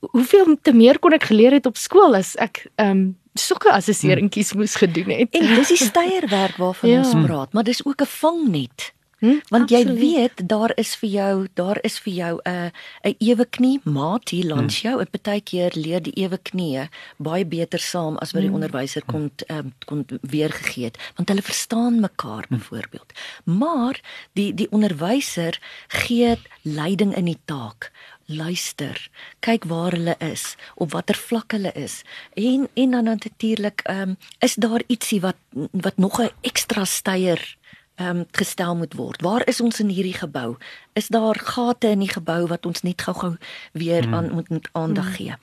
hoeveel 0.00 0.56
te 0.62 0.72
meer 0.72 0.98
kon 0.98 1.12
ek 1.12 1.30
geleer 1.30 1.52
het 1.52 1.66
op 1.66 1.76
skool 1.76 2.14
as 2.14 2.34
ek 2.36 2.66
ehm 2.76 2.90
um, 2.90 3.16
sulke 3.36 3.68
assesseringkies 3.68 4.54
moes 4.56 4.78
gedoen 4.80 5.10
het. 5.12 5.34
En 5.36 5.54
dis 5.58 5.68
die 5.68 5.82
steierwerk 5.90 6.56
waarvan 6.56 6.90
ja. 6.90 7.02
ons 7.04 7.26
praat, 7.26 7.52
maar 7.52 7.64
dis 7.68 7.84
ook 7.84 8.00
'n 8.00 8.08
vangnet. 8.08 8.92
Hm? 9.18 9.40
Want 9.48 9.72
Absoluut. 9.72 9.86
jy 9.88 9.94
weet 9.98 10.48
daar 10.48 10.72
is 10.74 10.94
vir 10.96 11.08
jou 11.08 11.46
daar 11.54 11.78
is 11.82 11.98
vir 11.98 12.12
jou 12.12 12.40
'n 12.44 12.50
uh, 12.50 12.70
'n 13.02 13.14
ewe 13.18 13.46
knie 13.50 13.80
maat 13.84 14.28
hier 14.28 14.44
langs 14.44 14.80
hm. 14.80 14.86
jou. 14.86 15.00
En 15.00 15.10
partykeer 15.10 15.72
leer 15.74 16.02
die 16.02 16.12
ewe 16.12 16.38
knie 16.38 16.88
baie 17.16 17.46
beter 17.46 17.78
saam 17.78 18.16
as 18.16 18.32
wat 18.32 18.42
die 18.42 18.48
hm. 18.50 18.54
onderwyser 18.54 19.02
kon 19.04 19.32
um, 19.48 19.72
kon 19.84 20.06
weergegee 20.20 20.84
het, 20.84 20.98
want 21.16 21.28
hulle 21.28 21.42
verstaan 21.42 22.00
mekaar 22.00 22.44
hm. 22.48 22.54
byvoorbeeld. 22.54 23.12
Maar 23.44 24.00
die 24.32 24.54
die 24.54 24.70
onderwyser 24.70 25.58
gee 25.88 26.36
leiding 26.62 27.16
in 27.16 27.24
die 27.24 27.40
taak 27.44 27.92
luister, 28.26 29.10
kyk 29.40 29.64
waar 29.64 29.92
hulle 29.92 30.16
is, 30.18 30.56
op 30.74 30.92
watter 30.92 31.16
vlak 31.16 31.52
hulle 31.52 31.72
is. 31.72 32.02
En 32.34 32.68
en 32.74 32.90
dan 32.90 33.04
natuurlik, 33.04 33.80
ehm 33.84 34.00
um, 34.00 34.16
is 34.38 34.54
daar 34.54 34.82
ietsie 34.86 35.20
wat 35.20 35.36
wat 35.70 35.96
nog 35.96 36.20
'n 36.20 36.30
ekstra 36.40 36.84
steier 36.84 37.56
ehm 37.96 38.16
um, 38.16 38.24
gestel 38.30 38.76
moet 38.76 38.94
word. 38.94 39.22
Waar 39.22 39.46
is 39.48 39.60
ons 39.60 39.80
in 39.80 39.88
hierdie 39.88 40.16
gebou? 40.16 40.56
Is 40.92 41.06
daar 41.08 41.38
gate 41.40 41.88
in 41.88 42.02
die 42.04 42.12
gebou 42.12 42.46
wat 42.46 42.66
ons 42.66 42.82
net 42.82 43.00
gou-gou 43.02 43.36
weer 43.72 44.04
hmm. 44.04 44.14
aan 44.14 44.30
moet, 44.30 44.48
moet 44.48 44.68
aandag 44.72 45.04
hmm. 45.04 45.14
gee? 45.14 45.34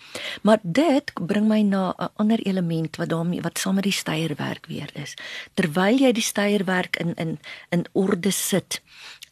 Maar 0.42 0.60
dit 0.62 1.14
bring 1.14 1.48
my 1.48 1.62
na 1.62 1.96
'n 1.98 2.10
ander 2.16 2.40
element 2.40 2.96
wat 2.96 3.10
daarmee 3.10 3.42
wat 3.42 3.58
saam 3.58 3.76
met 3.76 3.84
die 3.84 3.92
steierwerk 3.92 4.66
weer 4.66 4.90
is. 4.94 5.14
Terwyl 5.54 5.98
jy 5.98 6.12
die 6.12 6.24
steierwerk 6.24 6.96
in 6.96 7.14
in 7.16 7.40
in 7.70 7.86
orde 7.92 8.32
sit, 8.32 8.82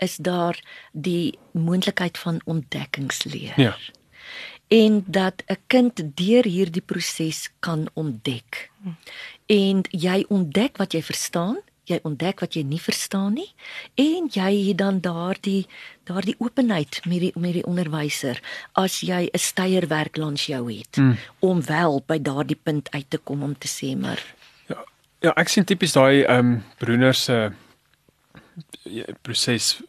is 0.02 0.18
daar 0.18 0.58
die 0.92 1.38
moontlikheid 1.54 2.18
van 2.18 2.42
ontdekkingsleer. 2.46 3.54
Ja. 3.56 3.76
En 4.68 5.04
dat 5.08 5.44
'n 5.46 5.58
kind 5.68 6.02
deur 6.18 6.44
hierdie 6.44 6.82
proses 6.82 7.50
kan 7.60 7.90
ontdek. 7.94 8.72
En 9.46 9.82
jy 9.90 10.26
ontdek 10.28 10.78
wat 10.78 10.92
jy 10.92 11.04
verstaan, 11.04 11.58
jy 11.92 12.00
ontdek 12.08 12.44
wat 12.44 12.56
jy 12.58 12.64
nie 12.68 12.80
verstaan 12.82 13.36
nie 13.40 13.50
en 14.00 14.30
jy 14.32 14.50
het 14.68 14.80
dan 14.82 15.00
daardie 15.04 15.66
daardie 16.10 16.36
openheid 16.40 17.02
met 17.10 17.24
die 17.26 17.32
met 17.40 17.56
die 17.58 17.66
onderwyser 17.68 18.42
as 18.80 19.02
jy 19.02 19.30
'n 19.30 19.40
steierwerk 19.40 20.18
langs 20.18 20.46
jou 20.46 20.64
het 20.72 20.98
mm. 20.98 21.18
om 21.40 21.64
wel 21.66 22.04
by 22.08 22.20
daardie 22.22 22.60
punt 22.64 22.92
uit 22.92 23.10
te 23.10 23.18
kom 23.18 23.44
om 23.44 23.58
te 23.58 23.68
sê 23.68 23.96
maar 23.98 24.22
ja 24.68 24.86
ja 25.22 25.34
ek 25.36 25.50
sien 25.50 25.66
tipies 25.66 25.94
daai 25.94 26.24
ehm 26.24 26.40
um, 26.40 26.64
Bruner 26.78 27.14
se 27.14 27.52
uh, 28.86 29.04
proses 29.22 29.82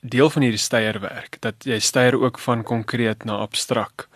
deel 0.00 0.30
van 0.30 0.42
hierdie 0.42 0.62
steierwerk 0.62 1.40
dat 1.42 1.66
jy 1.66 1.78
steier 1.82 2.16
ook 2.18 2.38
van 2.38 2.62
konkreet 2.62 3.24
na 3.24 3.40
abstrakt. 3.42 4.06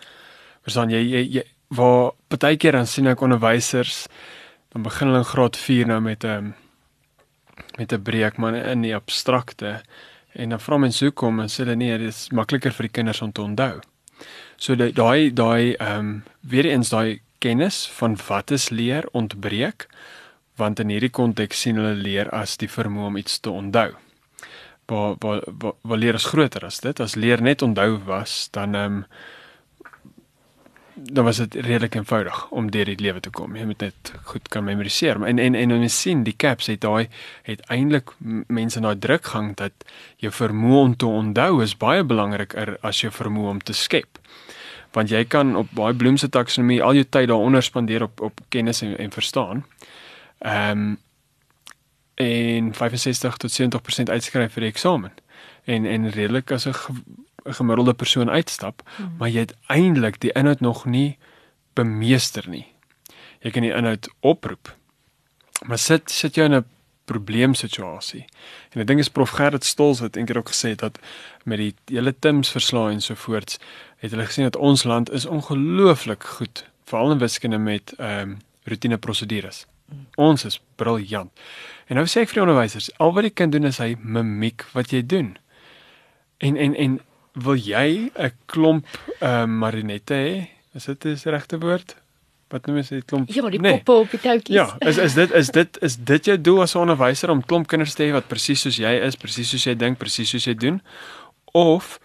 Verstaan 0.63 0.93
jy 0.93 1.01
jy, 1.03 1.23
jy 1.39 1.43
waar 1.73 2.13
baie 2.29 2.57
keer 2.57 2.77
dan 2.77 2.87
sien 2.87 3.09
ek 3.09 3.21
onderwysers 3.21 4.05
dan 4.73 4.85
begin 4.85 5.09
hulle 5.09 5.23
in 5.23 5.31
graad 5.31 5.57
4 5.57 5.87
nou 5.87 5.99
met 6.01 6.23
'n 6.23 6.27
ehm, 6.27 6.51
met 7.77 7.93
'n 7.93 8.01
breek 8.01 8.37
man 8.37 8.55
in 8.55 8.81
die 8.81 8.95
abstrakte 8.95 9.81
en 10.33 10.49
dan 10.49 10.59
vra 10.59 10.77
mense 10.77 11.05
hoekom 11.05 11.39
en 11.39 11.47
sê 11.47 11.63
hulle 11.63 11.75
nee 11.75 11.97
dit 11.97 12.07
is 12.07 12.29
makliker 12.31 12.71
vir 12.71 12.83
die 12.83 12.93
kinders 12.93 13.21
om 13.21 13.31
te 13.31 13.41
onthou. 13.41 13.81
So 14.57 14.75
daai 14.75 15.33
daai 15.33 15.75
ehm 15.75 15.99
um, 15.99 16.23
weer 16.41 16.65
eens 16.65 16.89
daai 16.89 17.21
kennis 17.39 17.87
van 17.87 18.17
wat 18.27 18.51
is 18.51 18.69
leer 18.69 19.03
ontbreek 19.11 19.87
want 20.55 20.79
in 20.79 20.89
hierdie 20.89 21.09
konteks 21.09 21.61
sien 21.61 21.75
hulle 21.75 21.95
leer 21.95 22.29
as 22.29 22.57
die 22.57 22.69
vermoë 22.69 23.05
om 23.05 23.17
iets 23.17 23.39
te 23.39 23.49
onthou 23.49 23.93
waar 24.93 25.15
waar 25.19 25.73
waar 25.81 25.97
leer 25.97 26.19
is 26.19 26.31
groter 26.31 26.65
as 26.65 26.79
dit. 26.79 26.99
As 26.99 27.15
leer 27.15 27.41
net 27.41 27.61
onthou 27.61 27.97
was, 28.05 28.47
dan 28.51 28.75
ehm 28.75 29.01
um, 29.01 29.05
dan 30.95 31.23
was 31.23 31.37
dit 31.37 31.55
redelik 31.55 31.95
eenvoudig 31.95 32.49
om 32.49 32.71
deur 32.71 32.85
die 32.85 32.99
lewe 32.99 33.19
te 33.19 33.29
kom. 33.29 33.55
Jy 33.55 33.65
moet 33.65 33.81
net 33.81 34.13
goed 34.29 34.47
kan 34.53 34.63
memoriseer. 34.63 35.17
En 35.25 35.39
en 35.39 35.55
en 35.55 35.71
ons 35.71 36.01
sien 36.01 36.23
die 36.23 36.35
caps 36.37 36.69
het 36.69 36.81
daai 36.81 37.07
het 37.43 37.61
eintlik 37.73 38.13
mense 38.47 38.79
na 38.79 38.95
drukgang 38.95 39.55
dat 39.55 39.73
jou 40.21 40.31
vermoë 40.33 40.81
om 40.81 40.95
te 40.95 41.05
onthou 41.05 41.63
is 41.63 41.77
baie 41.77 42.03
belangriker 42.03 42.77
as 42.81 43.01
jou 43.01 43.11
vermoë 43.11 43.55
om 43.55 43.61
te 43.61 43.73
skep. 43.73 44.19
Want 44.93 45.09
jy 45.09 45.23
kan 45.25 45.55
op 45.55 45.71
baie 45.73 45.93
bloemse 45.97 46.29
taksonomie 46.29 46.83
al 46.83 46.93
jou 46.93 47.05
tyd 47.09 47.27
daaronder 47.27 47.63
spandeer 47.63 48.03
op 48.03 48.21
op 48.21 48.45
kennis 48.49 48.81
en, 48.81 48.97
en 48.97 49.11
verstaan. 49.11 49.65
Ehm 50.39 50.85
um, 50.85 50.97
en 52.15 52.73
65 52.73 53.37
tot 53.37 53.61
70% 53.61 54.11
uitskryf 54.11 54.53
vir 54.53 54.61
die 54.61 54.69
eksamen 54.69 55.11
en 55.65 55.85
en 55.85 56.09
redelik 56.09 56.51
as 56.51 56.65
'n 56.65 56.75
gemiddelde 57.43 57.93
persoon 57.93 58.29
uitstap, 58.29 58.81
hmm. 58.95 59.15
maar 59.17 59.29
jy 59.29 59.39
het 59.39 59.55
eintlik 59.67 60.19
die 60.19 60.31
inhoud 60.31 60.59
nog 60.59 60.85
nie 60.85 61.17
bemeester 61.73 62.49
nie. 62.49 62.67
Jy 63.39 63.51
kan 63.51 63.61
die 63.61 63.73
inhoud 63.73 64.09
oproep. 64.19 64.75
Maar 65.65 65.77
sit 65.77 66.11
sit 66.11 66.35
jou 66.35 66.45
in 66.47 66.55
'n 66.55 66.65
probleemsituasie. 67.05 68.25
En 68.69 68.81
ek 68.81 68.87
dink 68.87 68.99
is 68.99 69.09
prof 69.09 69.29
Gerrit 69.29 69.63
Stols 69.63 69.99
wat 69.99 70.15
eendag 70.15 70.37
ook 70.37 70.49
gesê 70.49 70.69
het 70.69 70.79
dat 70.79 70.99
met 71.43 71.57
die 71.57 71.73
hele 71.85 72.15
Tims 72.19 72.51
verslae 72.51 72.91
en 72.91 73.01
so 73.01 73.15
voorts 73.15 73.59
het 73.97 74.11
hulle 74.11 74.25
gesien 74.25 74.43
dat 74.43 74.55
ons 74.55 74.83
land 74.83 75.11
is 75.11 75.25
ongelooflik 75.25 76.23
goed 76.23 76.65
veral 76.85 77.11
in 77.11 77.17
wiskunde 77.17 77.57
met 77.57 77.93
ehm 77.97 78.19
um, 78.19 78.37
rotine 78.63 78.97
prosedures. 78.97 79.65
Ons 80.15 80.45
is 80.45 80.59
briljant. 80.75 81.31
En 81.87 81.95
nou 81.95 82.05
sê 82.05 82.23
ek 82.23 82.31
vir 82.31 82.41
die 82.41 82.45
onderwysers, 82.45 82.91
al 82.99 83.13
wat 83.13 83.27
die 83.27 83.33
kind 83.33 83.51
doen 83.51 83.65
is 83.69 83.77
hy 83.77 83.95
mimiek 83.99 84.65
wat 84.73 84.93
jy 84.93 85.01
doen. 85.05 85.35
En 86.43 86.57
en 86.57 86.75
en 86.75 86.99
wil 87.33 87.55
jy 87.55 88.11
'n 88.13 88.31
klomp 88.45 88.85
uh, 89.21 89.45
marionette 89.45 90.13
hê? 90.13 90.47
Is 90.73 90.85
dit 90.85 91.01
die 91.01 91.31
regte 91.31 91.59
woord? 91.59 91.95
Wat 92.53 92.65
noem 92.65 92.77
jy 92.77 92.99
dit 92.99 93.05
klomp? 93.09 93.29
Ja, 93.33 93.49
die 93.49 93.59
nee. 93.59 93.81
poppe 93.81 94.05
op 94.05 94.11
die 94.13 94.19
toutjies. 94.19 94.55
Ja, 94.55 94.75
is 94.79 94.97
is 94.97 95.13
dit 95.17 95.31
is 95.31 95.49
dit 95.49 95.77
is 95.81 95.97
dit 95.97 96.25
jou 96.25 96.37
doel 96.41 96.61
as 96.61 96.75
'n 96.75 96.85
onderwyser 96.85 97.29
om 97.29 97.45
klomp 97.45 97.67
kinders 97.67 97.93
te 97.93 98.03
hê 98.03 98.11
wat 98.11 98.27
presies 98.27 98.61
soos 98.61 98.77
jy 98.77 98.93
is, 99.01 99.15
presies 99.15 99.49
soos 99.49 99.65
jy 99.65 99.75
dink, 99.75 99.97
presies 99.97 100.29
soos 100.29 100.45
jy 100.45 100.53
doen? 100.53 100.81
Of 101.53 101.99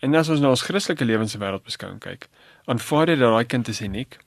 en 0.00 0.14
as 0.14 0.28
ons 0.28 0.40
nou 0.40 0.50
ons 0.50 0.62
Christelike 0.62 1.04
lewenswêreld 1.04 1.64
beskou 1.64 1.90
en 1.90 1.98
kyk, 1.98 2.28
aanvaar 2.66 3.08
jy 3.08 3.16
dat 3.16 3.32
daai 3.34 3.44
kind 3.44 3.68
is 3.68 3.80
uniek 3.80 4.18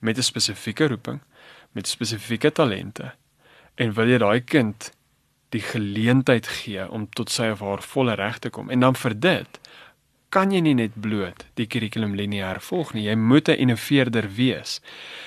met 0.00 0.18
'n 0.18 0.22
spesifieke 0.22 0.88
roeping, 0.88 1.20
met 1.72 1.88
spesifieke 1.88 2.52
talente. 2.52 3.12
En 3.74 3.92
wil 3.92 4.10
jy 4.10 4.18
daai 4.18 4.40
kind 4.40 4.90
die 5.50 5.62
geleentheid 5.62 6.46
gee 6.46 6.84
om 6.90 7.08
tot 7.16 7.30
sy 7.30 7.50
of 7.54 7.62
haar 7.64 7.82
volle 7.82 8.14
reg 8.14 8.38
te 8.38 8.50
kom? 8.50 8.70
En 8.70 8.80
dan 8.80 8.98
vir 8.98 9.16
dit 9.20 9.60
kan 10.30 10.52
jy 10.54 10.60
nie 10.62 10.76
net 10.78 10.94
bloot 10.94 11.42
die 11.58 11.66
kurrikulum 11.66 12.14
lineêr 12.18 12.60
volg 12.62 12.92
nie. 12.94 13.08
Jy 13.08 13.16
moet 13.16 13.48
'n 13.48 13.58
innoveerder 13.66 14.28
wees. 14.34 14.80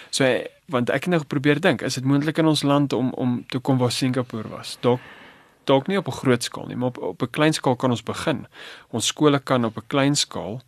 So 0.10 0.24
want 0.68 0.90
ek 0.90 1.04
het 1.04 1.12
nou 1.12 1.24
probeer 1.24 1.60
dink 1.60 1.82
is 1.82 1.96
dit 1.96 2.06
moontlik 2.06 2.38
in 2.38 2.46
ons 2.46 2.64
land 2.64 2.94
om 2.94 3.12
om 3.14 3.46
te 3.48 3.60
kom 3.60 3.78
waar 3.78 3.92
Singapore 3.92 4.48
was? 4.50 4.78
Dalk 4.82 5.02
dalk 5.66 5.88
nie 5.88 5.98
op 5.98 6.08
'n 6.08 6.12
groot 6.12 6.44
skaal 6.44 6.68
nie 6.68 6.76
maar 6.76 6.90
op 6.90 6.98
op 6.98 7.22
'n 7.22 7.30
klein 7.32 7.54
skaal 7.54 7.76
kan 7.76 7.90
ons 7.90 8.04
begin. 8.04 8.48
Ons 8.90 9.08
skole 9.08 9.40
kan 9.40 9.66
op 9.66 9.78
'n 9.78 9.88
klein 9.88 10.16
skaal 10.16 10.62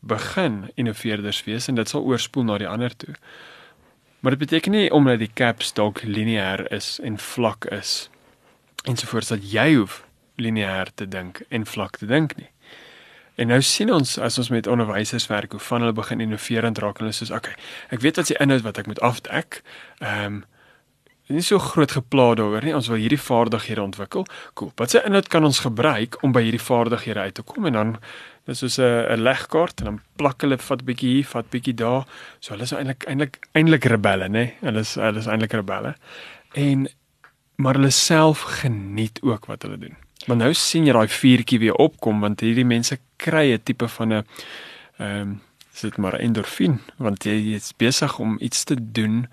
begin 0.00 0.70
innoveerders 0.74 1.44
wees 1.44 1.68
en 1.68 1.74
dit 1.74 1.88
sal 1.88 2.02
oorspoel 2.02 2.44
na 2.44 2.58
die 2.58 2.68
ander 2.68 2.96
toe 2.96 3.14
maar 4.20 4.34
dit 4.34 4.44
beteken 4.46 4.72
nie 4.72 4.90
omdat 4.92 5.18
die 5.18 5.30
caps 5.34 5.72
dalk 5.72 6.02
lineêr 6.02 6.66
is 6.72 6.98
en 7.02 7.18
vlak 7.18 7.64
is 7.74 8.10
ensovoorts 8.84 9.28
dat 9.34 9.44
jy 9.52 9.74
hoef 9.74 10.04
lineêr 10.36 10.90
te 10.94 11.08
dink 11.08 11.42
en 11.48 11.66
vlak 11.66 11.96
te 11.96 12.06
dink 12.06 12.36
nie. 12.36 12.50
En 13.38 13.46
nou 13.52 13.60
sien 13.62 13.90
ons 13.94 14.16
as 14.18 14.38
ons 14.38 14.50
met 14.50 14.66
onderwysers 14.66 15.28
werk 15.30 15.52
hoe 15.54 15.62
van 15.62 15.84
hulle 15.84 15.94
begin 15.94 16.20
innoverend 16.20 16.78
raak 16.82 16.98
en 16.98 17.06
hulle 17.06 17.14
sê 17.14 17.28
okay, 17.34 17.54
ek 17.94 18.02
weet 18.02 18.18
wat 18.18 18.30
se 18.30 18.38
inhoud 18.42 18.64
wat 18.66 18.80
ek 18.82 18.90
moet 18.90 19.02
afdek. 19.06 19.62
Ehm 20.02 20.38
um, 20.38 20.46
nie 21.28 21.42
so 21.44 21.60
groot 21.60 21.92
gepla 21.92 22.30
daaroor 22.40 22.64
nie. 22.64 22.72
Ons 22.72 22.86
wil 22.88 23.02
hierdie 23.02 23.20
vaardighede 23.20 23.82
ontwikkel. 23.82 24.24
Cool. 24.56 24.70
Wat 24.80 24.94
se 24.94 25.02
inhoud 25.04 25.26
kan 25.28 25.44
ons 25.44 25.58
gebruik 25.60 26.16
om 26.24 26.32
by 26.32 26.40
hierdie 26.46 26.62
vaardighede 26.62 27.20
uit 27.20 27.34
te 27.36 27.44
kom 27.44 27.68
en 27.68 27.76
dan 27.76 27.90
dis 28.48 28.62
soos 28.64 28.78
'n 28.80 29.04
'n 29.12 29.22
legkaart 29.22 29.80
en 29.80 29.84
dan 29.84 30.00
plak 30.16 30.42
hulle 30.42 30.58
vat 30.58 30.84
bietjie 30.84 31.14
hier, 31.16 31.26
vat 31.28 31.50
bietjie 31.50 31.74
daar. 31.74 32.06
So 32.40 32.54
hulle 32.54 32.64
is 32.64 32.72
eintlik 32.72 33.04
eintlik 33.06 33.38
eintlik 33.52 33.84
rebelle, 33.84 34.28
nê? 34.28 34.44
Hulle 34.60 34.80
is 34.80 34.94
hulle 34.94 35.18
is 35.18 35.26
eintlik 35.28 35.52
rebelle. 35.52 35.94
En 36.54 36.88
maar 37.56 37.74
hulle 37.74 37.90
self 37.90 38.40
geniet 38.62 39.18
ook 39.22 39.46
wat 39.46 39.62
hulle 39.62 39.78
doen. 39.78 39.96
Maar 40.26 40.36
nou 40.36 40.52
sien 40.54 40.86
jy 40.86 40.92
daai 40.92 41.08
vuurtjie 41.08 41.58
weer 41.58 41.74
opkom 41.74 42.20
want 42.20 42.40
hierdie 42.40 42.66
mense 42.66 42.98
kry 43.16 43.52
'n 43.52 43.62
tipe 43.62 43.88
van 43.88 44.12
'n 44.12 44.24
ehm 44.98 45.20
um, 45.20 45.40
sit 45.72 45.96
maar 45.96 46.18
endorfien 46.18 46.80
want 46.96 47.24
jy 47.24 47.54
is 47.54 47.72
besig 47.76 48.18
om 48.18 48.36
iets 48.40 48.64
te 48.64 48.76
doen 48.92 49.28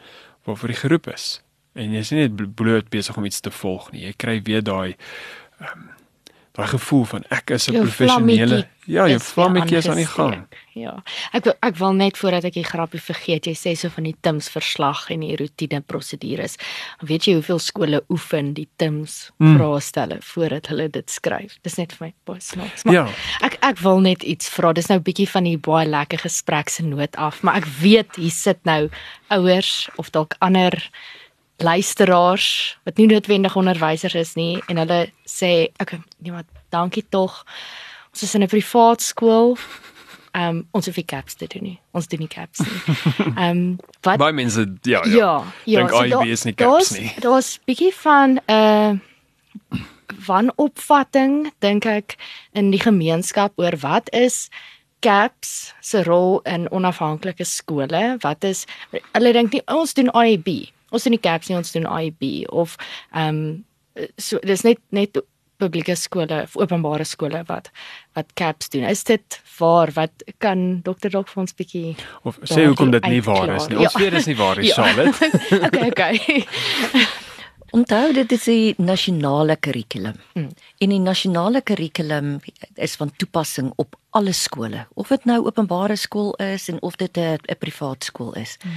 waarvoor 0.45 0.69
jy 0.69 0.75
geroep 0.75 1.07
is. 1.07 1.41
En 1.73 1.91
jy 1.91 1.99
is 1.99 2.11
nie 2.11 2.27
net 2.27 2.55
bloot 2.55 2.89
besig 2.89 3.17
om 3.17 3.25
iets 3.25 3.39
te 3.39 3.51
volg 3.51 3.91
nie. 3.91 4.05
Jy 4.05 4.13
kry 4.17 4.41
weer 4.41 4.63
daai 4.63 4.95
ehm 5.59 5.79
um, 5.79 5.94
daai 6.55 6.67
gevoel 6.67 7.05
van 7.05 7.23
ek 7.29 7.55
is 7.57 7.69
'n 7.69 7.81
professionele 7.81 8.65
ja, 8.85 9.07
jou 9.09 9.19
vlammetjie 9.19 9.77
is 9.77 9.87
aan 9.89 9.99
die 9.99 10.07
gang. 10.07 10.35
Ja. 10.77 10.93
Ek 11.33 11.47
wil, 11.47 11.55
ek 11.65 11.77
wil 11.79 11.95
net 11.97 12.17
voordat 12.19 12.45
ek 12.49 12.57
die 12.59 12.65
grappie 12.67 13.01
vergeet, 13.01 13.47
jy 13.47 13.55
sê 13.57 13.73
so 13.79 13.89
van 13.93 14.03
die 14.03 14.15
TIMS 14.25 14.49
verslag 14.51 15.05
en 15.13 15.23
die 15.25 15.35
roetine 15.39 15.81
prosedures. 15.81 16.57
Weet 17.05 17.27
jy 17.27 17.37
hoeveel 17.39 17.61
skole 17.63 18.03
oefen 18.13 18.53
die 18.57 18.67
TIMS 18.81 19.31
mm. 19.37 19.55
vraestelle 19.57 20.19
voordat 20.21 20.69
hulle 20.71 20.87
dit 20.93 21.09
skryf? 21.09 21.57
Dis 21.63 21.79
net 21.81 21.95
vir 21.95 22.07
my 22.07 22.13
baie 22.29 22.43
snaaks. 22.43 22.85
Maar 22.85 22.99
ja. 22.99 23.05
ek 23.47 23.57
ek 23.65 23.81
wil 23.85 24.03
net 24.05 24.23
iets 24.23 24.51
vra. 24.53 24.73
Dis 24.73 24.91
nou 24.91 24.99
'n 24.99 25.07
bietjie 25.07 25.29
van 25.29 25.49
die 25.49 25.57
baie 25.57 25.87
lekker 25.87 26.19
gesprek 26.27 26.69
se 26.69 26.85
noot 26.85 27.15
af, 27.15 27.41
maar 27.41 27.57
ek 27.63 27.67
weet 27.81 28.15
hier 28.15 28.31
sit 28.31 28.59
nou 28.63 28.89
ouers 29.29 29.89
of 29.97 30.11
dalk 30.11 30.35
ander 30.39 30.77
luisteraars 31.57 32.77
wat 32.83 32.97
nie 32.97 33.07
noodwendig 33.07 33.55
onderwysers 33.55 34.15
is 34.15 34.35
nie 34.35 34.61
en 34.67 34.77
hulle 34.77 35.01
sê 35.29 35.71
okay 35.81 36.01
nee 36.19 36.31
maar 36.31 36.47
dankie 36.69 37.05
tog. 37.09 37.45
Ons 38.11 38.23
is 38.23 38.35
in 38.35 38.43
'n 38.43 38.51
privaat 38.51 39.01
skool 39.01 39.57
ehm 40.35 40.57
um, 40.57 40.67
ons 40.75 40.85
hoef 40.85 40.97
nie 40.99 41.07
caps 41.07 41.37
te 41.39 41.47
doen 41.47 41.63
nie. 41.63 41.77
Ons 41.95 42.07
doen 42.11 42.19
nie 42.19 42.31
caps 42.31 42.59
nie. 42.59 42.79
Ehm 43.39 43.49
um, 43.49 43.79
wat 44.03 44.19
baie 44.19 44.35
mense 44.35 44.65
ja 44.83 45.01
ja. 45.05 45.15
Ja, 45.15 45.33
ja 45.63 45.79
dink 45.79 45.95
so 45.95 46.03
IB 46.03 46.31
is 46.35 46.43
nie 46.43 46.53
caps 46.53 46.91
nie. 46.97 47.11
daar's 47.23 47.59
bietjie 47.65 47.93
van 48.03 48.39
'n 48.47 48.51
uh, 48.51 48.99
van 50.27 50.51
opvatting 50.55 51.51
dink 51.59 51.85
ek 51.85 52.17
in 52.51 52.71
die 52.71 52.81
gemeenskap 52.81 53.53
oor 53.55 53.77
wat 53.79 54.11
is 54.11 54.49
caps 54.99 55.73
se 55.81 56.03
rol 56.03 56.39
in 56.43 56.67
onafhanklike 56.71 57.45
skole? 57.45 58.17
Wat 58.21 58.43
is 58.43 58.65
hulle 59.13 59.33
dink 59.33 59.53
nie 59.53 59.63
ons 59.67 59.93
doen 59.93 60.11
IB 60.11 60.74
ons 60.91 61.03
doen 61.03 61.15
nie 61.15 61.21
caps 61.21 61.49
nie 61.49 61.57
ons 61.57 61.71
doen 61.71 61.87
IB 61.87 62.45
of 62.49 62.75
ehm 63.13 63.29
um, 63.29 63.63
so 64.19 64.41
dis 64.43 64.65
net 64.67 64.81
net 64.91 65.17
publieke 65.57 65.95
skole 65.95 66.41
of 66.43 66.55
openbare 66.59 67.05
skole 67.07 67.43
wat 67.47 67.69
wat 68.15 68.33
caps 68.33 68.69
doen. 68.69 68.83
Is 68.83 69.03
dit 69.03 69.41
waar 69.57 69.91
wat 69.95 70.23
kan 70.43 70.81
dokter 70.83 71.11
dalk 71.11 71.31
vir 71.31 71.45
ons 71.45 71.55
bietjie 71.55 71.95
of 72.23 72.39
sê 72.43 72.67
hoekom 72.67 72.91
dit 72.95 73.07
nie 73.11 73.21
waar 73.23 73.55
is 73.55 73.69
nie. 73.71 73.79
Ons 73.79 73.95
ja. 73.95 73.99
weet 73.99 74.17
dit 74.17 74.19
is 74.23 74.31
nie 74.31 74.39
waar 74.39 74.59
nie, 74.59 74.71
ja. 74.71 74.75
Charlotte. 74.79 75.31
okay, 75.69 75.87
okay. 75.91 77.23
Onthou 77.75 78.13
dit 78.15 78.31
is 78.31 78.43
die 78.47 78.73
nasionale 78.79 79.57
kurrikulum. 79.59 80.15
Mm. 80.33 80.51
En 80.79 80.91
die 80.93 80.99
nasionale 81.03 81.59
kurrikulum 81.61 82.37
is 82.79 82.95
van 82.95 83.11
toepassing 83.19 83.73
op 83.81 83.97
alle 84.15 84.31
skole, 84.31 84.85
of 84.95 85.11
dit 85.11 85.25
nou 85.27 85.41
openbare 85.43 85.97
skool 85.99 86.31
is 86.39 86.69
en 86.71 86.79
of 86.81 86.95
dit 86.95 87.17
'n 87.17 87.39
'n 87.51 87.57
privaat 87.59 88.03
skool 88.03 88.33
is. 88.33 88.57
Mm. 88.63 88.71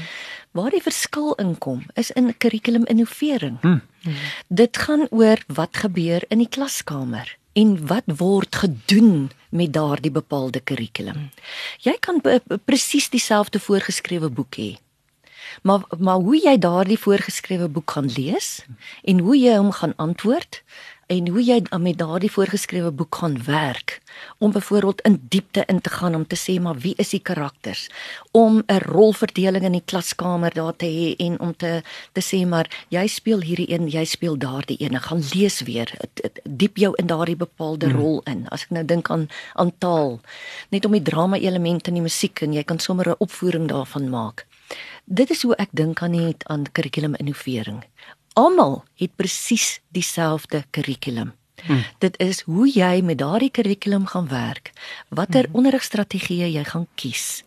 Waar 0.51 0.71
die 0.71 0.83
verskil 0.83 1.35
inkom 1.35 1.87
is 1.95 2.11
in 2.11 2.35
kurrikulum 2.39 2.85
innovering. 2.87 3.59
Mm. 3.63 3.81
Mm. 4.03 4.15
Dit 4.49 4.77
gaan 4.77 5.07
oor 5.11 5.39
wat 5.47 5.77
gebeur 5.77 6.23
in 6.29 6.39
die 6.39 6.49
klaskamer 6.49 7.37
en 7.53 7.87
wat 7.87 8.05
word 8.07 8.57
gedoen 8.57 9.31
met 9.51 9.73
daardie 9.73 10.11
bepaalde 10.11 10.61
kurrikulum. 10.61 11.17
Mm. 11.17 11.31
Jy 11.79 11.97
kan 12.01 12.21
presies 12.65 13.11
dieselfde 13.11 13.61
voorgeskrewe 13.61 14.29
boek 14.29 14.57
hê 14.57 14.79
maar 15.63 15.83
maar 15.99 16.21
hoe 16.25 16.39
jy 16.43 16.59
daardie 16.59 16.99
voorgeskrewe 16.99 17.69
boek 17.69 17.91
gaan 17.91 18.11
lees 18.17 18.65
en 19.03 19.19
hoe 19.19 19.39
jy 19.39 19.57
hom 19.57 19.73
gaan 19.73 19.97
antwoord 19.97 20.63
en 21.09 21.29
hoe 21.33 21.41
jy 21.41 21.57
met 21.81 21.97
daardie 21.99 22.31
voorgeskrewe 22.31 22.91
boek 22.93 23.17
gaan 23.21 23.37
werk 23.45 24.01
om 24.39 24.53
byvoorbeeld 24.53 25.01
in 25.09 25.17
diepte 25.33 25.63
in 25.67 25.81
te 25.81 25.91
gaan 25.91 26.15
om 26.15 26.27
te 26.27 26.37
sê 26.37 26.59
maar 26.61 26.77
wie 26.85 26.93
is 27.01 27.15
die 27.15 27.23
karakters? 27.31 27.89
Om 28.31 28.63
'n 28.67 28.81
rolverdeling 28.85 29.65
in 29.65 29.73
die 29.73 29.85
klaskamer 29.85 30.55
daar 30.55 30.77
te 30.77 30.87
hê 30.87 31.17
en 31.17 31.41
om 31.41 31.57
te 31.57 31.83
te 32.13 32.21
sê 32.21 32.47
maar 32.47 32.69
jy 32.89 33.07
speel 33.07 33.41
hierdie 33.41 33.71
een 33.73 33.89
jy 33.89 34.05
speel 34.05 34.37
daardie 34.39 34.77
een. 34.81 35.01
Gaan 35.01 35.23
lees 35.35 35.61
weer. 35.61 35.95
Diep 36.45 36.77
jou 36.77 36.93
in 36.97 37.07
daardie 37.07 37.37
bepaalde 37.37 37.87
hmm. 37.87 37.97
rol 37.97 38.21
in. 38.25 38.49
As 38.49 38.63
ek 38.63 38.71
nou 38.71 38.85
dink 38.85 39.11
aan 39.11 39.29
aan 39.55 39.73
taal. 39.79 40.21
Net 40.69 40.85
om 40.85 40.93
die 40.93 41.03
drama 41.03 41.37
elemente 41.37 41.89
in 41.89 41.95
die 41.95 42.03
musiek 42.03 42.41
en 42.43 42.53
jy 42.53 42.65
kan 42.65 42.79
sommer 42.79 43.09
'n 43.09 43.15
opvoering 43.19 43.69
daarvan 43.69 44.09
maak 44.11 44.47
Dit 45.09 45.31
is 45.33 45.43
hoe 45.43 45.57
ek 45.57 45.73
dink 45.73 46.03
aan 46.05 46.13
die 46.13 46.35
aan 46.53 46.67
kurrikulum 46.73 47.15
innovering. 47.17 47.81
Almal 48.37 48.83
het 49.01 49.15
presies 49.17 49.79
dieselfde 49.97 50.65
kurrikulum. 50.71 51.33
Hmm. 51.65 51.81
Dit 51.99 52.19
is 52.23 52.43
hoe 52.47 52.69
jy 52.71 53.01
met 53.03 53.19
daardie 53.19 53.51
kurrikulum 53.51 54.05
gaan 54.07 54.29
werk. 54.29 54.71
Watter 55.09 55.49
hmm. 55.49 55.57
onderrigstrategieë 55.59 56.51
jy 56.53 56.65
gaan 56.69 56.85
kies. 56.95 57.43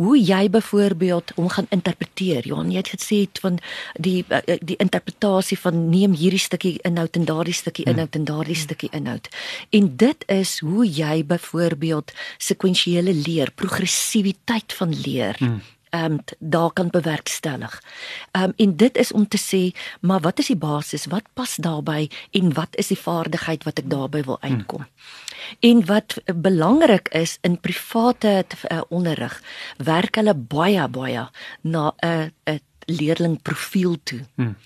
Hoe 0.00 0.16
jy 0.18 0.48
byvoorbeeld 0.50 1.34
hom 1.36 1.50
gaan 1.52 1.68
interpreteer. 1.70 2.48
Johan, 2.48 2.72
jy 2.72 2.80
het 2.80 2.90
gesê 2.94 3.20
van 3.44 3.60
die 4.00 4.24
eh, 4.28 4.56
die 4.64 4.78
interpretasie 4.82 5.58
van 5.60 5.84
neem 5.92 6.16
hierdie 6.16 6.40
stukkie 6.42 6.78
inhoud 6.88 7.20
en 7.20 7.28
daardie 7.28 7.54
stukkie 7.54 7.84
hmm. 7.84 7.92
inhoud 7.92 8.18
en 8.18 8.24
daardie 8.32 8.58
stukkie 8.58 8.90
inhoud. 8.90 9.28
En 9.70 9.92
dit 9.96 10.26
is 10.32 10.56
hoe 10.64 10.88
jy 10.88 11.20
byvoorbeeld 11.28 12.16
sekwensiële 12.38 13.14
leer, 13.14 13.52
progressiwiteit 13.54 14.72
van 14.80 14.96
leer. 15.04 15.36
Hmm 15.38 15.60
ehm 15.92 16.12
um, 16.12 16.18
daar 16.38 16.72
kan 16.72 16.88
bewerkstellig. 16.90 17.82
Ehm 18.30 18.44
um, 18.44 18.52
en 18.56 18.76
dit 18.76 18.96
is 18.96 19.12
om 19.12 19.28
te 19.28 19.38
sê, 19.38 19.76
maar 20.00 20.20
wat 20.20 20.38
is 20.38 20.46
die 20.46 20.56
basis? 20.56 21.06
Wat 21.06 21.24
pas 21.32 21.56
daarbey 21.56 22.10
en 22.30 22.52
wat 22.52 22.76
is 22.80 22.86
die 22.86 22.98
vaardigheid 22.98 23.64
wat 23.64 23.78
ek 23.78 23.90
daarbey 23.90 24.24
wil 24.24 24.40
uitkom? 24.40 24.86
Hmm. 24.86 25.20
En 25.60 25.86
wat 25.86 26.16
belangrik 26.34 27.08
is 27.08 27.38
in 27.40 27.60
private 27.60 28.44
uh, 28.70 28.80
onderrig, 28.88 29.42
werk 29.76 30.14
hulle 30.14 30.34
baie 30.34 30.88
baie 30.88 31.28
na 31.60 31.92
'n 32.00 32.08
uh, 32.08 32.24
'n 32.24 32.52
uh, 32.52 32.58
leerlingprofiel 32.86 33.96
toe. 34.02 34.20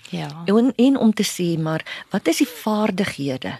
Ja. 0.09 0.41
En 0.45 0.73
en 0.75 0.97
om 0.97 1.13
te 1.13 1.25
sê 1.25 1.61
maar 1.61 2.05
wat 2.09 2.27
is 2.27 2.37
die 2.37 2.47
vaardighede 2.47 3.59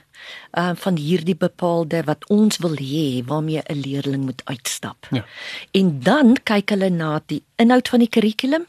uh 0.58 0.72
van 0.76 0.96
hierdie 0.98 1.36
bepaalde 1.36 2.04
wat 2.04 2.28
ons 2.34 2.58
wil 2.58 2.76
hê 2.76 3.24
waarmee 3.26 3.62
'n 3.66 3.82
leerling 3.82 4.24
moet 4.26 4.42
uitstap. 4.46 5.08
Ja. 5.12 5.26
En 5.72 6.00
dan 6.00 6.38
kyk 6.44 6.70
hulle 6.70 6.90
na 6.90 7.22
die 7.26 7.44
inhoud 7.56 7.90
van 7.90 8.00
die 8.04 8.10
kurrikulum 8.10 8.66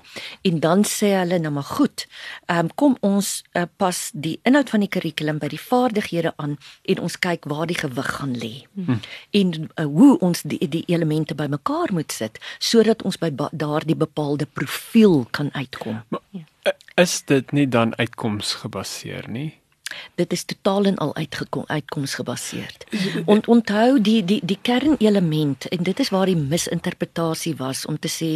en 0.48 0.60
dan 0.60 0.84
sê 0.84 1.12
hulle 1.16 1.38
nou 1.38 1.52
maar 1.52 1.68
goed. 1.68 2.06
Um, 2.46 2.70
kom 2.74 2.96
ons 3.00 3.42
uh, 3.52 3.62
pas 3.76 3.98
die 4.12 4.38
inhoud 4.48 4.70
van 4.72 4.84
die 4.84 4.88
kurrikulum 4.88 5.40
by 5.42 5.50
die 5.52 5.60
vaardighede 5.60 6.32
aan 6.36 6.56
en 6.82 7.02
ons 7.04 7.18
kyk 7.18 7.44
waar 7.52 7.66
die 7.68 7.78
gewig 7.78 8.10
gaan 8.16 8.34
lê. 8.36 8.52
Hmm. 8.74 9.00
En 9.30 9.54
uh, 9.68 9.84
hoe 9.84 10.18
ons 10.24 10.42
die 10.42 10.60
die 10.68 10.84
elemente 10.86 11.34
bymekaar 11.34 11.92
moet 11.92 12.12
sit 12.12 12.40
sodat 12.58 13.02
ons 13.02 13.20
by 13.20 13.30
daardie 13.52 13.96
bepaalde 13.96 14.46
profiel 14.46 15.26
kan 15.30 15.52
uitkom. 15.52 16.02
Uh, 16.10 16.72
Is 16.98 17.22
dit 17.24 17.52
nie 17.52 17.68
dan 17.68 17.94
uitkomsgebaseer 17.96 19.28
nie? 19.30 19.52
Dit 20.14 20.32
is 20.32 20.44
totaal 20.44 20.84
en 20.84 20.96
al 20.96 21.14
uitgekom 21.14 21.64
uitkomsgebaseerd. 21.66 22.84
En 23.32 23.46
onthou 23.46 24.00
die 24.00 24.24
die 24.24 24.40
die 24.44 24.58
kernelement 24.62 25.68
en 25.68 25.82
dit 25.82 26.00
is 26.00 26.08
waar 26.08 26.26
die 26.26 26.36
misinterpretasie 26.36 27.54
was 27.56 27.86
om 27.86 27.98
te 27.98 28.08
sê 28.08 28.30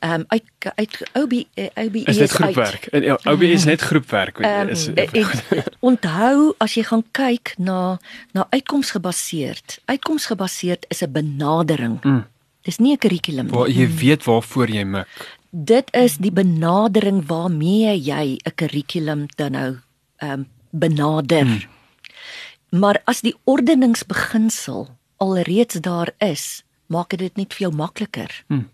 ehm 0.00 0.20
um, 0.20 0.24
uit 0.28 0.44
uit 0.74 1.02
OB 1.12 1.32
OB 1.74 1.94
Is 1.94 2.16
dit 2.16 2.30
groepwerk? 2.30 2.86
En 2.86 3.02
ja, 3.02 3.18
OB 3.24 3.42
is 3.42 3.64
net 3.64 3.80
groepwerk. 3.80 4.38
Ehm 4.38 4.68
Is 4.68 4.86
en- 4.94 5.30
onthou 5.90 6.54
as 6.58 6.74
jy 6.74 6.82
gaan 6.82 7.04
kyk 7.10 7.54
na 7.58 7.98
na 8.32 8.46
uitkomsgebaseerd. 8.50 9.80
Uitkomsgebaseerd 9.84 10.84
is 10.88 11.02
'n 11.02 11.12
benadering. 11.12 12.02
Mm. 12.04 12.26
Dis 12.62 12.78
nie 12.78 12.92
'n 12.92 12.98
kurrikulum 12.98 13.46
nie. 13.46 13.54
waar 13.54 13.68
jy 13.70 13.88
weet 13.88 14.24
waarvoor 14.24 14.68
jy 14.68 14.84
mik. 14.84 15.06
Dit 15.50 15.88
is 15.94 16.16
die 16.16 16.32
benadering 16.32 17.26
waarmee 17.26 18.00
jy 18.02 18.36
'n 18.44 18.54
kurrikulum 18.54 19.26
dan 19.36 19.52
nou 19.52 19.76
ehm 20.16 20.30
um, 20.32 20.46
benader. 20.70 21.46
Hmm. 21.46 21.60
Maar 22.80 23.00
as 23.04 23.20
die 23.20 23.34
ordeningsbeginsel 23.44 24.88
alreeds 25.16 25.80
daar 25.80 26.12
is, 26.18 26.62
maak 26.86 27.16
dit 27.16 27.36
net 27.36 27.54
vir 27.54 27.68
jou 27.68 27.74
makliker. 27.74 28.44
Hmm. 28.46 28.68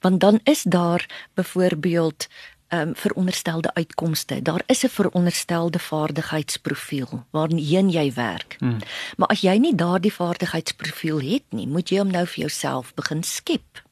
Want 0.00 0.20
dan 0.20 0.40
is 0.44 0.62
daar 0.62 1.30
byvoorbeeld 1.34 2.28
ehm 2.68 2.88
um, 2.88 2.94
veronderstelde 2.96 3.74
uitkomste. 3.74 4.42
Daar 4.42 4.62
is 4.66 4.82
'n 4.84 4.88
veronderstelde 4.88 5.78
vaardigheidsprofiel 5.78 7.24
waarheen 7.30 7.90
jy 7.90 8.12
werk. 8.12 8.56
Hmm. 8.58 8.78
Maar 9.16 9.28
as 9.28 9.40
jy 9.40 9.56
nie 9.58 9.74
daardie 9.74 10.12
vaardigheidsprofiel 10.12 11.20
het 11.20 11.44
nie, 11.50 11.66
moet 11.66 11.88
jy 11.88 11.98
hom 11.98 12.10
nou 12.10 12.26
vir 12.26 12.38
jouself 12.38 12.94
begin 12.94 13.22
skep 13.22 13.84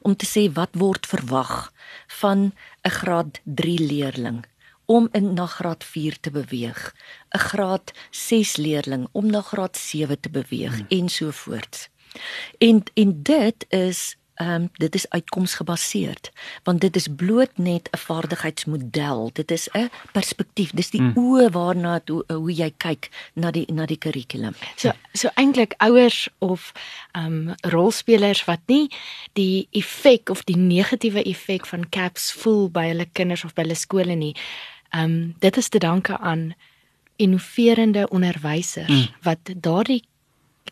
om 0.00 0.16
te 0.16 0.26
sê 0.26 0.52
wat 0.52 0.70
word 0.72 1.06
verwag 1.06 1.72
van 2.06 2.52
'n 2.82 2.90
graad 2.90 3.40
3 3.44 3.78
leerling 3.78 4.44
om 4.86 5.08
in 5.12 5.32
na 5.34 5.46
graad 5.46 5.84
4 5.84 6.20
te 6.20 6.30
beweeg, 6.30 6.94
'n 7.30 7.38
graad 7.38 7.92
6 8.10 8.56
leerling 8.56 9.08
om 9.12 9.26
na 9.26 9.40
graad 9.40 9.76
7 9.76 10.20
te 10.20 10.30
beweeg 10.30 10.76
hmm. 10.76 10.86
en 10.88 11.08
so 11.08 11.30
voort. 11.30 11.90
En 12.58 12.82
en 12.94 13.22
dit 13.22 13.66
is 13.68 14.16
ehm 14.34 14.62
um, 14.62 14.68
dit 14.72 14.94
is 14.94 15.08
uitkomsgebaseerd 15.08 16.32
want 16.62 16.80
dit 16.80 16.96
is 16.96 17.08
bloot 17.16 17.50
net 17.54 17.88
'n 17.90 17.96
vaardigheidsmodel. 17.98 19.30
Dit 19.32 19.50
is 19.50 19.68
'n 19.72 19.90
perspektief. 20.12 20.70
Dis 20.70 20.90
die 20.90 21.00
hmm. 21.00 21.12
oë 21.16 21.50
waarna 21.50 22.00
toe 22.00 22.24
hoe 22.26 22.52
jy 22.52 22.74
kyk 22.76 23.08
na 23.32 23.50
die 23.50 23.72
na 23.72 23.86
die 23.86 23.98
kurrikulum. 23.98 24.54
So 24.76 24.90
so 25.12 25.28
eintlik 25.34 25.74
ouers 25.76 26.28
of 26.38 26.72
ehm 27.12 27.48
um, 27.48 27.54
rolspelers 27.60 28.44
wat 28.44 28.60
nie 28.66 28.90
die 29.32 29.68
effek 29.70 30.28
of 30.28 30.44
die 30.44 30.56
negatiewe 30.56 31.22
effek 31.22 31.66
van 31.66 31.88
caps 31.88 32.32
voel 32.32 32.70
by 32.70 32.86
hulle 32.86 33.06
kinders 33.12 33.44
of 33.44 33.54
by 33.54 33.62
hulle 33.62 33.74
skole 33.74 34.14
nie. 34.14 34.34
Ehm 34.94 35.02
um, 35.04 35.34
dit 35.38 35.56
is 35.56 35.68
te 35.68 35.78
danke 35.78 36.18
aan 36.18 36.54
innoverende 37.16 38.08
onderwysers 38.08 38.88
mm. 38.88 39.06
wat 39.22 39.38
daardie 39.56 40.04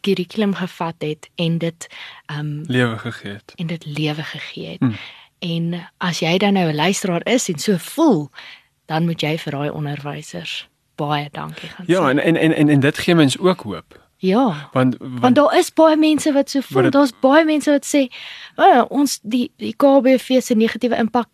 kurrikulum 0.00 0.54
gevat 0.54 0.94
het 0.98 1.30
en 1.34 1.58
dit 1.58 1.86
ehm 2.26 2.38
um, 2.38 2.62
Lewe 2.66 2.98
gegee 2.98 3.32
het. 3.32 3.52
en 3.56 3.66
dit 3.66 3.84
lewe 3.86 4.22
gegee 4.22 4.68
het. 4.70 4.80
Mm. 4.80 4.94
En 5.38 5.88
as 5.98 6.18
jy 6.18 6.38
dan 6.38 6.52
nou 6.52 6.70
'n 6.70 6.74
luisteraar 6.74 7.26
is 7.26 7.48
en 7.48 7.58
so 7.58 7.76
voel, 7.78 8.30
dan 8.86 9.04
moet 9.04 9.20
jy 9.20 9.38
vir 9.38 9.52
daai 9.52 9.70
onderwysers 9.70 10.68
baie 10.94 11.28
dankie 11.32 11.68
gaan 11.68 11.84
Ja, 11.88 12.00
sê. 12.06 12.10
en 12.10 12.18
en 12.18 12.36
en 12.36 12.54
en, 12.54 12.68
en 12.68 12.80
dit 12.80 12.98
gee 12.98 13.14
mens 13.14 13.38
ook 13.38 13.60
hoop. 13.60 14.00
Ja. 14.16 14.68
Want 14.72 14.96
Want 14.98 15.20
want 15.20 15.34
daar 15.34 15.58
is 15.58 15.72
baie 15.72 15.96
mense 15.96 16.32
wat 16.32 16.50
so 16.50 16.60
voel. 16.60 16.90
Daar's 16.90 17.12
baie 17.20 17.44
mense 17.44 17.70
wat 17.70 17.86
sê, 17.86 18.06
"O, 18.56 18.82
ons 18.88 19.18
die 19.22 19.50
die 19.56 19.74
KBV 19.76 20.40
se 20.40 20.54
negatiewe 20.54 20.96
impak 20.96 21.28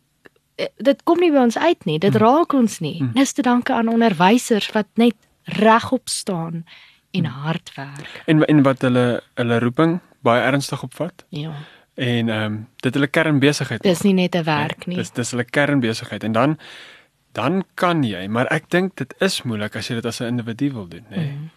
dit 0.77 1.03
kom 1.05 1.19
nie 1.21 1.31
by 1.33 1.39
ons 1.39 1.59
uit 1.59 1.85
nie. 1.85 1.99
Dit 1.99 2.15
raak 2.15 2.53
ons 2.53 2.79
nie." 2.81 3.03
Dis 3.15 3.33
te 3.33 3.43
danke 3.43 3.73
aan 3.73 3.89
onderwysers 3.89 4.71
wat 4.75 4.87
net 4.95 5.15
regop 5.45 6.09
staan 6.09 6.65
en 7.11 7.25
hard 7.25 7.73
werk. 7.77 8.23
en 8.27 8.45
en 8.47 8.63
wat 8.63 8.81
hulle 8.83 9.21
hulle 9.35 9.59
roeping 9.59 10.01
baie 10.23 10.43
ernstig 10.43 10.83
opvat 10.83 11.25
Ja. 11.31 11.53
en 11.95 12.29
ehm 12.29 12.45
um, 12.45 12.67
dit 12.77 12.95
hulle 12.95 13.07
kernbesigheid. 13.07 13.83
Dis 13.83 14.03
nie 14.03 14.13
net 14.15 14.35
'n 14.35 14.45
werk 14.45 14.87
nie. 14.87 14.97
Dis 14.97 15.11
dis 15.11 15.31
hulle 15.31 15.45
kernbesigheid 15.45 16.25
en 16.25 16.33
dan 16.33 16.59
dan 17.33 17.65
kan 17.75 18.03
jy, 18.03 18.27
maar 18.27 18.47
ek 18.51 18.71
dink 18.71 18.97
dit 18.97 19.15
is 19.21 19.43
moeilik 19.43 19.77
as 19.77 19.89
jy 19.89 19.95
dit 19.95 20.07
as 20.07 20.21
'n 20.21 20.25
individu 20.27 20.73
wil 20.73 20.89
doen, 20.89 21.05
nê. 21.11 21.17
Nee. 21.17 21.33
Mm. 21.33 21.51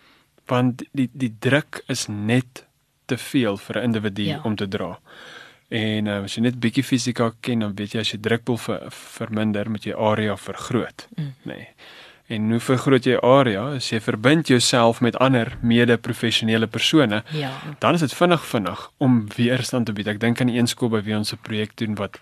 Want 0.47 0.83
die 0.93 1.09
die 1.13 1.35
druk 1.39 1.83
is 1.87 2.07
net 2.07 2.65
te 3.05 3.17
veel 3.17 3.57
vir 3.57 3.77
'n 3.77 3.83
individu 3.83 4.21
Ja. 4.23 4.35
ja. 4.35 4.41
om 4.43 4.55
te 4.55 4.67
dra. 4.67 4.99
En 5.71 6.07
uh, 6.07 6.19
as 6.25 6.35
jy 6.35 6.43
net 6.43 6.59
bietjie 6.59 6.83
fisika 6.83 7.31
ken, 7.39 7.63
dan 7.63 7.75
weet 7.77 7.95
jy 7.95 8.03
as 8.03 8.11
jy 8.11 8.19
drukpoel 8.19 8.57
ver, 8.59 8.87
verminder, 8.91 9.69
moet 9.71 9.85
jy 9.87 9.95
area 9.95 10.35
vergroot, 10.35 11.07
mm. 11.15 11.33
nê. 11.47 11.59
Nee. 11.63 11.67
En 12.31 12.51
hoe 12.53 12.59
vergroot 12.63 13.03
jy 13.03 13.17
area? 13.27 13.63
As 13.75 13.89
jy 13.91 13.99
verbind 13.99 14.47
jouself 14.47 15.01
met 15.03 15.17
ander 15.19 15.51
mede-professionele 15.61 16.67
persone, 16.67 17.23
Ja. 17.35 17.51
dan 17.79 17.93
is 17.93 17.99
dit 17.99 18.13
vinnig 18.13 18.45
vinnig 18.45 18.91
om 18.97 19.27
weerstand 19.35 19.85
te 19.85 19.93
bied. 19.93 20.07
Ek 20.07 20.19
dink 20.19 20.39
aan 20.39 20.47
die 20.47 20.57
een 20.57 20.67
skool 20.67 20.89
by 20.89 21.01
wie 21.03 21.15
ons 21.15 21.33
'n 21.33 21.39
projek 21.43 21.75
doen 21.75 21.95
wat 21.95 22.19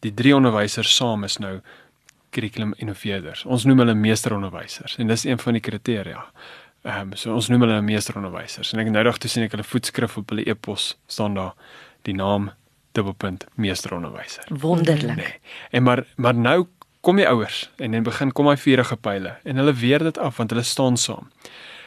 die 0.00 0.14
drie 0.14 0.34
onderwysers 0.34 0.96
saam 0.96 1.24
is 1.24 1.38
nou 1.38 1.60
kurrikulum 2.30 2.74
innoveerders. 2.78 3.44
Ons 3.44 3.64
noem 3.64 3.78
hulle 3.78 3.94
meesteronderwysers 3.94 4.96
en 4.98 5.06
dis 5.06 5.24
een 5.24 5.38
van 5.38 5.52
die 5.52 5.62
kriteria. 5.62 6.24
Ehm 6.84 7.00
um, 7.00 7.16
so 7.16 7.34
ons 7.34 7.48
noem 7.48 7.60
hulle 7.60 7.80
meesteronderwysers 7.82 8.72
en 8.72 8.80
ek 8.80 8.88
nou 8.88 9.04
dag 9.04 9.18
toe 9.18 9.30
sien 9.30 9.44
ek 9.44 9.52
hulle 9.52 9.66
voetskrif 9.66 10.16
op 10.16 10.30
hulle 10.32 10.46
e-pos 10.48 10.96
staan 11.06 11.34
daar 11.34 11.52
die 12.02 12.14
naam 12.14 12.50
dubbelpunt 12.92 13.46
meesteronderwyser. 13.54 14.44
Wonderlik. 14.48 15.16
Nee. 15.16 15.34
En 15.70 15.82
maar 15.82 16.06
maar 16.16 16.34
nou 16.34 16.66
kom 17.00 17.16
die 17.16 17.28
ouers 17.28 17.70
en 17.76 17.92
dan 17.92 18.02
begin 18.02 18.32
kom 18.32 18.48
hy 18.48 18.56
vuurige 18.56 18.96
pile 18.96 19.36
en 19.44 19.56
hulle 19.56 19.72
weer 19.72 20.04
dit 20.04 20.18
af 20.18 20.36
want 20.36 20.50
hulle 20.50 20.62
staan 20.62 20.96
saam. 20.96 21.30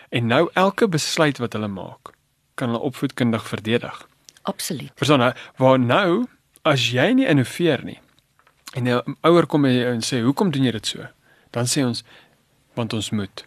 En 0.10 0.28
nou 0.28 0.50
elke 0.54 0.88
besluit 0.88 1.38
wat 1.38 1.54
hulle 1.54 1.68
maak, 1.68 2.14
kan 2.54 2.70
hulle 2.70 2.82
opvoedkundig 2.82 3.48
verdedig. 3.48 4.08
Absoluut. 4.42 4.92
Verstaan 4.96 5.20
nou, 5.20 5.34
waar 5.58 5.80
nou 5.80 6.26
as 6.62 6.90
jy 6.92 7.12
nie 7.14 7.28
innoveer 7.28 7.84
nie 7.84 8.00
en 8.74 8.88
'n 8.88 9.18
ouer 9.22 9.46
kom 9.46 9.66
en 9.66 10.02
sê 10.02 10.22
hoekom 10.22 10.52
doen 10.52 10.64
jy 10.64 10.72
dit 10.72 10.86
so? 10.86 11.08
Dan 11.52 11.66
sê 11.66 11.86
ons 11.86 12.04
want 12.74 12.94
ons 12.94 13.10
moet. 13.10 13.46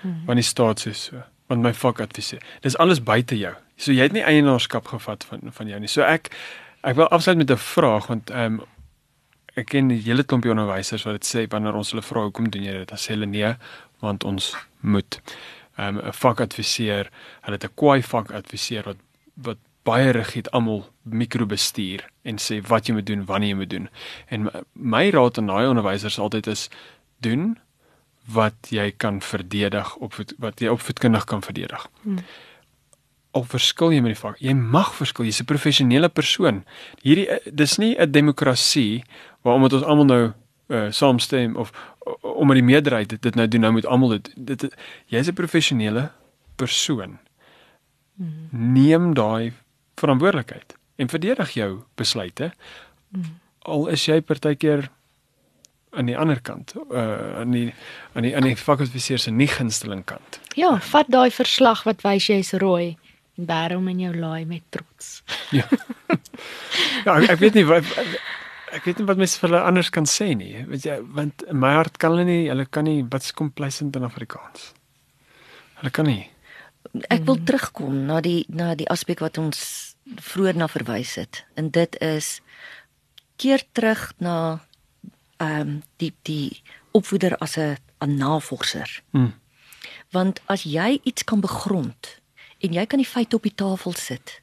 Hmm. 0.00 0.22
Want 0.26 0.36
die 0.36 0.46
staat 0.46 0.80
sê 0.80 0.92
so. 0.92 1.22
Want 1.46 1.62
my 1.62 1.72
vakadviseur. 1.74 2.42
Dis 2.60 2.76
alles 2.76 3.02
buite 3.02 3.38
jou. 3.38 3.54
So 3.76 3.92
jy 3.92 4.02
het 4.02 4.12
nie 4.12 4.22
eienaarskap 4.22 4.86
gevat 4.86 5.24
van 5.24 5.40
van 5.50 5.68
jou 5.68 5.80
nie. 5.80 5.88
So 5.88 6.02
ek 6.02 6.30
ek 6.82 6.96
wil 6.98 7.08
afsluit 7.08 7.38
met 7.38 7.50
'n 7.50 7.56
vraag 7.56 8.06
want 8.06 8.30
ehm 8.30 8.60
um, 8.60 8.60
ek 9.54 9.66
ken 9.66 9.86
'n 9.86 10.02
hele 10.02 10.24
klompie 10.24 10.50
onderwysers 10.50 11.04
wat 11.04 11.20
dit 11.20 11.26
sê 11.26 11.48
wanneer 11.48 11.74
ons 11.74 11.90
hulle 11.90 12.02
vra 12.02 12.22
hoekom 12.22 12.50
doen 12.50 12.62
jy 12.62 12.72
dit? 12.72 12.88
Dan 12.88 12.98
sê 12.98 13.08
hulle 13.14 13.26
nee, 13.26 13.54
want 14.00 14.24
ons 14.24 14.56
moet. 14.80 15.20
Ehm 15.76 15.98
um, 15.98 16.06
'n 16.06 16.12
vakadviseur, 16.12 17.10
hulle 17.40 17.56
het 17.56 17.64
'n 17.64 17.74
kwai 17.74 18.02
vakadviseur 18.02 18.84
wat 18.84 19.00
wat 19.34 19.58
baie 19.82 20.10
rigied 20.10 20.50
almal 20.50 20.86
mikrobestuur 21.02 22.04
en 22.22 22.38
sê 22.38 22.60
wat 22.66 22.86
jy 22.86 22.94
moet 22.94 23.06
doen, 23.06 23.24
wanneer 23.24 23.48
jy 23.48 23.54
moet 23.54 23.70
doen. 23.70 23.88
En 24.28 24.50
my 24.72 25.10
raad 25.10 25.38
aan 25.38 25.46
daai 25.46 25.68
onderwysers 25.68 26.18
altyd 26.18 26.46
is 26.46 26.68
doen 27.18 27.58
wat 28.30 28.70
jy 28.70 28.92
kan 28.96 29.20
verdedig 29.22 29.96
op 29.96 30.14
wat 30.38 30.60
jy 30.60 30.68
opvoedkundig 30.68 31.24
kan 31.24 31.42
verdedig. 31.42 31.88
Hmm. 32.02 32.18
Al 33.32 33.44
verskil 33.48 33.92
jy 33.92 34.00
met 34.04 34.12
die 34.12 34.20
vak, 34.20 34.40
jy 34.40 34.52
mag 34.52 34.94
verskil, 34.94 35.24
jy's 35.24 35.40
'n 35.40 35.48
professionele 35.48 36.08
persoon. 36.08 36.64
Hierdie 37.02 37.28
eh, 37.28 37.40
dis 37.52 37.78
nie 37.78 37.96
'n 37.98 38.12
demokrasie 38.12 39.04
waar 39.42 39.54
omdat 39.54 39.72
ons 39.72 39.82
almal 39.82 40.04
nou 40.04 40.32
uh, 40.68 40.90
saamstem 40.90 41.56
of 41.56 41.72
omdat 42.20 42.56
die 42.56 42.64
meerderheid 42.64 43.08
dit, 43.08 43.22
dit 43.22 43.34
nou 43.34 43.48
doen, 43.48 43.60
nou 43.60 43.72
moet 43.72 43.86
almal 43.86 44.08
dit 44.08 44.32
dit 44.36 44.74
jy's 45.06 45.28
'n 45.28 45.34
professionele 45.34 46.10
persoon. 46.56 47.18
Hmm. 48.16 48.48
Neem 48.50 49.14
daai 49.14 49.52
verantwoordelikheid 49.96 50.76
en 50.96 51.08
verdedig 51.08 51.50
jou 51.50 51.82
besluite. 51.94 52.52
Hmm. 53.08 53.38
Al 53.58 53.88
is 53.88 54.04
jy 54.06 54.20
partykeer 54.20 54.90
aan 55.90 56.08
die 56.08 56.16
ander 56.18 56.40
kant, 56.40 56.74
uh 56.90 57.38
aan 57.38 57.50
die 57.50 57.74
aan 58.12 58.22
die 58.22 58.36
aan 58.36 58.42
die 58.42 58.56
vakadviseur 58.56 59.18
se 59.18 59.30
nie 59.30 59.48
gunsteling 59.48 60.04
kant. 60.04 60.40
Ja, 60.56 60.78
vat 60.80 61.06
daai 61.08 61.30
verslag 61.30 61.84
wat 61.84 62.02
wys 62.02 62.26
jy's 62.26 62.52
rooi 62.52 62.96
en 63.38 63.48
bær 63.48 63.74
hom 63.76 63.88
in 63.88 64.00
jou 64.04 64.12
laai 64.16 64.44
met 64.48 64.64
trots. 64.74 65.22
Ja. 65.50 65.66
ja, 67.06 67.16
ek, 67.16 67.30
ek 67.36 67.40
weet 67.40 67.58
nie 67.60 67.66
wat 67.68 67.88
ek 68.72 68.86
weet 68.88 69.00
nie 69.00 69.08
wat 69.08 69.20
mense 69.20 69.40
vir 69.40 69.50
hulle 69.50 69.62
anders 69.68 69.90
kan 69.92 70.08
sê 70.08 70.32
nie. 70.36 70.64
Weet 70.68 70.86
jy, 70.88 70.98
want 71.16 71.44
in 71.48 71.60
my 71.60 71.74
hart 71.76 71.98
kan 72.00 72.14
hulle 72.14 72.26
nie, 72.28 72.44
hulle 72.48 72.66
kan 72.68 72.88
nie 72.88 73.02
wat 73.12 73.26
is 73.26 73.34
complacent 73.36 73.96
in 73.98 74.06
Afrikaans. 74.08 74.72
Hulle 75.80 75.92
kan 75.92 76.08
nie. 76.08 76.24
Ek 77.12 77.24
wil 77.28 77.40
terugkom 77.46 78.04
na 78.08 78.20
die 78.24 78.42
na 78.52 78.72
die 78.78 78.88
aspek 78.92 79.22
wat 79.24 79.38
ons 79.40 79.60
vroeër 80.20 80.58
na 80.58 80.68
verwys 80.68 81.14
het. 81.20 81.44
En 81.56 81.70
dit 81.72 81.98
is 82.02 82.40
keer 83.40 83.64
terug 83.72 84.10
na 84.18 84.36
ehm 85.42 85.60
um, 85.60 85.78
die 85.98 86.12
die 86.28 86.62
opvoeder 86.92 87.36
as 87.40 87.56
'n 87.58 87.76
'n 88.00 88.16
navorser. 88.16 89.02
Hmm. 89.10 89.34
Want 90.10 90.40
as 90.46 90.62
jy 90.62 91.00
iets 91.02 91.24
kan 91.24 91.40
begrond 91.40 92.21
en 92.62 92.76
jy 92.76 92.86
kan 92.86 93.02
die 93.02 93.08
feite 93.08 93.36
op 93.36 93.46
die 93.46 93.54
tafel 93.54 93.96
sit, 93.98 94.38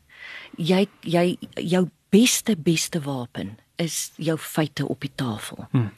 jy 0.58 0.86
jy 1.04 1.38
jou 1.56 1.88
beste 2.12 2.56
beste 2.58 3.02
wapen 3.06 3.58
is 3.80 4.12
jou 4.16 4.38
feite 4.38 4.88
op 4.88 5.02
die 5.02 5.12
tafel. 5.16 5.68
Hmm. 5.72 5.90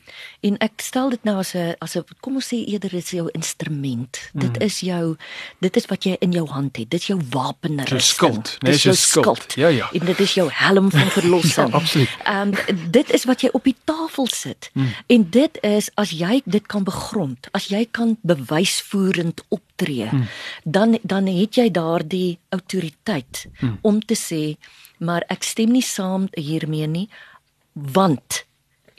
En 0.46 0.58
ek 0.62 0.84
stel 0.86 1.10
dit 1.16 1.24
nou 1.26 1.38
as 1.42 1.54
'n 1.56 1.76
as 1.80 1.96
'n 1.98 2.04
kom 2.22 2.36
ons 2.36 2.48
sê 2.54 2.58
eerder 2.66 2.94
is 2.94 3.10
jou 3.10 3.30
instrument. 3.34 4.30
Hmm. 4.32 4.42
Dit 4.42 4.62
is 4.62 4.80
jou 4.80 5.18
dit 5.60 5.76
is 5.76 5.86
wat 5.86 6.04
jy 6.04 6.16
in 6.20 6.32
jou 6.32 6.48
hand 6.48 6.78
het. 6.78 6.90
Dit 6.90 7.00
is 7.00 7.08
jou 7.08 7.20
wapenrusting. 7.30 8.00
Jou 8.00 8.02
skild, 8.02 8.58
nee, 8.62 8.72
Dit 8.72 8.74
is 8.74 8.84
jou 8.84 8.96
skild. 8.96 9.54
Ja, 9.54 9.68
ja. 9.68 9.90
En 9.92 10.06
dit 10.06 10.20
is 10.20 10.34
jou 10.34 10.50
helm 10.54 10.92
van 10.92 11.10
verlossing. 11.20 11.70
Ja, 11.70 11.78
absoluut. 11.78 12.10
Ehm 12.24 12.54
um, 12.68 12.92
dit 12.92 13.12
is 13.12 13.24
wat 13.24 13.42
jy 13.42 13.50
op 13.52 13.64
die 13.64 13.78
tafel 13.84 14.28
sit. 14.28 14.70
Hmm. 14.74 14.94
En 15.08 15.30
dit 15.30 15.58
is 15.62 15.90
as 15.94 16.10
jy 16.10 16.42
dit 16.46 16.66
kan 16.68 16.84
begrond, 16.84 17.48
as 17.52 17.68
jy 17.68 17.88
kan 17.92 18.18
bewysvoerend 18.22 19.44
optree, 19.50 20.08
hmm. 20.08 20.28
dan 20.64 21.00
dan 21.02 21.28
het 21.28 21.56
jy 21.56 21.72
daardie 21.72 22.40
autoriteit 22.50 23.48
hmm. 23.60 23.78
om 23.82 24.06
te 24.06 24.16
sê 24.16 24.58
maar 25.02 25.26
ek 25.34 25.44
stem 25.44 25.74
nie 25.74 25.86
saam 25.86 26.28
hiermee 26.38 26.88
nie 26.88 27.08
want 27.74 28.46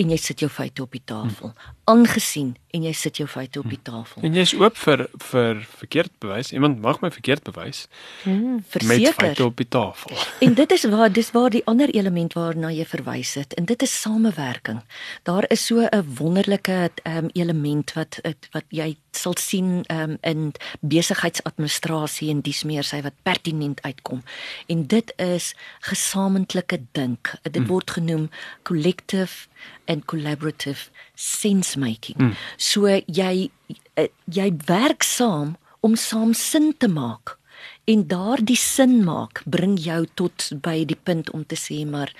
en 0.01 0.11
jy 0.11 0.19
sit 0.19 0.43
jou 0.43 0.51
feite 0.51 0.83
op 0.83 0.93
die 0.97 1.05
tafel 1.05 1.53
aangesien 1.85 2.57
en 2.73 2.85
jy 2.87 2.93
sit 2.97 3.19
jou 3.21 3.27
feite 3.29 3.61
op 3.61 3.69
die 3.69 3.81
tafel. 3.85 4.23
En 4.25 4.37
jy's 4.37 4.55
oop 4.57 4.79
vir 4.81 5.03
vir 5.27 5.61
verkeerd 5.83 6.13
bewys. 6.25 6.53
Iemand 6.55 6.81
mag 6.81 7.03
my 7.03 7.11
verkeerd 7.13 7.43
bewys. 7.45 7.85
Met 8.25 8.65
verseker. 8.73 9.17
feite 9.19 9.45
op 9.45 9.57
die 9.57 9.69
tafel. 9.69 10.17
en 10.47 10.55
dit 10.55 10.73
is 10.73 10.85
waar 10.89 11.13
dis 11.13 11.31
waar 11.35 11.51
die 11.51 11.65
ander 11.67 11.91
element 11.93 12.33
waarna 12.39 12.71
jy 12.73 12.87
verwys 12.87 13.35
het 13.35 13.55
en 13.55 13.69
dit 13.69 13.83
is 13.83 14.01
samewerking. 14.01 14.81
Daar 15.23 15.45
is 15.51 15.67
so 15.67 15.81
'n 15.81 16.15
wonderlike 16.17 16.91
um, 17.05 17.29
element 17.33 17.93
wat 17.93 18.21
wat 18.53 18.65
jy 18.69 18.97
sal 19.11 19.37
sien 19.37 19.85
um, 19.91 20.17
in 20.21 20.53
besigheidsadministrasie 20.81 22.31
en 22.31 22.41
dis 22.41 22.63
meer 22.63 22.85
sy 22.85 23.03
wat 23.03 23.15
pertinent 23.23 23.83
uitkom. 23.83 24.23
En 24.67 24.87
dit 24.87 25.13
is 25.17 25.55
gesamentlike 25.81 26.81
dink. 26.93 27.35
Dit 27.43 27.67
word 27.67 27.91
genoem 27.91 28.31
collective 28.63 29.49
and 29.87 30.05
collaborative 30.05 30.91
sense 31.15 31.72
making 31.77 32.19
mm. 32.19 32.35
so 32.57 32.87
jy 33.07 33.51
eh, 33.95 34.09
jy 34.25 34.49
werk 34.67 35.03
saam 35.07 35.57
om 35.81 35.97
saam 35.97 36.35
sin 36.35 36.73
te 36.79 36.89
maak 36.89 37.37
en 37.85 38.07
daardie 38.09 38.59
sin 38.59 39.03
maak 39.05 39.43
bring 39.45 39.79
jou 39.81 40.07
tot 40.15 40.51
by 40.63 40.85
die 40.87 40.99
punt 40.99 41.31
om 41.31 41.45
te 41.45 41.59
sê 41.59 41.83
maar 41.89 42.13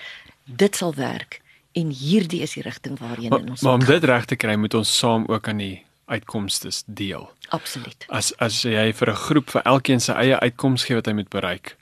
dit 0.45 0.75
sal 0.75 0.93
werk 0.95 1.39
en 1.79 1.89
hierdie 1.89 2.43
is 2.45 2.57
die 2.57 2.65
rigting 2.65 2.99
waarheen 2.99 3.31
Maar, 3.33 3.45
in 3.45 3.55
ons 3.55 3.61
maar 3.61 3.79
om 3.79 3.85
moet 3.85 3.95
dit 3.95 4.03
reg 4.03 4.25
te 4.29 4.37
kry, 4.37 4.55
moet 4.59 4.75
ons 4.77 4.97
saam 4.97 5.25
ook 5.31 5.47
aan 5.47 5.61
die 5.63 5.77
uitkomste 6.11 6.69
deel. 6.85 7.29
absoluut 7.55 8.05
As 8.09 8.33
as 8.43 8.61
jy 8.67 8.91
vir 8.93 9.09
'n 9.09 9.23
groep 9.27 9.49
vir 9.55 9.63
elkeen 9.63 10.03
sy 10.03 10.13
eie 10.13 10.39
uitkoms 10.39 10.83
gee 10.83 10.99
wat 10.99 11.07
hy 11.07 11.13
moet 11.13 11.29
bereik 11.29 11.77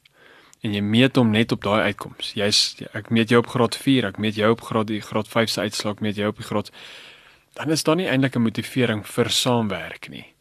en 0.62 0.76
jy 0.76 0.82
meet 0.82 1.18
hom 1.18 1.32
net 1.34 1.52
op 1.52 1.64
daai 1.66 1.90
uitkoms. 1.90 2.34
Jy's 2.38 2.76
ek 2.94 3.10
meet 3.10 3.34
jou 3.34 3.42
op 3.42 3.50
graad 3.50 3.76
4, 3.76 4.06
ek 4.12 4.20
meet 4.22 4.38
jou 4.38 4.52
op 4.54 4.62
graad 4.62 4.88
die 4.88 5.02
graad 5.02 5.28
5 5.28 5.50
se 5.50 5.66
uitslag, 5.66 6.04
meet 6.06 6.22
jou 6.22 6.30
op 6.30 6.38
die 6.38 6.46
graad 6.46 6.70
dan 7.54 7.70
is 7.70 7.84
daar 7.84 7.96
nie 7.96 8.08
eintlik 8.08 8.36
'n 8.36 8.42
motivering 8.42 9.08
vir 9.08 9.30
saamwerk 9.30 10.10
nie. 10.10 10.34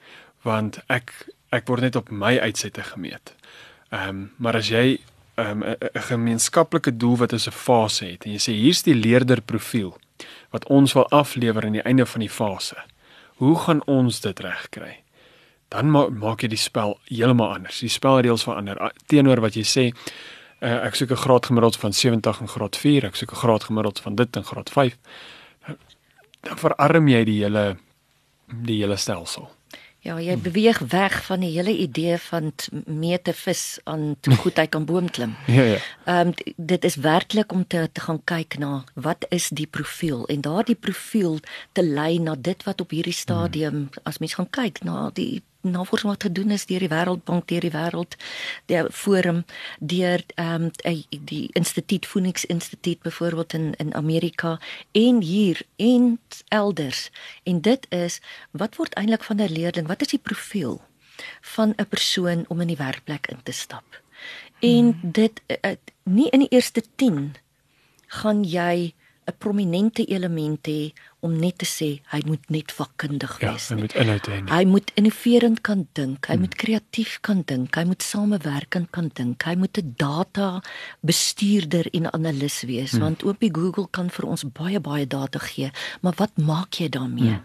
Want 0.43 0.79
ek 0.89 1.13
ek 1.51 1.67
word 1.67 1.81
net 1.81 1.97
op 1.97 2.11
my 2.11 2.39
uitsette 2.39 2.83
gemeet. 2.83 3.35
Ehm 3.91 4.09
um, 4.09 4.33
maar 4.37 4.57
as 4.57 4.69
jy 4.69 5.01
ehm, 5.35 5.59
'n 5.59 5.63
um, 5.63 5.77
'n 5.95 6.03
gemeenskaplike 6.03 6.97
doel 6.97 7.17
wat 7.17 7.33
is 7.33 7.47
'n 7.47 7.51
fase 7.51 8.05
het 8.05 8.25
en 8.25 8.33
jy 8.33 8.39
sê 8.39 8.53
hier's 8.53 8.83
die 8.83 8.95
leerder 8.95 9.41
profiel 9.41 9.99
wat 10.51 10.67
ons 10.69 10.93
wil 10.93 11.09
aflewer 11.09 11.65
aan 11.65 11.73
die 11.79 11.83
einde 11.83 12.07
van 12.07 12.21
die 12.21 12.31
fase. 12.31 12.77
Hoe 13.35 13.59
gaan 13.59 13.85
ons 13.87 14.21
dit 14.21 14.41
regkry? 14.41 15.03
Dan 15.69 15.91
ma 15.91 16.09
maak 16.09 16.43
jy 16.43 16.49
die 16.49 16.59
spel 16.59 16.99
heeltemal 17.05 17.55
anders. 17.55 17.79
Die 17.79 17.89
spelreëls 17.89 18.43
verander 18.43 18.93
teenoor 19.07 19.41
wat 19.41 19.55
jy 19.55 19.63
sê 19.63 19.85
uh, 20.61 20.85
ek 20.87 20.95
soek 20.95 21.11
'n 21.11 21.17
graad 21.25 21.47
gemiddeld 21.47 21.77
van 21.77 21.93
70 21.93 22.41
in 22.41 22.49
graad 22.49 22.77
4, 22.77 23.05
ek 23.05 23.17
soek 23.17 23.33
'n 23.33 23.43
graad 23.43 23.65
gemiddeld 23.65 24.01
van 24.01 24.15
dit 24.15 24.37
in 24.37 24.45
graad 24.45 24.71
5. 24.71 24.97
Dan 26.41 26.59
verarm 26.59 27.09
jy 27.09 27.25
die 27.25 27.41
hele 27.45 27.77
die 28.51 28.81
hele 28.83 28.97
stelsel. 28.97 29.49
ja 30.01 30.17
jy 30.17 30.33
beweeg 30.41 30.79
weg 30.93 31.19
van 31.27 31.43
die 31.45 31.51
hele 31.53 31.75
idee 31.77 32.17
van 32.31 32.53
t- 32.57 32.71
meet 32.87 33.29
'n 33.29 33.37
vis 33.37 33.79
aan 33.85 34.17
hoe 34.25 34.37
goed 34.45 34.57
hy 34.57 34.67
kan 34.67 34.85
boom 34.85 35.11
klim 35.11 35.37
Ja 35.47 35.63
ja. 35.63 35.79
Ehm 36.05 36.29
um, 36.29 36.35
dit 36.57 36.85
is 36.85 36.97
werklik 36.97 37.53
om 37.53 37.67
te 37.67 37.89
te 37.93 38.01
gaan 38.01 38.25
kyk 38.25 38.59
na 38.59 38.85
wat 38.95 39.27
is 39.29 39.49
die 39.49 39.67
profiel 39.67 40.27
en 40.27 40.41
daardie 40.41 40.75
profiel 40.75 41.41
te 41.73 41.83
lei 41.85 42.19
na 42.19 42.35
dit 42.35 42.65
wat 42.65 42.81
op 42.81 42.91
hierdie 42.91 43.13
stadium 43.13 43.75
hmm. 43.75 43.89
as 44.03 44.19
mens 44.19 44.35
gaan 44.35 44.51
kyk 44.51 44.83
na 44.83 45.11
die 45.13 45.43
navorsing 45.61 46.11
wat 46.11 46.23
gedoen 46.23 46.51
is 46.51 46.67
deur 46.67 46.81
die 46.81 46.89
Wêreldbank, 46.89 47.47
deur 47.49 47.61
die 47.61 47.73
Wêreld 47.73 48.17
die 48.67 48.83
forum, 48.91 49.45
deur 49.79 50.23
ehm 50.35 50.71
um, 50.85 51.01
die 51.11 51.49
Instituut 51.53 52.07
Phoenix 52.07 52.45
Instituut 52.45 53.03
byvoorbeeld 53.03 53.53
in 53.53 53.75
in 53.79 53.95
Amerika 53.95 54.59
en 54.93 55.21
hier 55.21 55.63
en 55.77 56.21
elders. 56.49 57.11
En 57.43 57.61
dit 57.61 57.87
is 57.91 58.21
wat 58.51 58.77
word 58.77 58.95
eintlik 58.95 59.25
van 59.25 59.41
'n 59.41 59.53
leerling? 59.53 59.87
Wat 59.87 60.01
is 60.01 60.09
die 60.09 60.23
profiel 60.23 60.81
van 61.41 61.75
'n 61.77 61.89
persoon 61.89 62.45
om 62.49 62.61
in 62.61 62.67
die 62.67 62.77
werkplek 62.77 63.27
in 63.27 63.43
te 63.43 63.53
stap? 63.53 64.03
En 64.61 64.99
dit 65.03 65.41
uh, 65.47 65.71
nie 66.05 66.29
in 66.31 66.39
die 66.39 66.53
eerste 66.53 66.83
10 66.97 67.35
gaan 68.07 68.45
jy 68.45 68.95
'n 69.27 69.39
prominente 69.39 70.05
element 70.05 70.67
hê 70.67 70.93
om 71.21 71.37
net 71.37 71.59
te 71.61 71.67
sê 71.69 71.89
hy 72.13 72.21
moet 72.27 72.51
net 72.51 72.73
vakkundig 72.73 73.37
Ja, 73.41 73.53
wees. 73.53 73.69
jy 73.69 73.75
nie. 73.75 73.83
moet 73.83 73.95
inhoud 73.95 74.27
hê. 74.27 74.39
Hy 74.51 74.65
moet 74.65 74.91
innoverend 74.95 75.61
kan 75.61 75.87
dink, 75.93 76.27
hy 76.27 76.35
hmm. 76.35 76.41
moet 76.41 76.55
kreatief 76.55 77.19
kan 77.21 77.43
dink, 77.47 77.75
hy 77.75 77.85
moet 77.85 78.03
samewerkend 78.03 78.91
kan 78.91 79.11
dink, 79.15 79.43
hy 79.43 79.55
moet 79.55 79.79
'n 79.79 79.95
data 79.97 80.63
bestuurder 81.01 81.87
en 81.93 82.11
analis 82.13 82.63
wees 82.63 82.93
hmm. 82.93 83.01
want 83.01 83.25
ook 83.25 83.41
die 83.41 83.53
Google 83.53 83.89
kan 83.91 84.11
vir 84.11 84.27
ons 84.27 84.45
baie 84.45 84.81
baie 84.81 85.07
data 85.07 85.39
gee, 85.39 85.71
maar 86.01 86.15
wat 86.17 86.37
maak 86.37 86.75
jy 86.75 86.89
daarmee? 86.89 87.37
Hmm. 87.37 87.45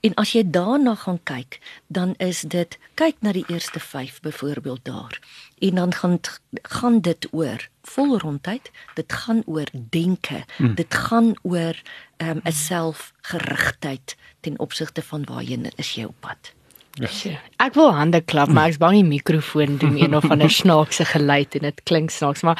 En 0.00 0.14
as 0.14 0.32
jy 0.32 0.44
daarna 0.50 0.94
gaan 0.94 1.20
kyk, 1.24 1.60
dan 1.86 2.14
is 2.18 2.42
dit 2.42 2.78
kyk 2.94 3.16
na 3.20 3.32
die 3.32 3.44
eerste 3.48 3.80
5 3.80 4.20
byvoorbeeld 4.20 4.84
daar. 4.84 5.20
En 5.60 5.74
dan 5.74 5.92
gaan 5.94 6.20
gaan 6.62 7.00
dit 7.00 7.26
oor 7.30 7.68
vol 7.94 8.18
rondheid, 8.18 8.70
dit 8.94 9.12
gaan 9.12 9.42
oor 9.46 9.68
denke, 9.72 10.44
hmm. 10.56 10.74
dit 10.74 10.94
gaan 10.94 11.34
oor 11.42 11.74
ehm, 12.16 12.38
'n 12.38 12.46
um, 12.46 12.52
selfgerigtheid 12.52 14.16
ten 14.40 14.58
opsigte 14.58 15.02
van 15.02 15.24
waarheen 15.24 15.70
is 15.76 15.94
jy 15.94 16.04
op 16.04 16.16
pad. 16.20 16.54
Sjoe, 17.08 17.38
Ek 17.62 17.76
wil 17.78 17.92
hande 17.94 18.20
klap, 18.20 18.50
maar 18.50 18.68
ek's 18.68 18.80
bang 18.80 18.98
die 18.98 19.06
mikrofoon 19.06 19.78
doen 19.78 19.96
een 19.96 20.16
of 20.16 20.26
ander 20.30 20.50
snaakse 20.62 21.04
geluid 21.04 21.54
en 21.54 21.68
dit 21.68 21.82
klink 21.86 22.10
snaaks, 22.10 22.42
maar 22.42 22.58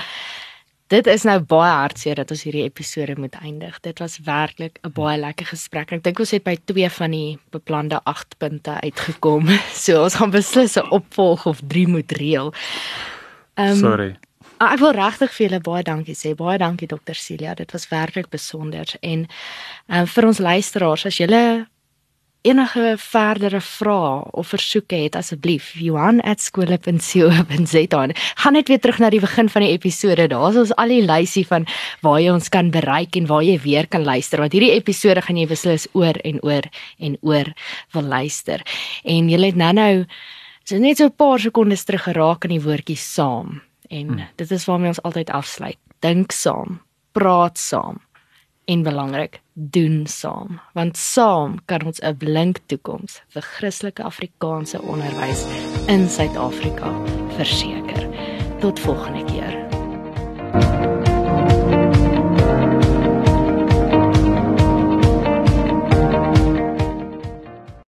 dit 0.91 1.07
is 1.07 1.25
nou 1.27 1.37
baie 1.51 1.73
hartseer 1.83 2.19
dat 2.19 2.31
ons 2.31 2.43
hierdie 2.47 2.65
episode 2.65 3.15
moet 3.19 3.35
eindig. 3.43 3.77
Dit 3.85 3.99
was 3.99 4.19
werklik 4.27 4.79
'n 4.83 4.93
baie 4.95 5.19
lekker 5.19 5.47
gesprek. 5.47 5.93
Ek 5.93 6.03
dink 6.03 6.19
ons 6.19 6.31
het 6.31 6.45
by 6.45 6.57
2 6.65 6.91
van 6.91 7.11
die 7.11 7.39
beplande 7.51 8.01
8 8.05 8.39
punte 8.39 8.81
uitgekom. 8.81 9.49
So 9.85 10.03
ons 10.03 10.15
gaan 10.15 10.31
beslis 10.31 10.77
'n 10.77 10.91
opvolg 10.91 11.47
of 11.47 11.61
3 11.67 11.87
moet 11.89 12.13
reël. 12.13 12.55
Ehm 13.55 13.77
Sorry. 13.77 14.17
Ah, 14.61 14.75
Ek 14.75 14.81
wil 14.83 14.91
regtig 14.93 15.31
vir 15.33 15.47
julle 15.47 15.59
baie 15.65 15.81
dankie 15.89 16.13
sê. 16.13 16.35
Baie 16.37 16.59
dankie 16.61 16.85
dokter 16.89 17.17
Celia. 17.17 17.55
Dit 17.57 17.73
was 17.73 17.89
werklik 17.89 18.29
besonder 18.29 18.85
en 19.01 19.25
um, 19.89 20.05
vir 20.05 20.27
ons 20.29 20.37
luisteraars 20.45 21.09
as 21.09 21.17
julle 21.17 21.65
enige 22.45 22.99
verdere 23.01 23.61
vrae 23.65 24.21
of 24.37 24.53
versoeke 24.53 24.93
het 24.97 25.17
asseblief 25.17 25.73
Johan@skole.co.za. 25.81 28.03
Gaan 28.43 28.53
net 28.53 28.69
weer 28.69 28.81
terug 28.81 28.99
na 29.01 29.11
die 29.13 29.21
begin 29.25 29.49
van 29.49 29.63
die 29.65 29.73
episode. 29.73 30.29
Daar's 30.29 30.57
ons 30.57 30.77
al 30.77 30.89
die 30.93 31.07
lysie 31.09 31.47
van 31.49 31.65
waar 32.05 32.21
jy 32.21 32.31
ons 32.33 32.49
kan 32.53 32.71
bereik 32.71 33.17
en 33.17 33.27
waar 33.33 33.43
jy 33.45 33.59
weer 33.65 33.87
kan 33.89 34.05
luister 34.05 34.39
want 34.45 34.53
hierdie 34.53 34.77
episode 34.77 35.23
gaan 35.25 35.37
jy 35.41 35.47
beslis 35.49 35.89
oor 35.93 36.17
en 36.25 36.41
oor 36.45 36.63
en 36.99 37.17
oor 37.21 37.45
wil 37.97 38.03
luister. 38.13 38.61
En 39.05 39.29
jy 39.33 39.41
het 39.41 39.57
nou-nou 39.57 40.05
so 40.65 40.79
net 40.79 40.97
so 40.97 41.05
'n 41.09 41.17
paar 41.17 41.39
sekondes 41.41 41.85
terug 41.85 42.03
geraak 42.03 42.45
aan 42.45 42.51
die 42.59 42.67
woordjie 42.69 42.97
saam. 42.97 43.70
En 43.91 44.07
hmm. 44.07 44.29
dit 44.37 44.51
is 44.51 44.65
waarmee 44.65 44.89
ons 44.89 45.03
altyd 45.03 45.31
afsluit. 45.31 45.79
Dink 45.99 46.33
saam, 46.33 46.81
praat 47.13 47.59
saam 47.59 47.99
en 48.71 48.83
belangrik, 48.83 49.41
doen 49.53 50.07
saam, 50.07 50.61
want 50.79 50.97
saam 50.97 51.59
kan 51.67 51.83
ons 51.87 51.99
'n 52.03 52.17
blink 52.17 52.61
toekoms 52.67 53.23
vir 53.35 53.43
Christelike 53.43 54.03
Afrikaanse 54.03 54.83
onderwys 54.83 55.43
in 55.87 56.09
Suid-Afrika 56.09 56.95
verseker. 57.37 58.09
Tot 58.61 58.81
volgende 58.81 59.25
keer. 59.25 61.00